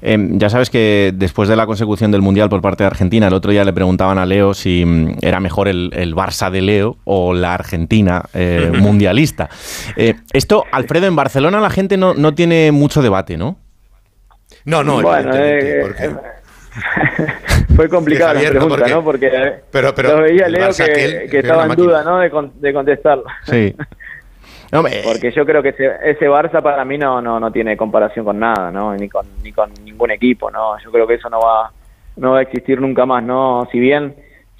[0.00, 3.34] Em, ya sabes que después de la consecución del Mundial por parte de Argentina, el
[3.34, 6.96] otro día le preguntaban a Leo si mm, era mejor el, el, Barça de Leo
[7.04, 9.48] o la Argentina eh, mundialista.
[9.96, 13.58] Eh, esto, Alfredo, en Barcelona la gente no, no tiene mucho debate, ¿no?
[14.64, 15.84] No, no, bueno, eh,
[17.74, 19.02] fue complicada la pregunta, ¿no?
[19.02, 19.30] Porque,
[19.70, 22.18] pero, pero lo veía Leo que, que, estaba en duda, ¿no?
[22.18, 22.30] De,
[22.60, 23.24] de contestarlo.
[23.44, 23.74] Sí.
[24.70, 28.38] Porque yo creo que ese, ese, Barça para mí no, no, no tiene comparación con
[28.38, 28.94] nada, ¿no?
[28.94, 30.78] Ni con, ni con ningún equipo, ¿no?
[30.84, 31.72] Yo creo que eso no va,
[32.16, 33.66] no va a existir nunca más, ¿no?
[33.72, 34.14] Si bien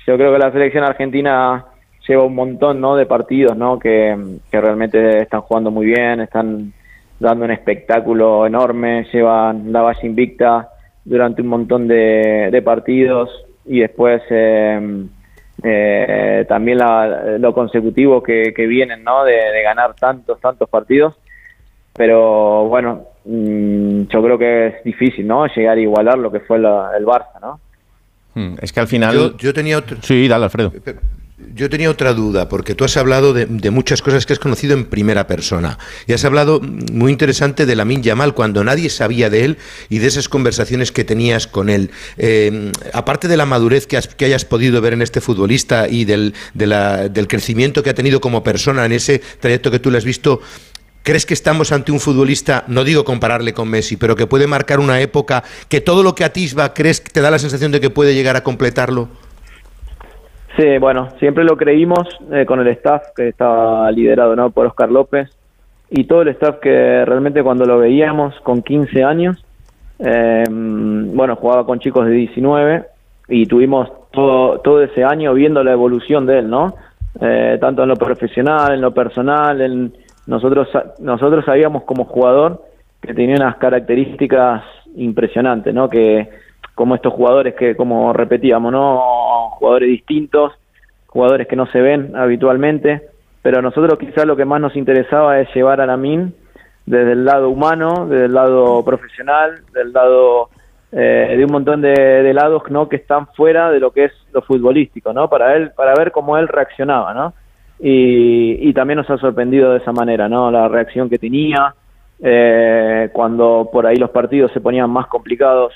[0.07, 1.67] yo creo que la selección argentina
[2.07, 2.97] lleva un montón, ¿no?
[2.97, 3.79] De partidos, ¿no?
[3.79, 4.17] Que,
[4.51, 6.73] que realmente están jugando muy bien, están
[7.21, 10.71] dando un espectáculo enorme, llevan la valla invicta
[11.05, 13.31] durante un montón de, de partidos
[13.67, 14.23] y después...
[14.31, 15.09] Eh,
[15.63, 16.79] eh, también
[17.39, 19.25] lo consecutivo que, vienen, ¿no?
[19.25, 21.15] De, ganar tantos, tantos partidos.
[21.95, 25.47] Pero bueno, mm, yo creo que es difícil, ¿no?
[25.47, 27.61] Llegar a igualar lo que fue el Barça, ¿no?
[28.35, 29.37] Hmm, es que al final.
[29.37, 29.97] Yo, tenía otro.
[30.03, 30.73] Sí, dale, Alfredo.
[31.55, 34.87] Yo tenía otra duda, porque tú has hablado de, muchas cosas que has conocido en
[34.87, 35.79] primera persona.
[36.09, 39.59] Y has hablado muy interesante de Lamin Yamal, cuando nadie sabía de él
[39.89, 41.93] y de esas conversaciones que tenías con él.
[42.17, 47.29] Eh, aparte de la madurez que, hayas podido ver en este futbolista y del, del
[47.29, 50.41] crecimiento que ha tenido como persona en ese trayecto que tú le has visto,
[51.05, 54.79] ¿Crees que estamos ante un futbolista, no digo compararle con Messi, pero que puede marcar
[54.79, 57.89] una época que todo lo que atisba, crees que te da la sensación de que
[57.89, 59.09] puede llegar a completarlo?
[60.59, 62.01] Sí, bueno, siempre lo creímos
[62.33, 64.51] eh, con el staff que estaba liderado ¿no?
[64.51, 65.31] por Oscar López
[65.89, 69.45] y todo el staff que realmente cuando lo veíamos con 15 años,
[70.01, 72.85] eh, bueno, jugaba con chicos de 19
[73.29, 76.75] y tuvimos todo, todo ese año viendo la evolución de él, ¿no?
[77.21, 79.93] Eh, tanto en lo profesional, en lo personal, en,
[80.27, 80.67] nosotros,
[80.99, 82.65] nosotros sabíamos como jugador
[83.01, 84.65] que tenía unas características
[84.97, 85.89] impresionantes, ¿no?
[85.89, 86.29] Que
[86.75, 89.01] como estos jugadores que, como repetíamos, ¿no?
[89.59, 90.53] Jugadores distintos,
[91.07, 93.03] jugadores que no se ven habitualmente,
[93.43, 96.35] pero a nosotros quizás lo que más nos interesaba es llevar a la MIN
[96.87, 100.51] desde el lado humano, desde el lado profesional, del lado
[100.91, 102.89] eh, de un montón de, lados ¿no?
[102.89, 105.29] que están fuera de lo que es lo futbolístico, ¿no?
[105.29, 107.35] Para él, para ver cómo él reaccionaba, ¿no?
[107.81, 110.51] Y, también nos ha sorprendido de esa manera, ¿no?
[110.51, 111.75] La reacción que tenía
[112.21, 115.73] eh, cuando por ahí los partidos se ponían más complicados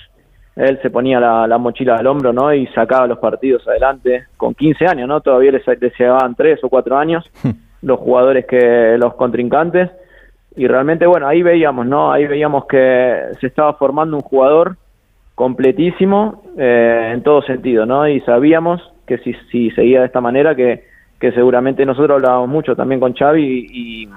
[0.57, 2.53] él se ponía la, mochila al hombro, ¿no?
[2.53, 5.21] Y sacaba los partidos adelante con 15 años, ¿no?
[5.21, 5.65] Todavía les,
[5.99, 7.51] llevaban 3 o 4 años hmm.
[7.83, 9.91] los jugadores que los contrincantes.
[10.55, 12.13] Y realmente, bueno, ahí veíamos, ¿no?
[12.13, 14.77] Ahí veíamos que se estaba formando un jugador
[15.35, 18.07] completísimo eh, en todo sentido, ¿no?
[18.07, 20.85] Y sabíamos que si, si seguía de esta manera, que,
[21.19, 24.09] que seguramente nosotros hablábamos mucho también con Xavi y,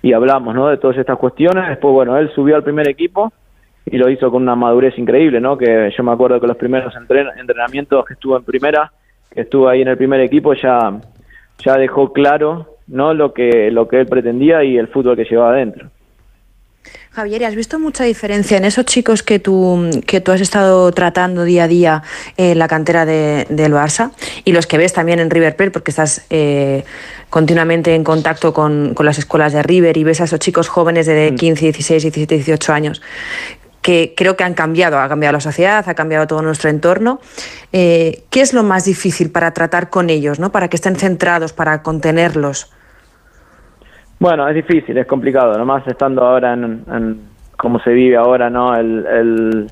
[0.00, 0.68] y hablamos, ¿no?
[0.68, 1.68] De todas estas cuestiones.
[1.68, 3.30] Después, bueno, él subió al primer equipo
[3.86, 5.58] y lo hizo con una madurez increíble, ¿no?
[5.58, 8.92] Que yo me acuerdo que los primeros entrenamientos que estuvo en primera,
[9.30, 11.00] que estuvo ahí en el primer equipo, ya,
[11.58, 13.12] ya dejó claro, ¿no?
[13.14, 15.90] Lo que, lo que él pretendía y el fútbol que llevaba adentro.
[17.14, 21.44] Javier, ¿has visto mucha diferencia en esos chicos que tú, que tú has estado tratando
[21.44, 22.02] día a día
[22.36, 24.10] en la cantera de, del Barça
[24.44, 26.82] y los que ves también en River Plate porque estás eh,
[27.30, 31.06] continuamente en contacto con, con, las escuelas de River y ves a esos chicos jóvenes
[31.06, 33.00] de 15, 16, 17, 18 años?
[33.84, 37.20] Que creo que han cambiado, ha cambiado la sociedad, ha cambiado todo nuestro entorno.
[37.70, 40.50] Eh, ¿Qué es lo más difícil para tratar con ellos, ¿no?
[40.50, 42.72] para que estén centrados, para contenerlos?
[44.18, 47.20] Bueno, es difícil, es complicado, nomás estando ahora en, en
[47.58, 48.74] cómo se vive ahora, ¿no?
[48.74, 49.66] El,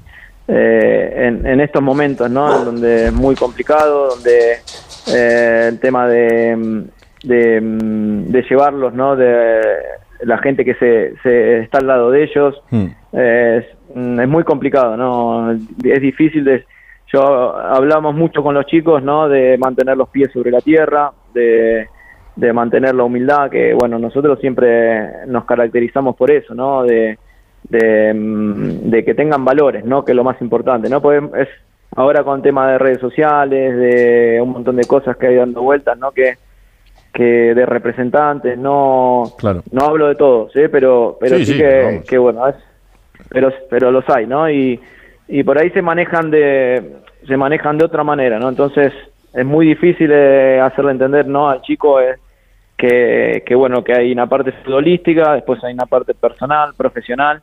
[0.46, 2.66] eh, en, estos momentos, ¿no?
[2.66, 4.58] Donde es muy complicado, donde
[5.08, 6.84] eh, el tema de,
[7.24, 9.16] de, llevarlos, ¿no?
[9.16, 9.58] De
[10.20, 12.86] la gente que se, se está al lado de ellos, hmm.
[13.12, 13.64] es,
[13.94, 15.52] es, muy complicado, ¿no?
[15.52, 16.64] Es difícil de...
[17.12, 19.28] Yo hablamos mucho con los chicos, ¿no?
[19.28, 21.86] De mantener los pies sobre la tierra, de
[22.36, 26.82] de mantener la humildad, que bueno, nosotros siempre nos caracterizamos por eso, ¿no?
[26.82, 27.18] De,
[27.64, 30.04] de, mm, que tengan valores, ¿no?
[30.04, 31.00] Que es lo más importante, ¿no?
[31.00, 31.48] Pues es
[31.94, 35.98] ahora con tema de redes sociales, de un montón de cosas que hay dando vueltas,
[35.98, 36.10] ¿no?
[36.12, 36.36] Que,
[37.12, 39.24] que de representantes, no
[39.70, 40.70] no hablo de todos, ¿eh?
[40.70, 42.56] pero pero sí, que, que, bueno, es,
[43.32, 44.50] pero pero los hay, ¿no?
[44.50, 44.78] Y,
[45.28, 48.48] y por ahí se manejan de se manejan de otra manera, ¿no?
[48.48, 48.92] Entonces
[49.32, 52.16] es muy difícil eh, hacerle entender no al chico eh,
[52.76, 57.40] que, que, bueno que hay una parte futbolística después hay una parte personal profesional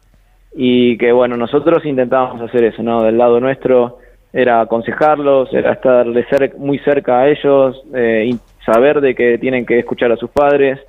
[0.54, 3.98] y que bueno nosotros intentábamos hacer eso no del lado nuestro
[4.32, 8.36] era aconsejarlos era estar ser, muy cerca a ellos eh,
[8.66, 10.80] saber de que tienen que escuchar a sus padres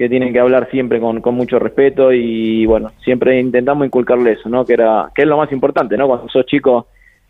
[0.00, 4.48] que tienen que hablar siempre con, con mucho respeto y bueno siempre intentamos inculcarle eso
[4.48, 6.86] no que era que es lo más importante no cuando sos chico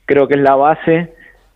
[0.07, 1.11] creo que es la base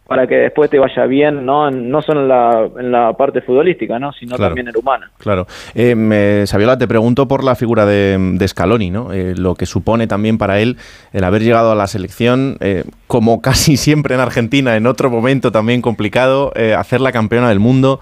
[0.07, 3.99] para que después te vaya bien, no, no solo en la, en la parte futbolística,
[3.99, 4.13] ¿no?
[4.13, 5.11] sino también en humana.
[5.17, 5.47] Claro.
[5.75, 9.15] Eh, Saviola, te pregunto por la figura de, de Scaloni, ¿no?
[9.15, 10.77] Eh, lo que supone también para él
[11.15, 15.51] el haber llegado a la selección, eh, como casi siempre en Argentina, en otro momento
[15.53, 18.01] también complicado, eh, hacer la campeona del mundo.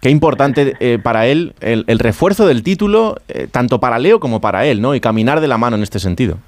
[0.00, 3.16] Qué importante para él el, refuerzo del título,
[3.50, 4.94] tanto para Leo como para él, ¿no?
[4.94, 6.38] Y caminar de la mano en este sentido.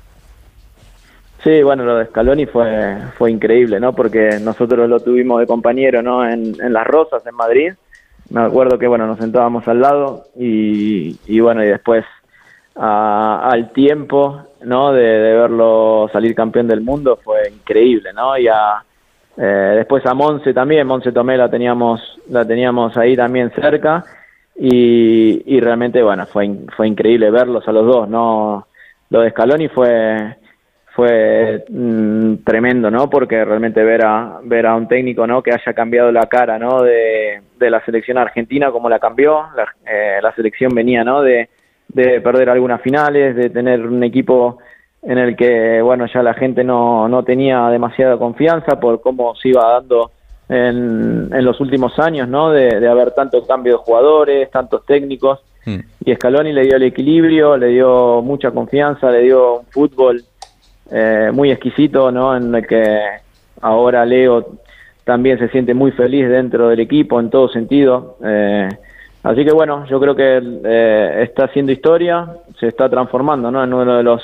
[1.45, 3.95] Sí, bueno, lo de Scaloni fue, fue increíble, ¿no?
[3.95, 6.27] Porque nosotros lo tuvimos de compañero, ¿no?
[6.27, 7.73] En, en Las Rosas, en Madrid.
[8.31, 12.05] Me acuerdo que, bueno, nos sentábamos al lado y, bueno, y después
[12.75, 14.93] al tiempo, ¿no?
[14.93, 18.39] De, verlo salir campeón del mundo fue increíble, ¿no?
[18.39, 18.83] Y a,
[19.37, 24.05] eh, después a Monse también, Monse Tomé la teníamos, la teníamos ahí también cerca
[24.57, 28.67] y, y realmente, bueno, fue, fue increíble verlos a los dos, ¿no?
[29.11, 30.37] Lo de Scaloni fue
[30.95, 33.09] fue mm, tremendo, ¿no?
[33.09, 35.43] Porque realmente ver a ver a un técnico, ¿no?
[35.43, 36.83] Que haya cambiado la cara, ¿no?
[36.83, 41.23] De, de la selección argentina como la cambió, la, eh, la selección venía, ¿no?
[41.23, 41.49] De,
[41.89, 44.59] de perder algunas finales, de tener un equipo
[45.03, 49.49] en el que, bueno, ya la gente no, no tenía demasiada confianza por cómo se
[49.49, 50.13] iba dando
[50.49, 52.51] en, en los últimos años, ¿no?
[52.51, 55.41] De, de haber tanto cambio de jugadores, tantos técnicos.
[55.67, 55.79] Mm.
[56.05, 60.23] Y Scaloni le dio el equilibrio, le dio mucha confianza, le dio un fútbol
[60.91, 62.37] eh, muy exquisito, ¿no?
[62.37, 63.01] En el que
[63.61, 64.47] ahora Leo
[65.05, 68.19] también se siente muy feliz dentro del equipo en todo sentido.
[68.25, 68.69] Eh,
[69.23, 72.29] así que bueno, yo creo que eh, está haciendo historia,
[72.61, 73.65] se está transformando, ¿no?
[73.65, 74.23] En uno de los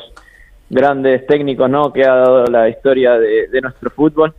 [0.70, 1.92] grandes técnicos, ¿no?
[1.92, 4.34] Que ha dado la historia de, nuestro fútbol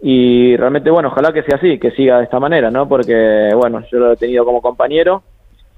[0.00, 3.84] y realmente bueno ojalá que sea así que siga de esta manera no porque bueno
[3.90, 5.22] yo lo he tenido como compañero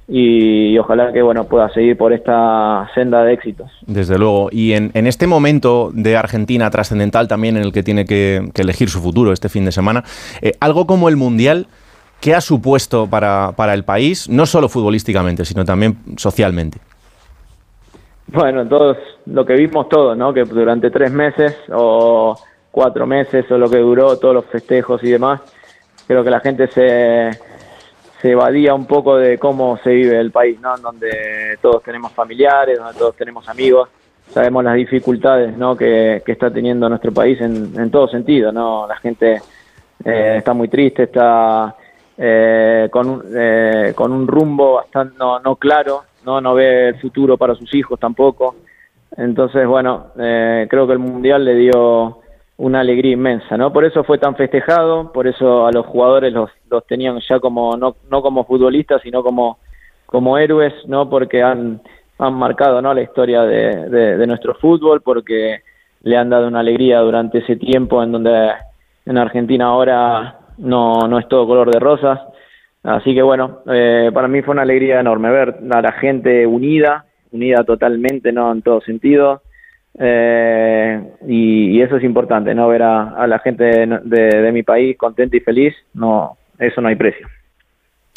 [0.06, 3.70] y, ojalá que bueno pueda seguir por esta senda de éxitos.
[3.86, 4.48] Desde luego.
[4.52, 9.00] Y en, este momento de Argentina trascendental también en el que tiene que, elegir su
[9.00, 10.04] futuro este fin de semana,
[10.42, 11.68] eh, algo como el Mundial,
[12.20, 16.78] ¿qué ha supuesto para, para, el país, no solo futbolísticamente, sino también socialmente?
[18.26, 18.96] Bueno, todos,
[19.26, 20.32] lo que vimos todos, ¿no?
[20.32, 22.34] Que durante tres meses o
[22.70, 25.40] cuatro meses o lo que duró, todos los festejos y demás,
[26.06, 27.30] creo que la gente se
[28.24, 30.74] se evadía un poco de cómo se vive el país, ¿no?
[30.78, 33.90] Donde todos tenemos familiares, donde todos tenemos amigos,
[34.30, 35.76] sabemos las dificultades, ¿no?
[35.76, 38.86] Que, está teniendo nuestro país en, en todo sentido, ¿no?
[38.86, 39.42] La gente
[40.02, 41.76] eh, está muy triste, está
[42.16, 46.40] eh, con, un, eh, con un rumbo bastante no, no claro, ¿no?
[46.40, 48.56] No ve el futuro para sus hijos tampoco.
[49.16, 52.20] Entonces, bueno, creo que el Mundial le dio
[52.56, 53.72] una alegría inmensa, ¿no?
[53.72, 57.76] Por eso fue tan festejado, por eso a los jugadores los, los tenían ya como,
[57.76, 59.58] no, no como futbolistas, sino como,
[60.06, 61.10] como héroes, ¿no?
[61.10, 61.80] Porque han,
[62.18, 62.94] han marcado, ¿no?
[62.94, 65.62] La historia de, de, nuestro fútbol, porque
[66.02, 68.52] le han dado una alegría durante ese tiempo en donde
[69.06, 72.20] en Argentina ahora no, no es todo color de rosas.
[72.84, 77.06] Así que bueno, eh, para mí fue una alegría enorme ver a la gente unida,
[77.32, 78.52] unida totalmente, ¿no?
[78.52, 79.42] En todo sentido
[79.98, 82.68] eh, y, eso es importante, ¿no?
[82.68, 87.26] Ver a, la gente de, mi país contenta y feliz, no, eso no hay precio.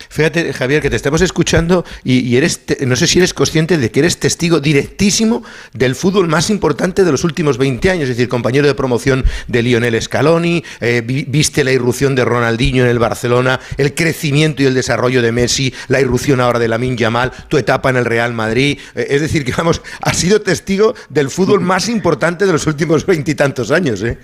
[0.09, 3.99] Fíjate, Javier, que te estamos escuchando y, eres, no sé si eres consciente de que
[3.99, 5.43] eres testigo directísimo
[5.73, 9.63] del fútbol más importante de los últimos 20 años, es decir, compañero de promoción de
[9.63, 14.73] Lionel Scaloni, eh, viste la irrupción de Ronaldinho en el Barcelona, el crecimiento y el
[14.73, 18.79] desarrollo de Messi, la irrupción ahora de Lamin Yamal, tu etapa en el Real Madrid,
[18.95, 23.05] eh, es decir, que vamos, has sido testigo del fútbol más importante de los últimos
[23.05, 24.17] veintitantos años, ¿eh?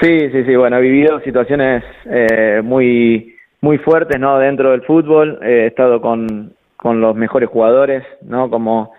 [0.00, 4.38] Sí, sí, sí, bueno, he vivido situaciones eh, muy, muy fuertes, ¿no?
[4.38, 8.48] Dentro del fútbol, he estado con, con los mejores jugadores, ¿no?
[8.48, 8.92] Como,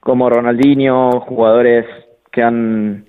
[0.00, 1.86] como Ronaldinho, jugadores
[2.32, 3.06] que han,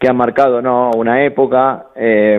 [0.00, 0.90] que han marcado, ¿no?
[0.96, 2.38] Una época, eh,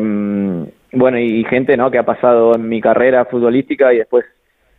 [0.91, 1.91] bueno, y, gente, ¿no?
[1.91, 4.25] Que ha pasado en mi carrera futbolística y después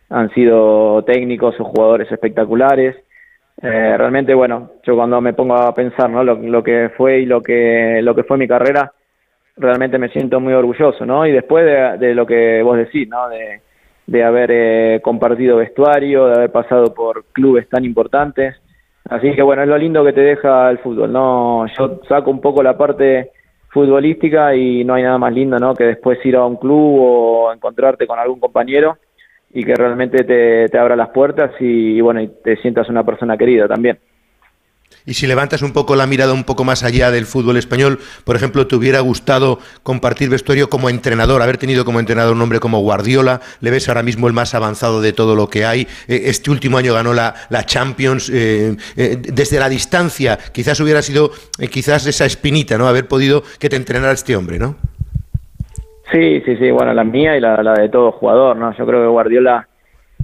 [0.09, 2.95] han sido técnicos o jugadores espectaculares.
[3.61, 6.23] Eh, realmente, bueno, yo cuando me pongo a pensar, ¿no?
[6.23, 8.91] Lo, lo que fue y lo que, lo que fue mi carrera,
[9.57, 11.25] realmente me siento muy orgulloso, ¿no?
[11.25, 11.65] Y después
[11.99, 13.29] de, lo que vos decís, ¿no?
[13.29, 13.61] De,
[14.05, 18.55] de haber eh, compartido vestuario, de haber pasado por clubes tan importantes.
[19.09, 21.65] Así que bueno, es lo lindo que te deja el fútbol, ¿no?
[21.77, 23.31] Yo saco un poco la parte
[23.69, 25.73] futbolística y no hay nada más lindo, ¿no?
[25.73, 28.97] Que después ir a un club o encontrarte con algún compañero
[29.53, 33.37] y que realmente te, abra las puertas y, y bueno, y te sientas una persona
[33.37, 33.97] querida también.
[35.07, 38.35] Y si levantas un poco la mirada un poco más allá del fútbol español, por
[38.35, 42.81] ejemplo, ¿te hubiera gustado compartir vestuario como entrenador, haber tenido como entrenador un hombre como
[42.81, 43.39] Guardiola?
[43.61, 45.87] ¿Le ves ahora mismo el más avanzado de todo lo que hay?
[46.09, 48.29] Eh, este último año ganó la, la Champions.
[48.33, 51.31] Eh, eh, desde la distancia, quizás hubiera sido
[51.71, 52.85] quizás esa espinita, ¿no?
[52.85, 54.75] Haber podido que te entrenara este hombre, ¿no?
[56.11, 56.69] Sí, sí, sí.
[56.69, 58.75] Bueno, la mía y la, la de todo jugador, ¿no?
[58.77, 59.66] Yo creo que Guardiola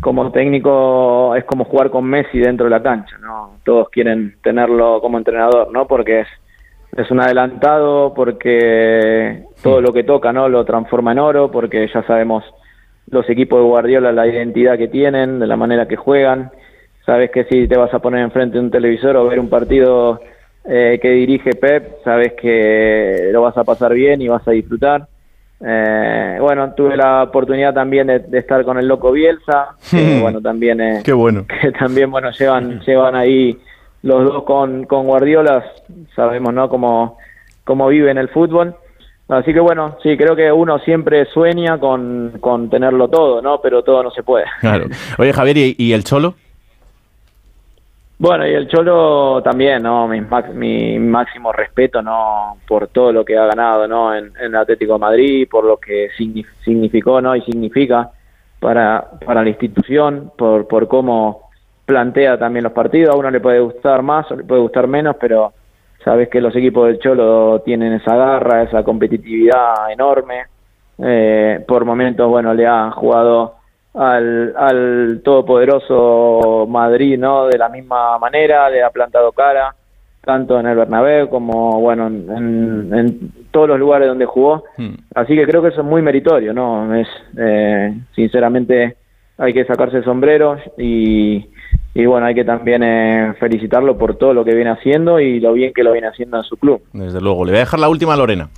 [0.03, 3.57] como técnico es como jugar con Messi dentro de la cancha, ¿no?
[3.63, 5.87] Todos quieren tenerlo como entrenador, ¿no?
[5.87, 6.27] Porque es,
[6.95, 10.49] es un adelantado, porque todo lo que toca, ¿no?
[10.49, 12.43] Lo transforma en oro, porque ya sabemos
[13.09, 16.51] los equipos de Guardiola, la identidad que tienen, de la manera que juegan.
[17.05, 20.19] Sabes que si te vas a poner enfrente de un televisor o ver un partido
[20.65, 25.07] eh, que dirige Pep, sabes que lo vas a pasar bien y vas a disfrutar.
[25.65, 30.81] Eh, bueno, tuve la oportunidad también de, estar con el loco Bielsa, que, bueno, también
[30.81, 31.45] eh, Qué bueno.
[31.61, 33.57] que también bueno llevan llevan ahí
[34.01, 35.63] los dos con, con Guardiola,
[36.15, 36.67] sabemos, ¿no?
[36.67, 37.17] Cómo,
[37.63, 38.75] cómo viven el fútbol.
[39.29, 43.61] Así que bueno, sí, creo que uno siempre sueña con, con tenerlo todo, ¿no?
[43.61, 44.45] Pero todo no se puede.
[44.59, 44.87] Claro.
[45.17, 46.35] Oye, Javier, y el Cholo?
[48.23, 50.07] Bueno, y el Cholo también, ¿no?
[50.07, 50.21] Mi,
[50.53, 52.55] mi, máximo respeto, ¿no?
[52.65, 54.15] Por todo lo que ha ganado, ¿no?
[54.15, 56.07] En, en Atlético de Madrid, por lo que
[56.63, 57.35] significó, ¿no?
[57.35, 58.11] Y significa
[58.61, 61.49] para, para la institución, por, por cómo
[61.85, 63.13] plantea también los partidos.
[63.13, 65.51] A uno le puede gustar más o le puede gustar menos, pero
[66.01, 70.45] sabes que los equipos del Cholo tienen esa garra, esa competitividad enorme.
[70.97, 73.55] Eh, por momentos, bueno, le ha jugado
[73.93, 77.47] al, al todopoderoso Madrid, ¿no?
[77.47, 79.75] De la misma manera, le ha plantado cara,
[80.23, 84.63] tanto en el Bernabéu como, bueno, en, en todos los lugares donde jugó.
[84.77, 84.95] Hmm.
[85.15, 86.95] Así que creo que eso es muy meritorio, ¿no?
[86.95, 87.07] Es,
[87.37, 88.95] eh, sinceramente,
[89.37, 91.45] hay que sacarse el sombrero y,
[91.93, 95.53] y bueno, hay que también eh, felicitarlo por todo lo que viene haciendo y lo
[95.53, 96.81] bien que lo viene haciendo en su club.
[96.93, 97.45] Desde luego.
[97.45, 98.49] Le voy a dejar la última a Lorena.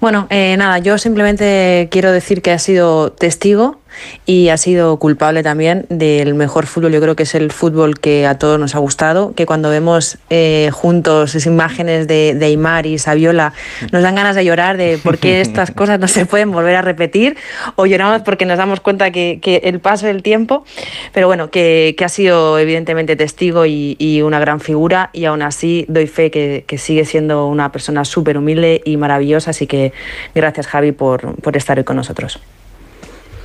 [0.00, 3.78] Bueno, eh, nada, yo simplemente quiero decir que ha sido testigo
[4.26, 6.92] y ha sido culpable también del mejor fútbol.
[6.92, 10.18] Yo creo que es el fútbol que a todos nos ha gustado, que cuando vemos
[10.30, 13.52] eh, juntos esas imágenes de, de Aymar y Saviola
[13.92, 16.82] nos dan ganas de llorar de por qué estas cosas no se pueden volver a
[16.82, 17.36] repetir
[17.76, 20.64] o lloramos porque nos damos cuenta que, el paso del tiempo,
[21.12, 26.06] pero bueno, que, ha sido evidentemente testigo y, una gran figura y aún así doy
[26.06, 29.92] fe que, sigue siendo una persona súper humilde y maravillosa, así que
[30.34, 32.40] gracias Javi por, por estar hoy con nosotros.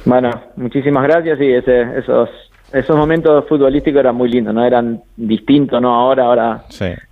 [0.06, 2.30] Bueno, muchísimas gracias y ese, esos
[2.74, 6.64] esos momentos futbolísticos eran muy lindos, no eran distintos, no ahora, ahora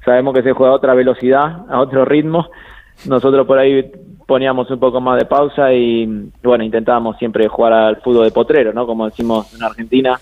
[0.04, 2.48] sabemos que se juega a otra velocidad, a otro ritmo.
[3.08, 3.92] Nosotros por ahí
[4.26, 8.74] poníamos un poco más de pausa y bueno, intentábamos siempre jugar al fútbol de potrero,
[8.74, 8.88] ¿no?
[8.88, 10.20] Como decimos en Argentina,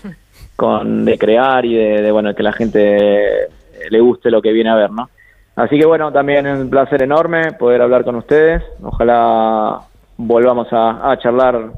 [0.56, 3.48] con de crear y de, bueno, que la gente
[3.88, 5.08] le guste lo que viene a ver, ¿no?
[5.56, 8.62] Así que bueno, también un placer enorme poder hablar con ustedes.
[8.82, 9.80] Ojalá
[10.18, 11.70] volvamos a charlar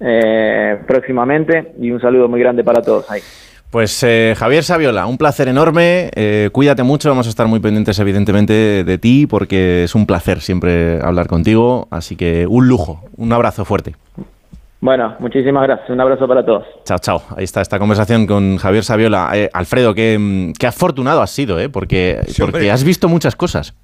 [0.00, 3.20] eh, próximamente y un saludo muy grande para todos ahí.
[3.70, 7.98] Pues eh, Javier Saviola, un placer enorme, eh, cuídate mucho, vamos a estar muy pendientes
[7.98, 13.32] evidentemente de ti porque es un placer siempre hablar contigo, así que un lujo, un
[13.32, 13.94] abrazo fuerte.
[14.80, 16.64] Bueno, muchísimas gracias, un abrazo para todos.
[16.84, 19.32] Chao, chao, ahí está esta conversación con Javier Saviola.
[19.52, 21.68] Alfredo, qué, qué, afortunado has sido, ¿eh?
[21.68, 23.74] porque, porque has visto muchas cosas.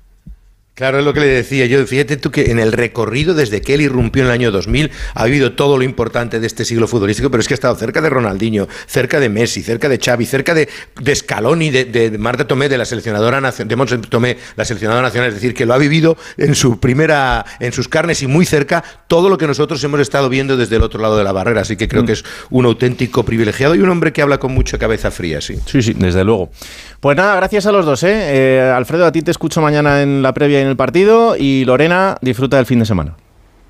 [0.74, 1.86] Claro, es lo que le decía yo.
[1.86, 5.23] Fíjate tú que en el recorrido desde que él irrumpió en el año 2000 ha
[5.23, 8.09] habido todo lo importante de este siglo futbolístico, pero es que ha estado cerca de
[8.09, 12.70] Ronaldinho, cerca de Messi, cerca de Xavi, cerca de, de Scaloni, de, de Marta Tomé,
[12.70, 15.28] de la seleccionadora nacional, de Montse Tomé, la seleccionadora nacional.
[15.28, 18.82] Es decir, que lo ha vivido en su primera, en sus carnes y muy cerca
[19.09, 21.61] todo lo que nosotros hemos estado viendo desde el otro lado de la barrera.
[21.61, 24.78] Así que creo que es un auténtico privilegiado y un hombre que habla con mucha
[24.78, 25.59] cabeza fría, sí.
[25.66, 26.51] Sí, sí, desde luego.
[26.99, 28.09] Pues nada, gracias a los dos, ¿eh?
[28.15, 32.16] Eh, Alfredo, a ti te escucho mañana en la previa en el partido y Lorena,
[32.20, 33.16] disfruta del fin de semana.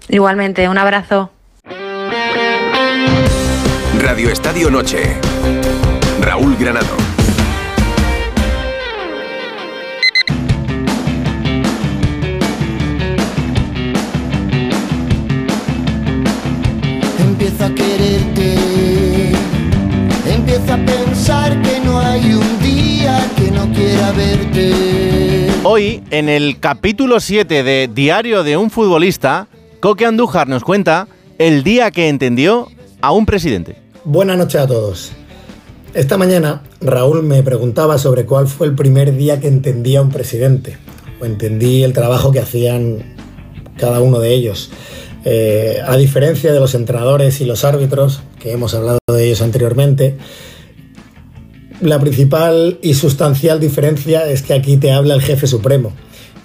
[0.09, 1.31] Igualmente, un abrazo.
[4.01, 5.16] Radio Estadio Noche.
[6.20, 6.97] Raúl Granado.
[17.19, 19.32] Empiezo a quererte,
[20.27, 24.91] empiezo a pensar que no hay un día que no quiera verte.
[25.65, 29.47] Hoy, en el capítulo 7 de Diario de un futbolista,
[29.79, 31.07] Coque Andújar nos cuenta
[31.39, 32.67] el día que entendió
[33.01, 33.77] a un presidente.
[34.03, 35.13] Buenas noches a todos.
[35.95, 40.11] Esta mañana Raúl me preguntaba sobre cuál fue el primer día que entendí a un
[40.11, 40.79] presidente,
[41.21, 43.15] o entendí el trabajo que hacían
[43.77, 44.71] cada uno de ellos.
[45.25, 50.17] Eh, a diferencia de los entrenadores y los árbitros, que hemos hablado de ellos anteriormente,
[51.83, 55.93] la principal y sustancial diferencia es que aquí te habla el jefe supremo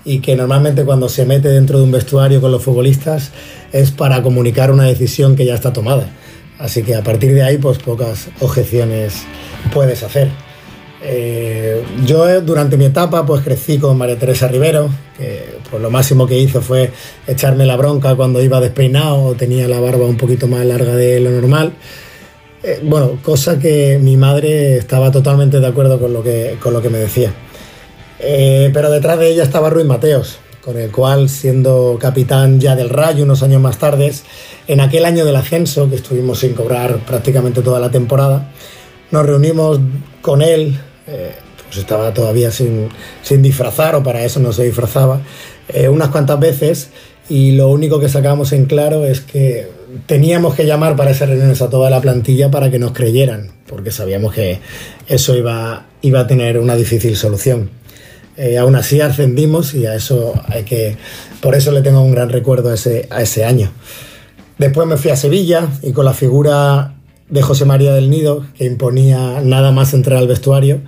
[0.03, 3.31] y que normalmente cuando se mete dentro de un vestuario con los futbolistas
[3.71, 6.09] es para comunicar una decisión que ya está tomada.
[6.59, 9.23] Así que a partir de ahí, pues pocas objeciones
[9.73, 10.29] puedes hacer.
[11.03, 15.91] Eh, yo eh, durante mi etapa pues crecí con María Teresa Rivero, que pues, lo
[15.91, 16.91] máximo que hizo fue
[17.27, 21.19] echarme la bronca cuando iba despeinado o tenía la barba un poquito más larga de
[21.19, 21.73] lo normal.
[22.67, 26.81] Eh, bueno, cosa que mi madre estaba totalmente de acuerdo con lo que, con lo
[26.81, 27.33] que me decía.
[28.19, 32.89] Eh, pero detrás de ella estaba Ruiz Mateos, con el cual, siendo capitán ya del
[32.89, 34.11] Rayo unos años más tarde,
[34.67, 38.51] en aquel año del ascenso, que estuvimos sin cobrar prácticamente toda la temporada,
[39.11, 39.79] nos reunimos
[40.21, 40.77] con él,
[41.07, 41.35] eh,
[41.67, 42.89] pues estaba todavía sin,
[43.23, 45.21] sin, disfrazar, o para eso no se disfrazaba,
[45.89, 46.89] unas cuantas veces,
[47.29, 51.61] y lo único que sacamos en claro es que teníamos que llamar para esas reuniones
[51.61, 54.59] a toda la plantilla para que nos creyeran, porque sabíamos que
[55.07, 57.69] eso iba, iba a tener una difícil solución.
[58.37, 60.95] Eh, aún así ascendimos y a eso hay que,
[61.41, 63.71] por eso le tengo un gran recuerdo a ese, a ese año.
[64.57, 66.95] Después me fui a Sevilla y con la figura
[67.29, 70.81] de José María del Nido, que imponía nada más entrar al vestuario,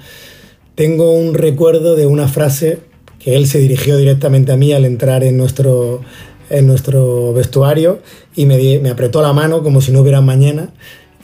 [0.76, 2.80] tengo un recuerdo de una frase
[3.20, 6.02] que él se dirigió directamente a mí al entrar en nuestro,
[6.50, 8.00] en nuestro vestuario
[8.40, 10.70] y me, apretó la mano como si no hubiera mañana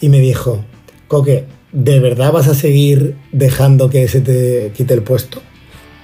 [0.01, 0.65] y me dijo,
[1.07, 5.41] Coque, ¿de verdad vas a seguir dejando que se te quite el puesto?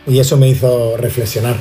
[0.07, 1.57] Y eso me hizo reflexionar.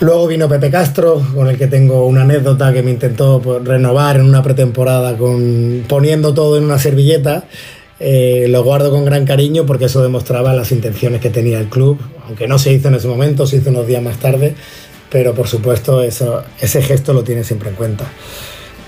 [0.00, 4.16] Luego vino Pepe Castro, con el que tengo una anécdota que me intentó pues, renovar
[4.16, 7.44] en una pretemporada con, poniendo todo en una servilleta.
[7.98, 11.98] Eh, lo guardo con gran cariño porque eso demostraba las intenciones que tenía el club,
[12.26, 14.54] aunque no se hizo en ese momento, se hizo unos días más tarde,
[15.10, 18.04] pero por supuesto eso, ese gesto lo tiene siempre en cuenta.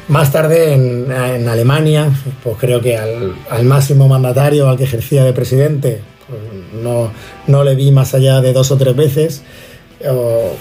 [0.09, 2.11] Más tarde en, en Alemania,
[2.43, 6.41] pues creo que al, al, máximo mandatario, al que ejercía de presidente, pues
[6.83, 7.13] no,
[7.47, 9.43] no, le vi más allá de dos o tres veces,
[10.09, 10.53] o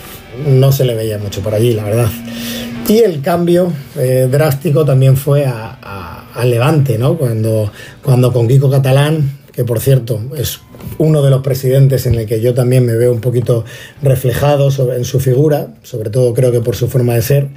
[0.48, 2.10] no se le veía mucho por allí, la verdad.
[2.88, 7.18] Y el cambio eh, drástico también fue a, a, a Levante, ¿no?
[7.18, 7.72] cuando,
[8.04, 10.62] cuando con Kiko Catalán, que por cierto es
[11.00, 13.66] uno de los presidentes en el que yo también me veo un poquito
[14.02, 17.50] reflejado en su figura, sobre todo creo que por su forma de ser.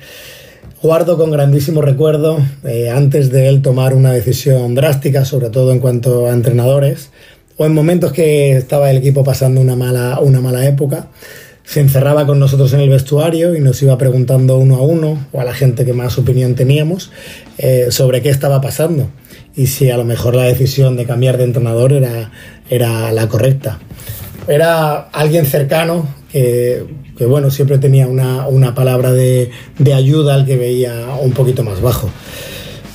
[0.83, 5.79] Guardo con grandísimo recuerdo, eh, antes de él tomar una decisión drástica, sobre todo en
[5.79, 7.11] cuanto a entrenadores,
[7.57, 11.07] o en momentos que estaba el equipo pasando una mala, una mala época,
[11.63, 15.41] se encerraba con nosotros en el vestuario y nos iba preguntando uno a uno, o
[15.41, 17.13] a la gente que más opinión teníamos,
[17.59, 19.09] eh, sobre qué estaba pasando
[19.55, 22.31] y si a lo mejor la decisión de cambiar de entrenador era,
[22.71, 23.79] era la correcta.
[24.49, 26.87] Era alguien cercano que,
[27.29, 31.81] bueno, siempre tenía una, una palabra de, de, ayuda al que veía un poquito más
[31.81, 32.11] bajo.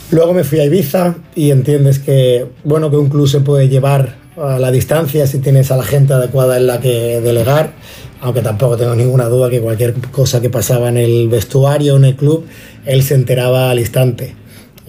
[0.10, 4.16] Luego me fui a Ibiza y entiendes que, bueno, que un club se puede llevar
[4.38, 7.74] a la distancia si tienes a la gente adecuada en la que delegar,
[8.22, 12.06] aunque tampoco tengo ninguna duda que cualquier cosa que pasaba en el vestuario o en
[12.06, 12.46] el club,
[12.86, 14.36] él se enteraba al instante.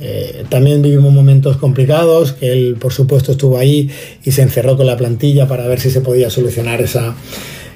[0.01, 3.91] Eh, también vivimos momentos complicados, que él por supuesto estuvo ahí
[4.25, 7.16] y se encerró con la plantilla para ver si se podía solucionar esa,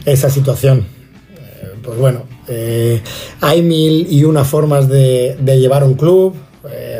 [0.04, 0.86] esa situación.
[1.34, 3.00] Eh, pues bueno, eh,
[3.40, 6.34] hay mil y una formas de, de llevar un club,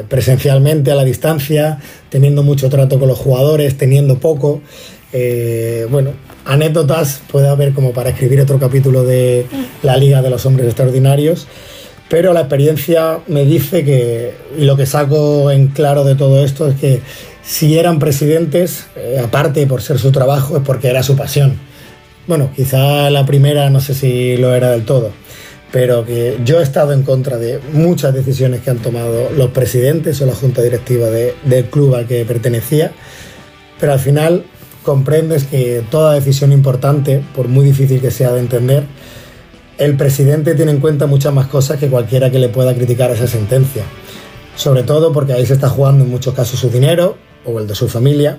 [0.09, 1.79] presencialmente, a la distancia,
[2.11, 4.61] teniendo mucho trato con los jugadores, teniendo poco.
[5.89, 6.11] bueno,
[6.45, 9.47] anécdotas puede haber como para escribir otro capítulo de
[9.85, 11.47] la Liga de los Hombres Extraordinarios,
[12.13, 16.69] pero la experiencia me dice que, y lo que saco en claro de todo esto
[16.69, 17.01] es que
[17.43, 21.55] si eran presidentes, eh, aparte por ser su trabajo, es porque era su pasión.
[22.27, 25.11] Bueno, quizá la primera no sé si lo era del todo,
[25.73, 30.21] pero que yo he estado en contra de muchas decisiones que han tomado los presidentes
[30.21, 32.93] o la junta directiva de- del club al que pertenecía,
[33.81, 34.45] pero al final
[34.83, 38.83] comprendes que toda decisión importante, por muy difícil que sea de entender,
[39.79, 43.27] el presidente tiene en cuenta muchas más cosas que cualquiera que le pueda criticar esa
[43.27, 43.85] sentencia.
[44.57, 47.75] Sobre todo porque ahí se está jugando en muchos casos su dinero o el de
[47.75, 48.39] su familia,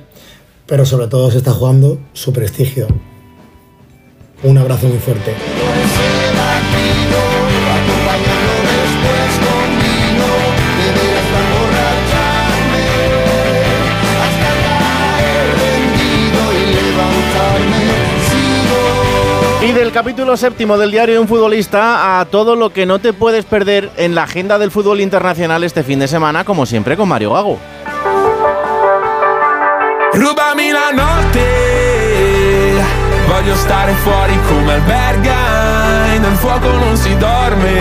[0.67, 2.87] pero sobre todo se está jugando su prestigio.
[4.43, 5.33] Un abrazo muy fuerte.
[19.63, 23.13] Y del capítulo séptimo del diario de un futbolista a todo lo que no te
[23.13, 27.07] puedes perder en la agenda del fútbol internacional este fin de semana, como siempre con
[27.07, 27.57] Mario Gago.
[34.65, 36.19] La alberga,
[37.19, 37.73] dorme,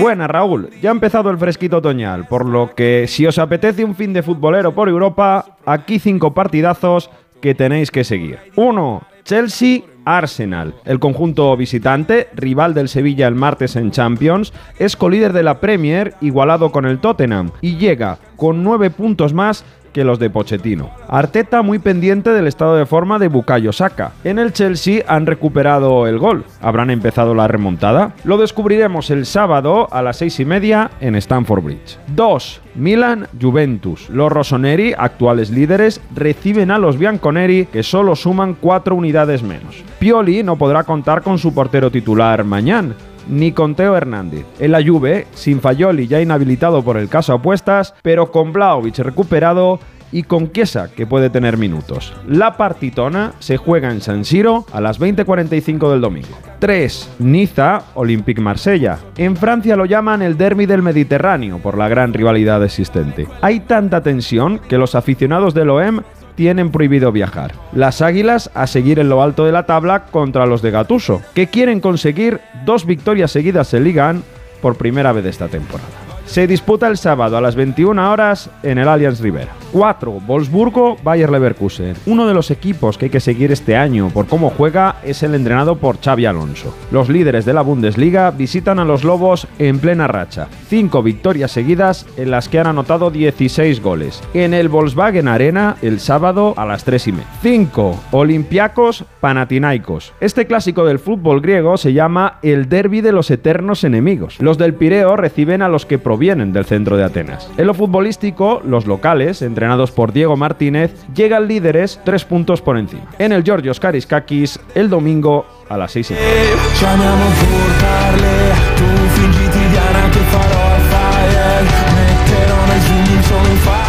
[0.00, 0.70] Buenas, Raúl.
[0.82, 4.22] Ya ha empezado el fresquito otoñal, por lo que si os apetece un fin de
[4.22, 7.10] futbolero por Europa, aquí cinco partidazos
[7.40, 8.38] que tenéis que seguir.
[8.56, 9.02] 1.
[9.24, 9.80] Chelsea.
[10.06, 10.74] Arsenal.
[10.84, 16.14] El conjunto visitante, rival del Sevilla el martes en Champions, es colíder de la Premier,
[16.20, 19.64] igualado con el Tottenham, y llega con nueve puntos más
[19.96, 20.90] que los de Pochettino.
[21.08, 24.12] Arteta muy pendiente del estado de forma de Bukayo Saka.
[24.24, 26.44] En el Chelsea han recuperado el gol.
[26.60, 28.12] ¿Habrán empezado la remontada?
[28.24, 31.98] Lo descubriremos el sábado a las seis y media en Stamford Bridge.
[32.08, 32.60] 2.
[32.74, 34.10] Milan Juventus.
[34.10, 39.82] Los Rossoneri, actuales líderes, reciben a los Bianconeri que solo suman cuatro unidades menos.
[39.98, 42.92] Pioli no podrá contar con su portero titular mañana
[43.28, 44.44] ni con Teo Hernández.
[44.58, 49.78] En la Juve, sin Fayoli ya inhabilitado por el caso apuestas, pero con Blaovic recuperado
[50.12, 52.14] y con Chiesa, que puede tener minutos.
[52.26, 56.28] La partitona se juega en San Siro a las 20.45 del domingo.
[56.58, 57.16] 3.
[57.18, 58.98] Niza, Olympique Marsella.
[59.16, 63.26] En Francia lo llaman el derby del Mediterráneo por la gran rivalidad existente.
[63.42, 66.00] Hay tanta tensión que los aficionados del OEM
[66.36, 67.52] tienen prohibido viajar.
[67.72, 71.48] Las Águilas a seguir en lo alto de la tabla contra los de Gatuso, que
[71.48, 74.22] quieren conseguir dos victorias seguidas en Liga 1
[74.62, 76.05] por primera vez esta temporada.
[76.26, 79.52] Se disputa el sábado a las 21 horas en el Allianz Rivera.
[79.72, 80.10] 4.
[80.26, 81.94] Wolfsburgo, Bayer Leverkusen.
[82.06, 85.34] Uno de los equipos que hay que seguir este año por cómo juega es el
[85.34, 86.74] entrenado por Xavi Alonso.
[86.90, 90.48] Los líderes de la Bundesliga visitan a los Lobos en plena racha.
[90.68, 94.22] Cinco victorias seguidas en las que han anotado 16 goles.
[94.34, 97.28] En el Volkswagen Arena el sábado a las 3 y media.
[97.42, 98.00] 5.
[98.12, 100.12] Olympiacos Panathinaikos.
[100.20, 104.40] Este clásico del fútbol griego se llama el derby de los eternos enemigos.
[104.40, 107.46] Los del Pireo reciben a los que provienen del centro de Atenas.
[107.58, 113.04] En lo futbolístico, los locales, entrenados por Diego Martínez, llegan líderes tres puntos por encima.
[113.18, 116.14] En el Georgios Kariskakis, el domingo a las 6 y.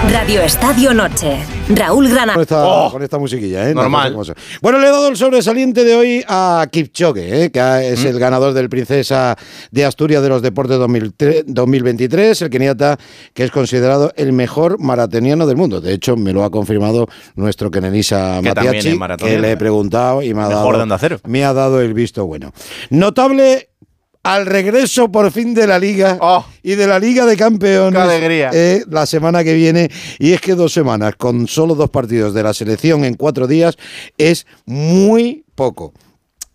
[0.06, 1.38] Radio Estadio Noche.
[1.70, 2.36] Raúl Granado.
[2.36, 2.92] Con esta, Oh.
[2.92, 3.74] con esta musiquilla, ¿eh?
[3.74, 4.16] No Normal.
[4.26, 7.52] sé Bueno, le he dado el sobresaliente de hoy a Kipchoge, ¿eh?
[7.52, 8.08] que es Mm.
[8.08, 9.36] el ganador del Princesa
[9.72, 12.98] de Asturias de los Deportes 2003 2023, el keniata
[13.34, 15.82] que es considerado el mejor maratoniano del mundo.
[15.82, 19.42] De hecho, me lo ha confirmado nuestro kenenisa Que también Matiachi, es maratoniano.
[19.42, 22.54] que le he preguntado y me ha, Mejor dado, me ha dado el visto bueno.
[22.92, 23.70] Notable
[24.28, 26.18] al regreso por fin de la Liga
[26.62, 28.06] y de la Liga de Campeones Oh.
[28.08, 28.50] ¡Qué alegría!
[28.54, 29.90] eh, la semana que viene.
[30.20, 33.78] Y es que dos semanas con solo dos partidos de la selección en cuatro días
[34.18, 35.94] es muy poco.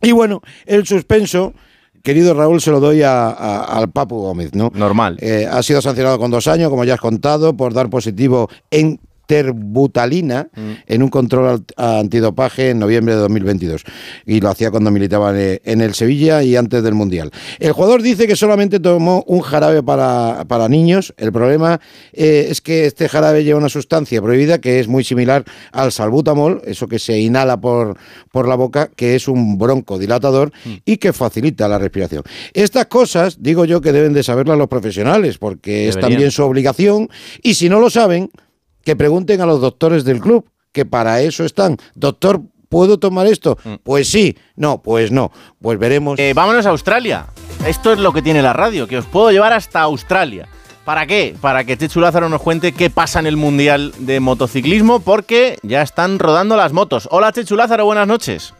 [0.02, 1.54] Y bueno, el suspenso.
[2.02, 4.72] Querido Raúl, se lo doy a- a- al Papu Gómez, ¿no?
[4.74, 5.18] Normal.
[5.20, 8.98] Eh, ha sido sancionado con dos años, como ya has contado, por dar positivo en
[9.32, 10.60] terbutalina Mm.
[10.86, 13.84] en un control antidopaje en noviembre de 2022.
[14.26, 17.30] Y lo hacía cuando militaba en el- Sevilla y antes del Mundial.
[17.60, 21.12] El jugador dice que solamente tomó un jarabe para, para niños.
[21.18, 21.80] El problema
[22.12, 26.62] eh, es que este jarabe lleva una sustancia prohibida que es muy similar al salbutamol,
[26.64, 27.96] eso que se inhala por,
[28.30, 30.50] por la boca, que es un broncodilatador
[30.84, 32.22] y que facilita la respiración.
[32.54, 37.08] Estas cosas, digo yo, que deben de saberlas los profesionales, porque es también su obligación.
[37.42, 38.30] Y si no lo saben,
[38.84, 41.76] que pregunten a los doctores del club, que para eso están.
[41.94, 43.58] Doctor, ¿puedo tomar esto?
[43.82, 45.30] Pues sí, no, pues no.
[45.60, 46.18] Pues veremos.
[46.18, 47.26] Eh, vámonos a Australia.
[47.66, 50.48] Esto es lo que tiene la radio, que os puedo llevar hasta Australia.
[50.84, 51.36] ¿Para qué?
[51.40, 55.82] Para que Chechu Lázaro nos cuente qué pasa en el Mundial de Motociclismo, porque ya
[55.82, 57.08] están rodando las motos.
[57.12, 58.52] Hola Chechu Lázaro, buenas noches.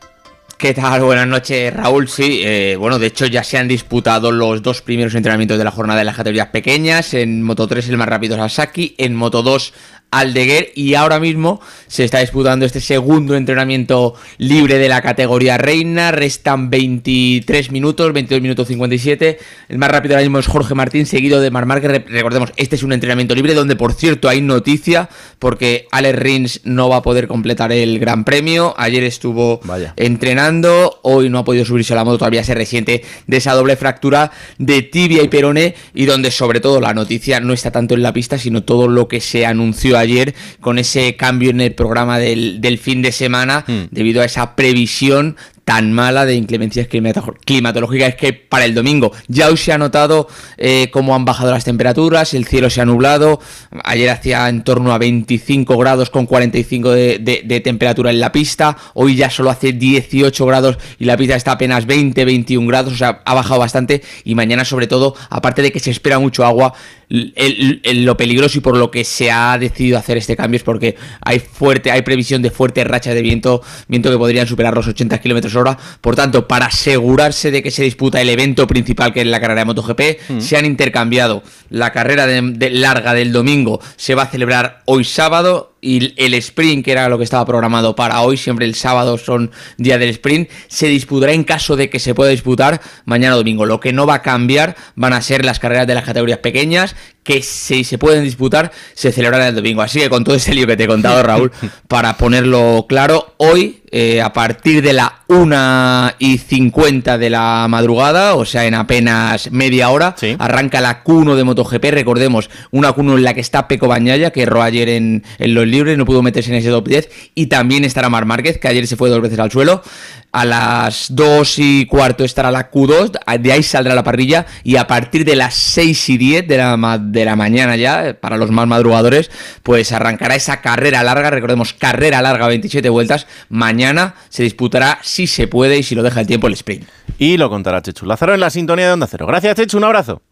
[0.57, 1.03] ¿Qué tal?
[1.03, 2.07] Buenas noches, Raúl.
[2.07, 5.73] Sí, eh, bueno, de hecho ya se han disputado los dos primeros entrenamientos de la
[5.73, 7.15] jornada de las categorías pequeñas.
[7.15, 9.75] En Moto 3 el más rápido es Asaki, en Moto 2
[10.13, 16.13] Aldeguer y ahora mismo se está disputando este segundo entrenamiento libre de la categoría reina.
[16.13, 19.39] Restan 23 minutos, 22 minutos 57.
[19.71, 22.05] El más rápido ahora mismo es Jorge Martín, seguido de Mar Márquez.
[22.09, 25.09] Recordemos, este es un entrenamiento libre donde, por cierto, hay noticia
[25.39, 28.75] porque Alex Rins no va a poder completar el Gran Premio.
[28.77, 29.61] Ayer estuvo
[29.97, 33.77] entrenando, hoy no ha podido subirse a la moto, todavía se resiente de esa doble
[33.77, 38.03] fractura de tibia y perone y donde sobre todo la noticia no está tanto en
[38.03, 42.19] la pista, sino todo lo que se anunció ayer con ese cambio en el programa
[42.19, 43.85] del, del fin de semana Hmm.
[43.91, 49.13] debido a esa previsión tan mala de inclemencias climato- climatológicas es que para el domingo.
[49.29, 50.27] Ya hoy se ha notado
[50.59, 53.41] eh, cómo han bajado las temperaturas, el cielo se ha nublado,
[53.85, 58.77] ayer hacía en torno a 25 grados con 45 de, de- temperatura en la pista,
[58.95, 62.97] hoy ya solo hace 18 grados y la pista está apenas 20, 21 grados, o
[62.97, 64.03] sea, ha bajado bastante.
[64.25, 66.75] Y mañana sobre todo, aparte de que se espera mucho agua,
[67.09, 71.39] lo peligroso y por lo que se ha decidido hacer este cambio es porque hay
[71.41, 75.52] fuerte, hay previsión de fuertes rachas de viento, viento que podrían superar los 80 kilómetros
[75.57, 75.79] hora.
[76.01, 79.61] Por tanto, para asegurarse de que se disputa el evento principal que es la carrera
[79.61, 84.27] de MotoGP, se han intercambiado la carrera de, de larga del domingo se va a
[84.27, 88.65] celebrar hoy sábado y el sprint, que era lo que estaba programado para hoy, siempre
[88.65, 92.81] el sábado son día del sprint, se disputará en caso de que se pueda disputar
[93.05, 93.67] mañana domingo.
[93.67, 96.95] Lo que no va a cambiar van a ser las carreras de las categorías pequeñas,
[97.25, 99.83] que si se pueden disputar, se celebrarán el domingo.
[99.83, 101.53] Así que con todo ese lío que te he contado, Raúl,
[101.89, 108.35] para ponerlo claro, hoy, eh, a partir de la 1 y 50 de la madrugada,
[108.35, 111.85] o sea, en apenas media hora, arranca la Q1 de MotoGP.
[111.91, 115.67] Recordemos, una Q1 en la que está Peco Bañaya, que erró ayer en, en los
[115.73, 118.87] libres, no pudo meterse en ese top 10, y también estará Mar Márquez, que ayer
[118.87, 119.83] se fue dos veces al suelo.
[120.31, 124.87] A las 2 y cuarto estará la Q2, de ahí saldrá la parrilla, y a
[124.87, 128.67] partir de las 6 y 10 de la, de la mañana ya, para los más
[128.67, 129.31] madrugadores,
[129.63, 133.27] pues arrancará esa carrera larga, recordemos, carrera larga, 27 vueltas.
[133.49, 136.87] Mañana se disputará, si se puede y si lo deja el tiempo, el sprint.
[137.19, 139.27] Y lo contará Chechu Lázaro en la sintonía de Onda Cero.
[139.27, 140.23] Gracias, Chechu, un abrazo.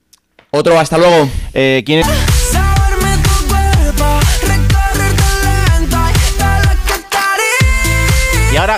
[0.50, 1.28] Otro, hasta luego.
[1.54, 2.39] Eh, ¿quién es?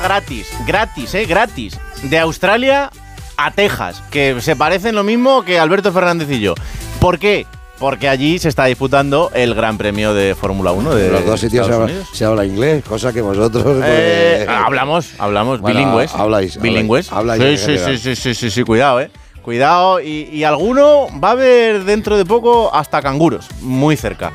[0.00, 1.78] Gratis, gratis, eh, gratis.
[2.02, 2.90] De Australia
[3.36, 6.54] a Texas, que se parecen lo mismo que Alberto Fernández y yo.
[7.00, 7.46] ¿Por qué?
[7.78, 11.40] Porque allí se está disputando el Gran Premio de Fórmula 1 de En los dos
[11.40, 13.82] sitios se habla, se habla inglés, cosa que vosotros.
[13.84, 16.14] Eh, pues, hablamos, hablamos, Bueno, bilingües.
[16.14, 17.10] habláis, bilingües.
[17.10, 17.76] habláis sí,
[18.14, 19.10] sí, sí, sí, cuidado, eh.
[19.42, 24.30] Cuidado, y, y alguno va a haber dentro de poco hasta canguros, muy cerca.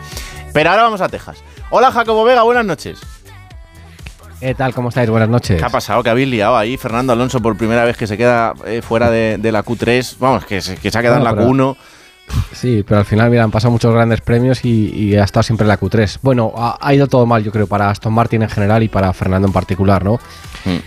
[0.52, 1.38] Pero ahora vamos a Texas.
[1.70, 3.00] Hola, Jacobo Vega, buenas noches.
[4.40, 4.74] ¿Qué tal?
[4.74, 5.10] ¿Cómo estáis?
[5.10, 5.58] Buenas noches.
[5.60, 6.04] ¿Qué ha pasado?
[6.04, 6.78] ¿Qué habéis liado ahí?
[6.78, 10.16] Fernando Alonso por primera vez que se queda eh, fuera de, de la Q3.
[10.20, 11.76] Vamos, que se, que se ha quedado en la pero- Q1.
[12.52, 15.64] Sí, pero al final, mira, han pasado muchos grandes premios y, y ha estado siempre
[15.64, 16.20] en la Q3.
[16.22, 19.14] Bueno, ha, ha ido todo mal, yo creo, para Aston Martin en general y para
[19.14, 20.20] Fernando en particular, ¿no?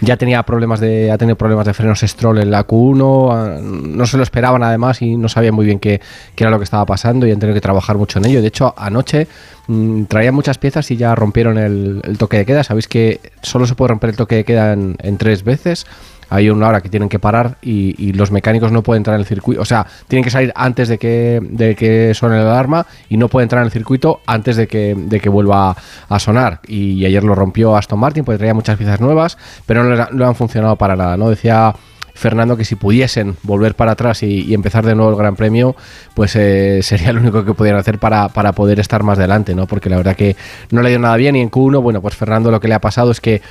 [0.01, 4.07] Ya tenía problemas de, ha tenido problemas de frenos Stroll en la Q1, ah, no
[4.07, 6.01] se lo esperaban además y no sabían muy bien qué,
[6.35, 8.41] qué era lo que estaba pasando y han tenido que trabajar mucho en ello.
[8.41, 9.29] De hecho, anoche
[9.67, 12.65] mm, traían muchas piezas y ya rompieron el, toque de queda.
[12.65, 15.87] Sabéis que solo se puede romper el toque de queda en tres veces.
[16.31, 19.21] Hay una hora que tienen que parar y, y los mecánicos no pueden entrar en
[19.21, 19.61] el circuito.
[19.61, 23.29] O sea, tienen que salir antes de que, de que suene la alarma y no
[23.29, 25.77] pueden entrar en el circuito antes de que, de que vuelva
[26.09, 26.61] a sonar.
[26.67, 29.37] Y, ayer lo rompió Aston Martin, pues traía muchas piezas nuevas,
[29.67, 31.17] pero no, han funcionado para nada.
[31.17, 31.31] ¿no?
[31.31, 31.75] Decía
[32.15, 35.75] Fernando que si pudiesen volver para atrás y, empezar de nuevo el Gran Premio,
[36.15, 39.67] pues eh, sería lo único que pudieran hacer para, para poder estar más delante, ¿no?
[39.67, 40.37] Porque la verdad que
[40.71, 42.81] no le ido nada bien y en Q1, bueno, pues Fernando lo que le ha
[42.81, 43.43] pasado es que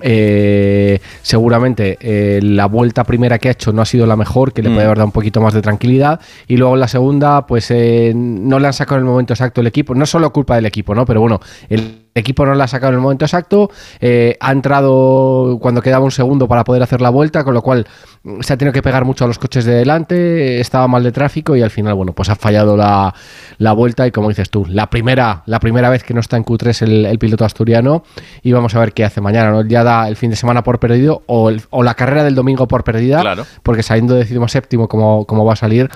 [0.00, 4.62] eh, seguramente eh, la vuelta primera que ha hecho no ha sido la mejor, que
[4.62, 4.74] le Mm.
[4.74, 6.20] puede haber dado un poquito más de tranquilidad.
[6.46, 9.66] Y luego la segunda, pues eh, no le han sacado en el momento exacto el
[9.66, 9.94] equipo.
[9.94, 11.04] No solo culpa del equipo, ¿no?
[11.04, 13.70] Pero bueno, el equipo no le ha sacado en el momento exacto.
[14.00, 17.86] eh, ha entrado cuando quedaba un segundo para poder hacer la vuelta, con lo cual
[18.22, 20.60] mm, se ha tenido que pegar mucho a los coches de delante.
[20.60, 23.14] Estaba mal de tráfico y al final, bueno, pues ha fallado la,
[23.58, 24.06] la vuelta.
[24.06, 27.06] Y como dices tú, la primera, la primera vez que no está en Q3 el,
[27.06, 28.02] el piloto asturiano.
[28.42, 29.62] Y vamos a ver qué hace mañana, ¿no?
[29.64, 32.66] Ya da el fin de semana por perdido o, el- o la carrera del domingo
[32.68, 33.20] por perdida.
[33.20, 33.44] Claro.
[33.62, 35.90] Porque saliendo décimo séptimo como, como va a salir,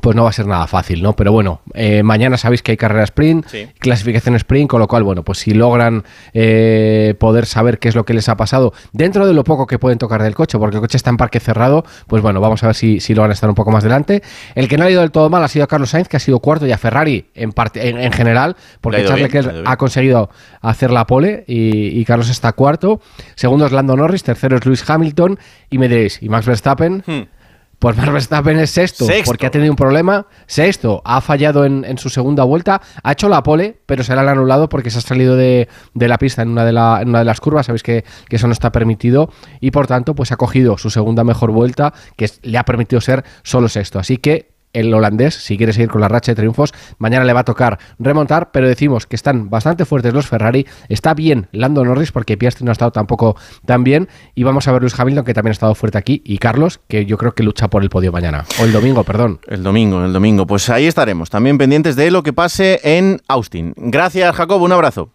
[0.00, 1.14] pues no va a ser nada fácil, ¿no?
[1.16, 3.46] Pero bueno, eh, mañana sabéis que hay carrera sprint,
[3.78, 8.04] clasificación sprint, con lo cual, bueno, pues si logran eh, poder saber qué es lo
[8.04, 10.80] que les ha pasado dentro de lo poco que pueden tocar del coche, porque el
[10.80, 13.56] coche está en parque cerrado, pues bueno, vamos a ver si, si logran estar un
[13.56, 14.22] poco más delante.
[14.54, 16.38] El que no ha ido del todo mal ha sido Carlos Sainz, que ha sido
[16.38, 20.30] cuarto, y a Ferrari en, parte, en, general, porque Charles Leclerc ha conseguido
[20.60, 23.00] hacer la pole y, Carlos está cuarto.
[23.34, 25.38] Segundo es Lando Norris, tercero es Lewis Hamilton,
[25.68, 27.02] y me diréis, ¿y Max Verstappen?
[27.06, 27.39] Hmm.
[27.80, 30.26] Pues Max Verstappen es sexto, porque ha tenido un problema.
[30.46, 32.82] Sexto, ha fallado en, su segunda vuelta.
[33.02, 36.18] Ha hecho la pole, pero se la han anulado porque se ha salido de, la
[36.18, 37.66] pista en una de, una de, las curvas.
[37.66, 39.30] Sabéis que, que, eso no está permitido.
[39.60, 43.24] Y por tanto, pues ha cogido su segunda mejor vuelta, que le ha permitido ser
[43.42, 43.98] solo sexto.
[43.98, 47.40] Así que el holandés, si quiere seguir con la racha de triunfos, mañana le va
[47.40, 52.12] a tocar remontar, pero decimos que están bastante fuertes los Ferrari, está bien Lando Norris
[52.12, 55.34] porque Piastri no ha estado tampoco tan bien y vamos a ver Luis Hamilton que
[55.34, 58.12] también ha estado fuerte aquí y Carlos que yo creo que lucha por el podio
[58.12, 59.40] mañana o el domingo, perdón.
[59.46, 63.74] El domingo, el domingo, pues ahí estaremos, también pendientes de lo que pase en Austin.
[63.76, 65.10] Gracias Jacob, un abrazo.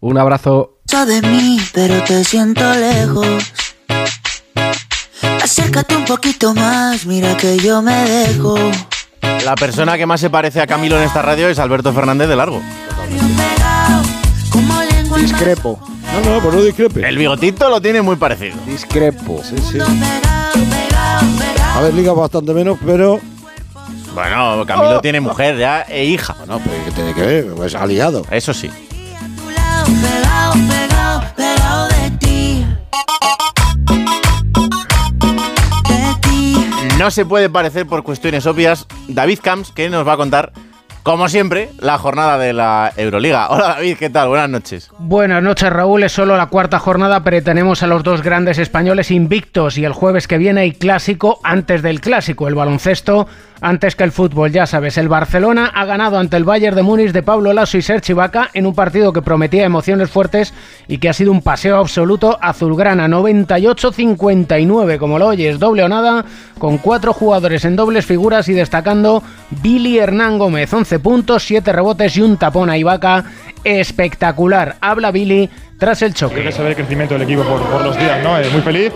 [0.00, 0.78] Un abrazo.
[1.06, 3.52] de mí, pero te siento lejos.
[5.42, 8.56] Acércate un poquito más, mira que yo me dejo.
[9.22, 12.36] La persona que más se parece a Camilo en esta radio es Alberto Fernández de
[12.36, 12.60] Largo.
[15.16, 15.80] Discrepo.
[16.12, 17.08] No, no, pues no discrepe.
[17.08, 18.56] El bigotito lo tiene muy parecido.
[18.66, 19.42] Discrepo.
[19.44, 19.78] Sí, sí.
[21.74, 23.20] A ver, liga bastante menos, pero.
[24.14, 25.00] Bueno, Camilo oh.
[25.00, 26.34] tiene mujer ya e hija.
[26.38, 27.46] Bueno, pero ¿qué tiene que ver?
[27.54, 28.24] Pues aliado.
[28.30, 28.70] Eso sí.
[36.98, 40.52] No se puede parecer por cuestiones obvias David Camps, que nos va a contar
[41.04, 43.48] como siempre, la jornada de la Euroliga.
[43.48, 44.28] Hola David, ¿qué tal?
[44.28, 44.90] Buenas noches.
[44.98, 49.10] Buenas noches Raúl, es solo la cuarta jornada, pero tenemos a los dos grandes españoles
[49.10, 53.26] invictos y el jueves que viene hay clásico antes del clásico, el baloncesto
[53.60, 54.50] antes que el fútbol.
[54.52, 57.82] Ya sabes, el Barcelona ha ganado ante el Bayern de Múnich de Pablo Lasso y
[57.82, 60.54] Serge Ibaka en un partido que prometía emociones fuertes
[60.86, 63.08] y que ha sido un paseo absoluto azulgrana.
[63.08, 66.24] 98-59, como lo oyes, doble o nada,
[66.58, 69.22] con cuatro jugadores en dobles figuras y destacando
[69.62, 70.72] Billy Hernán Gómez.
[70.72, 73.24] 11 puntos, 7 rebotes y un tapón a Ibaka
[73.64, 74.76] espectacular.
[74.80, 75.48] Habla Billy
[75.78, 76.42] tras el choque.
[76.42, 78.34] ve el crecimiento del equipo por, los días, ¿no?
[78.52, 78.92] muy feliz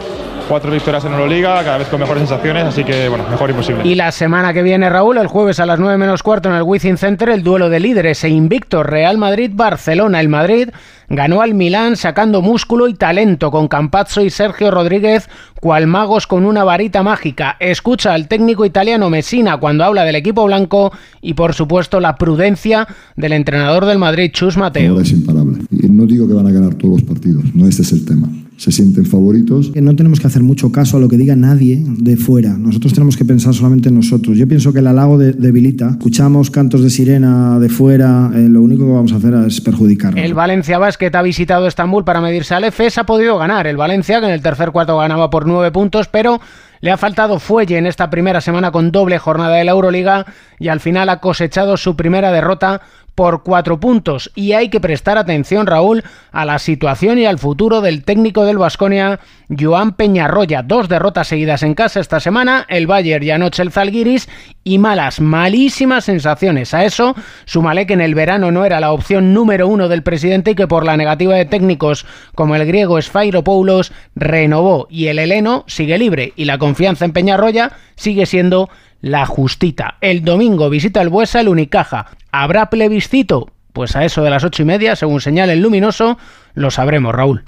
[0.48, 3.82] cuatro victorias en Euroliga, cada vez con mejores sensaciones, así que bueno, mejor imposible.
[3.84, 6.62] Y la semana que viene, Raúl, el jueves a las 9 menos cuarto en el
[6.62, 10.20] Wizzing Center, el duelo de líderes e invicto Real Madrid-Barcelona.
[10.20, 10.70] El Madrid
[11.08, 15.28] ganó al Milán sacando músculo y talento con Campazzo y Sergio Rodríguez,
[15.60, 17.56] cual magos con una varita mágica.
[17.60, 22.88] Escucha al técnico italiano Messina cuando habla del equipo blanco y por supuesto la prudencia
[23.16, 25.00] del entrenador del Madrid, Chus Mateo.
[25.00, 25.58] Es imparable.
[25.70, 28.28] Y no digo que van a ganar todos los partidos, no este es el tema
[28.62, 29.74] se sienten favoritos.
[29.74, 32.56] No tenemos que hacer mucho caso a lo que diga nadie de fuera.
[32.56, 34.38] Nosotros tenemos que pensar solamente en nosotros.
[34.38, 35.88] Yo pienso que el halago debilita.
[35.90, 38.30] Escuchamos cantos de sirena de fuera.
[38.32, 40.24] Eh, lo único que vamos a hacer es perjudicarnos.
[40.24, 42.98] El Valencia Basket ha visitado Estambul para medirse al EFES.
[42.98, 43.66] Ha podido ganar.
[43.66, 46.40] El Valencia, que en el tercer cuarto ganaba por nueve puntos, pero
[46.82, 50.26] le ha faltado fuelle en esta primera semana con doble jornada de la Euroliga
[50.60, 52.80] y al final ha cosechado su primera derrota
[53.14, 54.30] por cuatro puntos.
[54.34, 58.58] Y hay que prestar atención, Raúl, a la situación y al futuro del técnico del
[58.58, 60.62] Vasconia, Joan Peñarroya.
[60.62, 64.28] Dos derrotas seguidas en casa esta semana, el Bayern y anoche el Zalgiris,
[64.64, 66.74] y malas, malísimas sensaciones.
[66.74, 67.14] A eso,
[67.44, 70.68] súmale que en el verano no era la opción número uno del presidente y que
[70.68, 72.98] por la negativa de técnicos como el griego
[73.44, 78.68] Poulos renovó y el heleno sigue libre y la confianza en Peñarroya sigue siendo
[79.02, 79.96] la justita.
[80.00, 82.06] El domingo visita el Buesa el Unicaja.
[82.30, 83.50] ¿Habrá plebiscito?
[83.74, 86.18] Pues a eso de las ocho y media, según señala el luminoso,
[86.54, 87.44] lo sabremos, Raúl.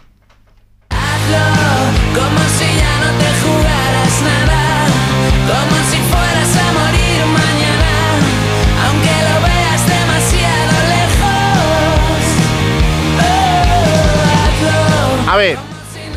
[15.26, 15.58] A ver,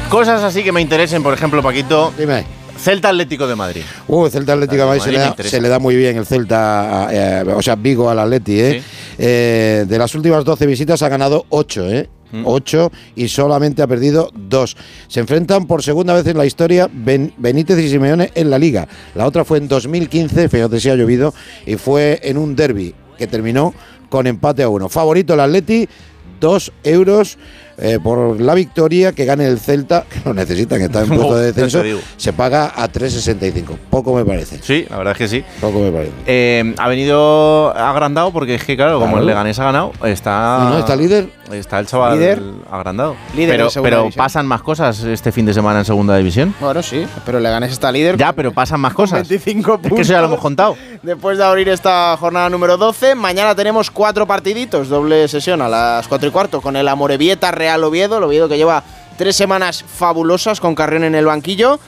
[0.09, 2.13] cosas así que me interesen, por ejemplo, Paquito.
[2.17, 2.45] Dime.
[2.77, 3.81] Celta Atlético de Madrid.
[4.07, 5.01] Uh, Celta Atlético de Madrid,
[5.43, 8.59] se, le da, muy bien el Celta, eh, o sea, Vigo al Atleti.
[8.59, 8.83] ¿eh?
[9.17, 9.85] ¿eh?
[9.87, 12.09] de las últimas 12 visitas ha ganado 8, ¿eh?
[12.43, 13.19] 8 mm.
[13.19, 14.77] y solamente ha perdido 2.
[15.07, 18.87] Se enfrentan por segunda vez en la historia Benítez y Simeone en la liga.
[19.15, 21.33] La otra fue en 2015, fíjate si ha llovido,
[21.65, 23.73] y fue en un derby que terminó
[24.09, 24.89] con empate a uno.
[24.89, 25.87] Favorito el Atleti,
[26.39, 27.37] 2 euros
[27.77, 31.35] eh, por la victoria, que gane el Celta, que lo necesitan, que está en puesto
[31.37, 31.83] de descenso,
[32.17, 33.77] se paga a 3,65.
[33.89, 34.59] Poco me parece.
[34.63, 35.43] Sí, la verdad es que sí.
[35.61, 36.11] Poco me parece.
[36.25, 40.57] Eh, ha venido agrandado porque es que, claro, como el Leganés ha ganado, está.
[40.61, 41.29] No, no, está líder.
[41.51, 42.41] Está el chaval Líder.
[42.69, 43.15] agrandado.
[43.33, 44.21] Líder pero pero división.
[44.21, 46.53] pasan más cosas este fin de semana en segunda división.
[46.59, 48.17] Bueno, sí, pero Leganés está líder.
[48.17, 49.29] Ya, pero pasan más cosas.
[49.29, 50.75] 25 Es que eso ya lo hemos contado.
[51.03, 56.07] Después de abrir esta jornada número 12, mañana tenemos cuatro partiditos, doble sesión a las
[56.09, 58.83] 4 y cuarto con el Amorebieta Real Oviedo, el Oviedo que lleva
[59.17, 61.79] tres semanas fabulosas con Carrión en el banquillo.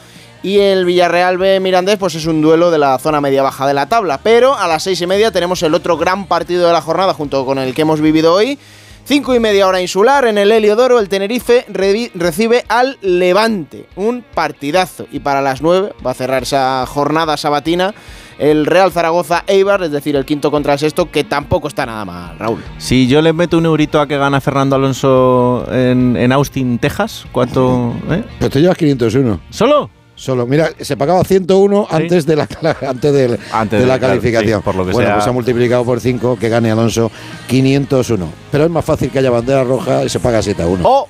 [0.41, 3.89] Y el Villarreal B Mirandés, pues es un duelo de la zona media-baja de la
[3.89, 4.19] tabla.
[4.23, 7.45] Pero a las seis y media tenemos el otro gran partido de la jornada junto
[7.45, 8.57] con el que hemos vivido hoy.
[9.03, 13.87] Cinco y media hora insular en el Heliodoro, el Tenerife recibe al Levante.
[13.95, 15.07] Un partidazo.
[15.11, 17.93] Y para las nueve va a cerrar esa jornada sabatina
[18.39, 22.05] el Real Zaragoza Eibar, es decir, el quinto contra el sexto, que tampoco está nada
[22.05, 22.63] mal, Raúl.
[22.77, 27.25] Si yo le meto un eurito a que gana Fernando Alonso en, en Austin, Texas,
[27.31, 27.93] ¿cuánto?
[28.09, 28.23] eh?
[28.39, 29.39] Pues te llevas 501.
[29.49, 29.89] ¿Solo?
[30.15, 30.45] Solo.
[30.45, 32.47] Mira, se pagaba 101 antes de la
[32.87, 34.59] antes del- Antes de la de- claro, calificación.
[34.59, 35.15] sí, por lo que bueno, sea.
[35.15, 37.09] pues ha multiplicado por 5 que gane Alonso
[37.47, 38.27] 501.
[38.51, 40.81] Pero es más fácil que haya bandera roja y se paga 7 a 1.
[40.85, 41.07] ¡Oh!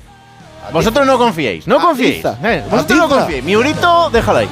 [0.72, 2.24] Vosotros no confiéis, no confiéis.
[2.44, 3.44] Eh, vosotros no confiéis.
[3.44, 4.48] Mi eurito, déjalo ahí.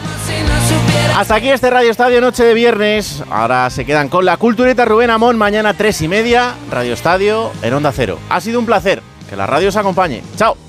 [1.16, 3.24] Hasta aquí este Radio Estadio Noche de Viernes.
[3.30, 5.38] Ahora se quedan con la cultureta Rubén Amón.
[5.38, 8.20] Mañana tres y media, Radio Estadio en Onda Cero.
[8.30, 9.02] Ha sido un placer.
[9.30, 10.24] Que la radio os acompañe.
[10.38, 10.67] Chao.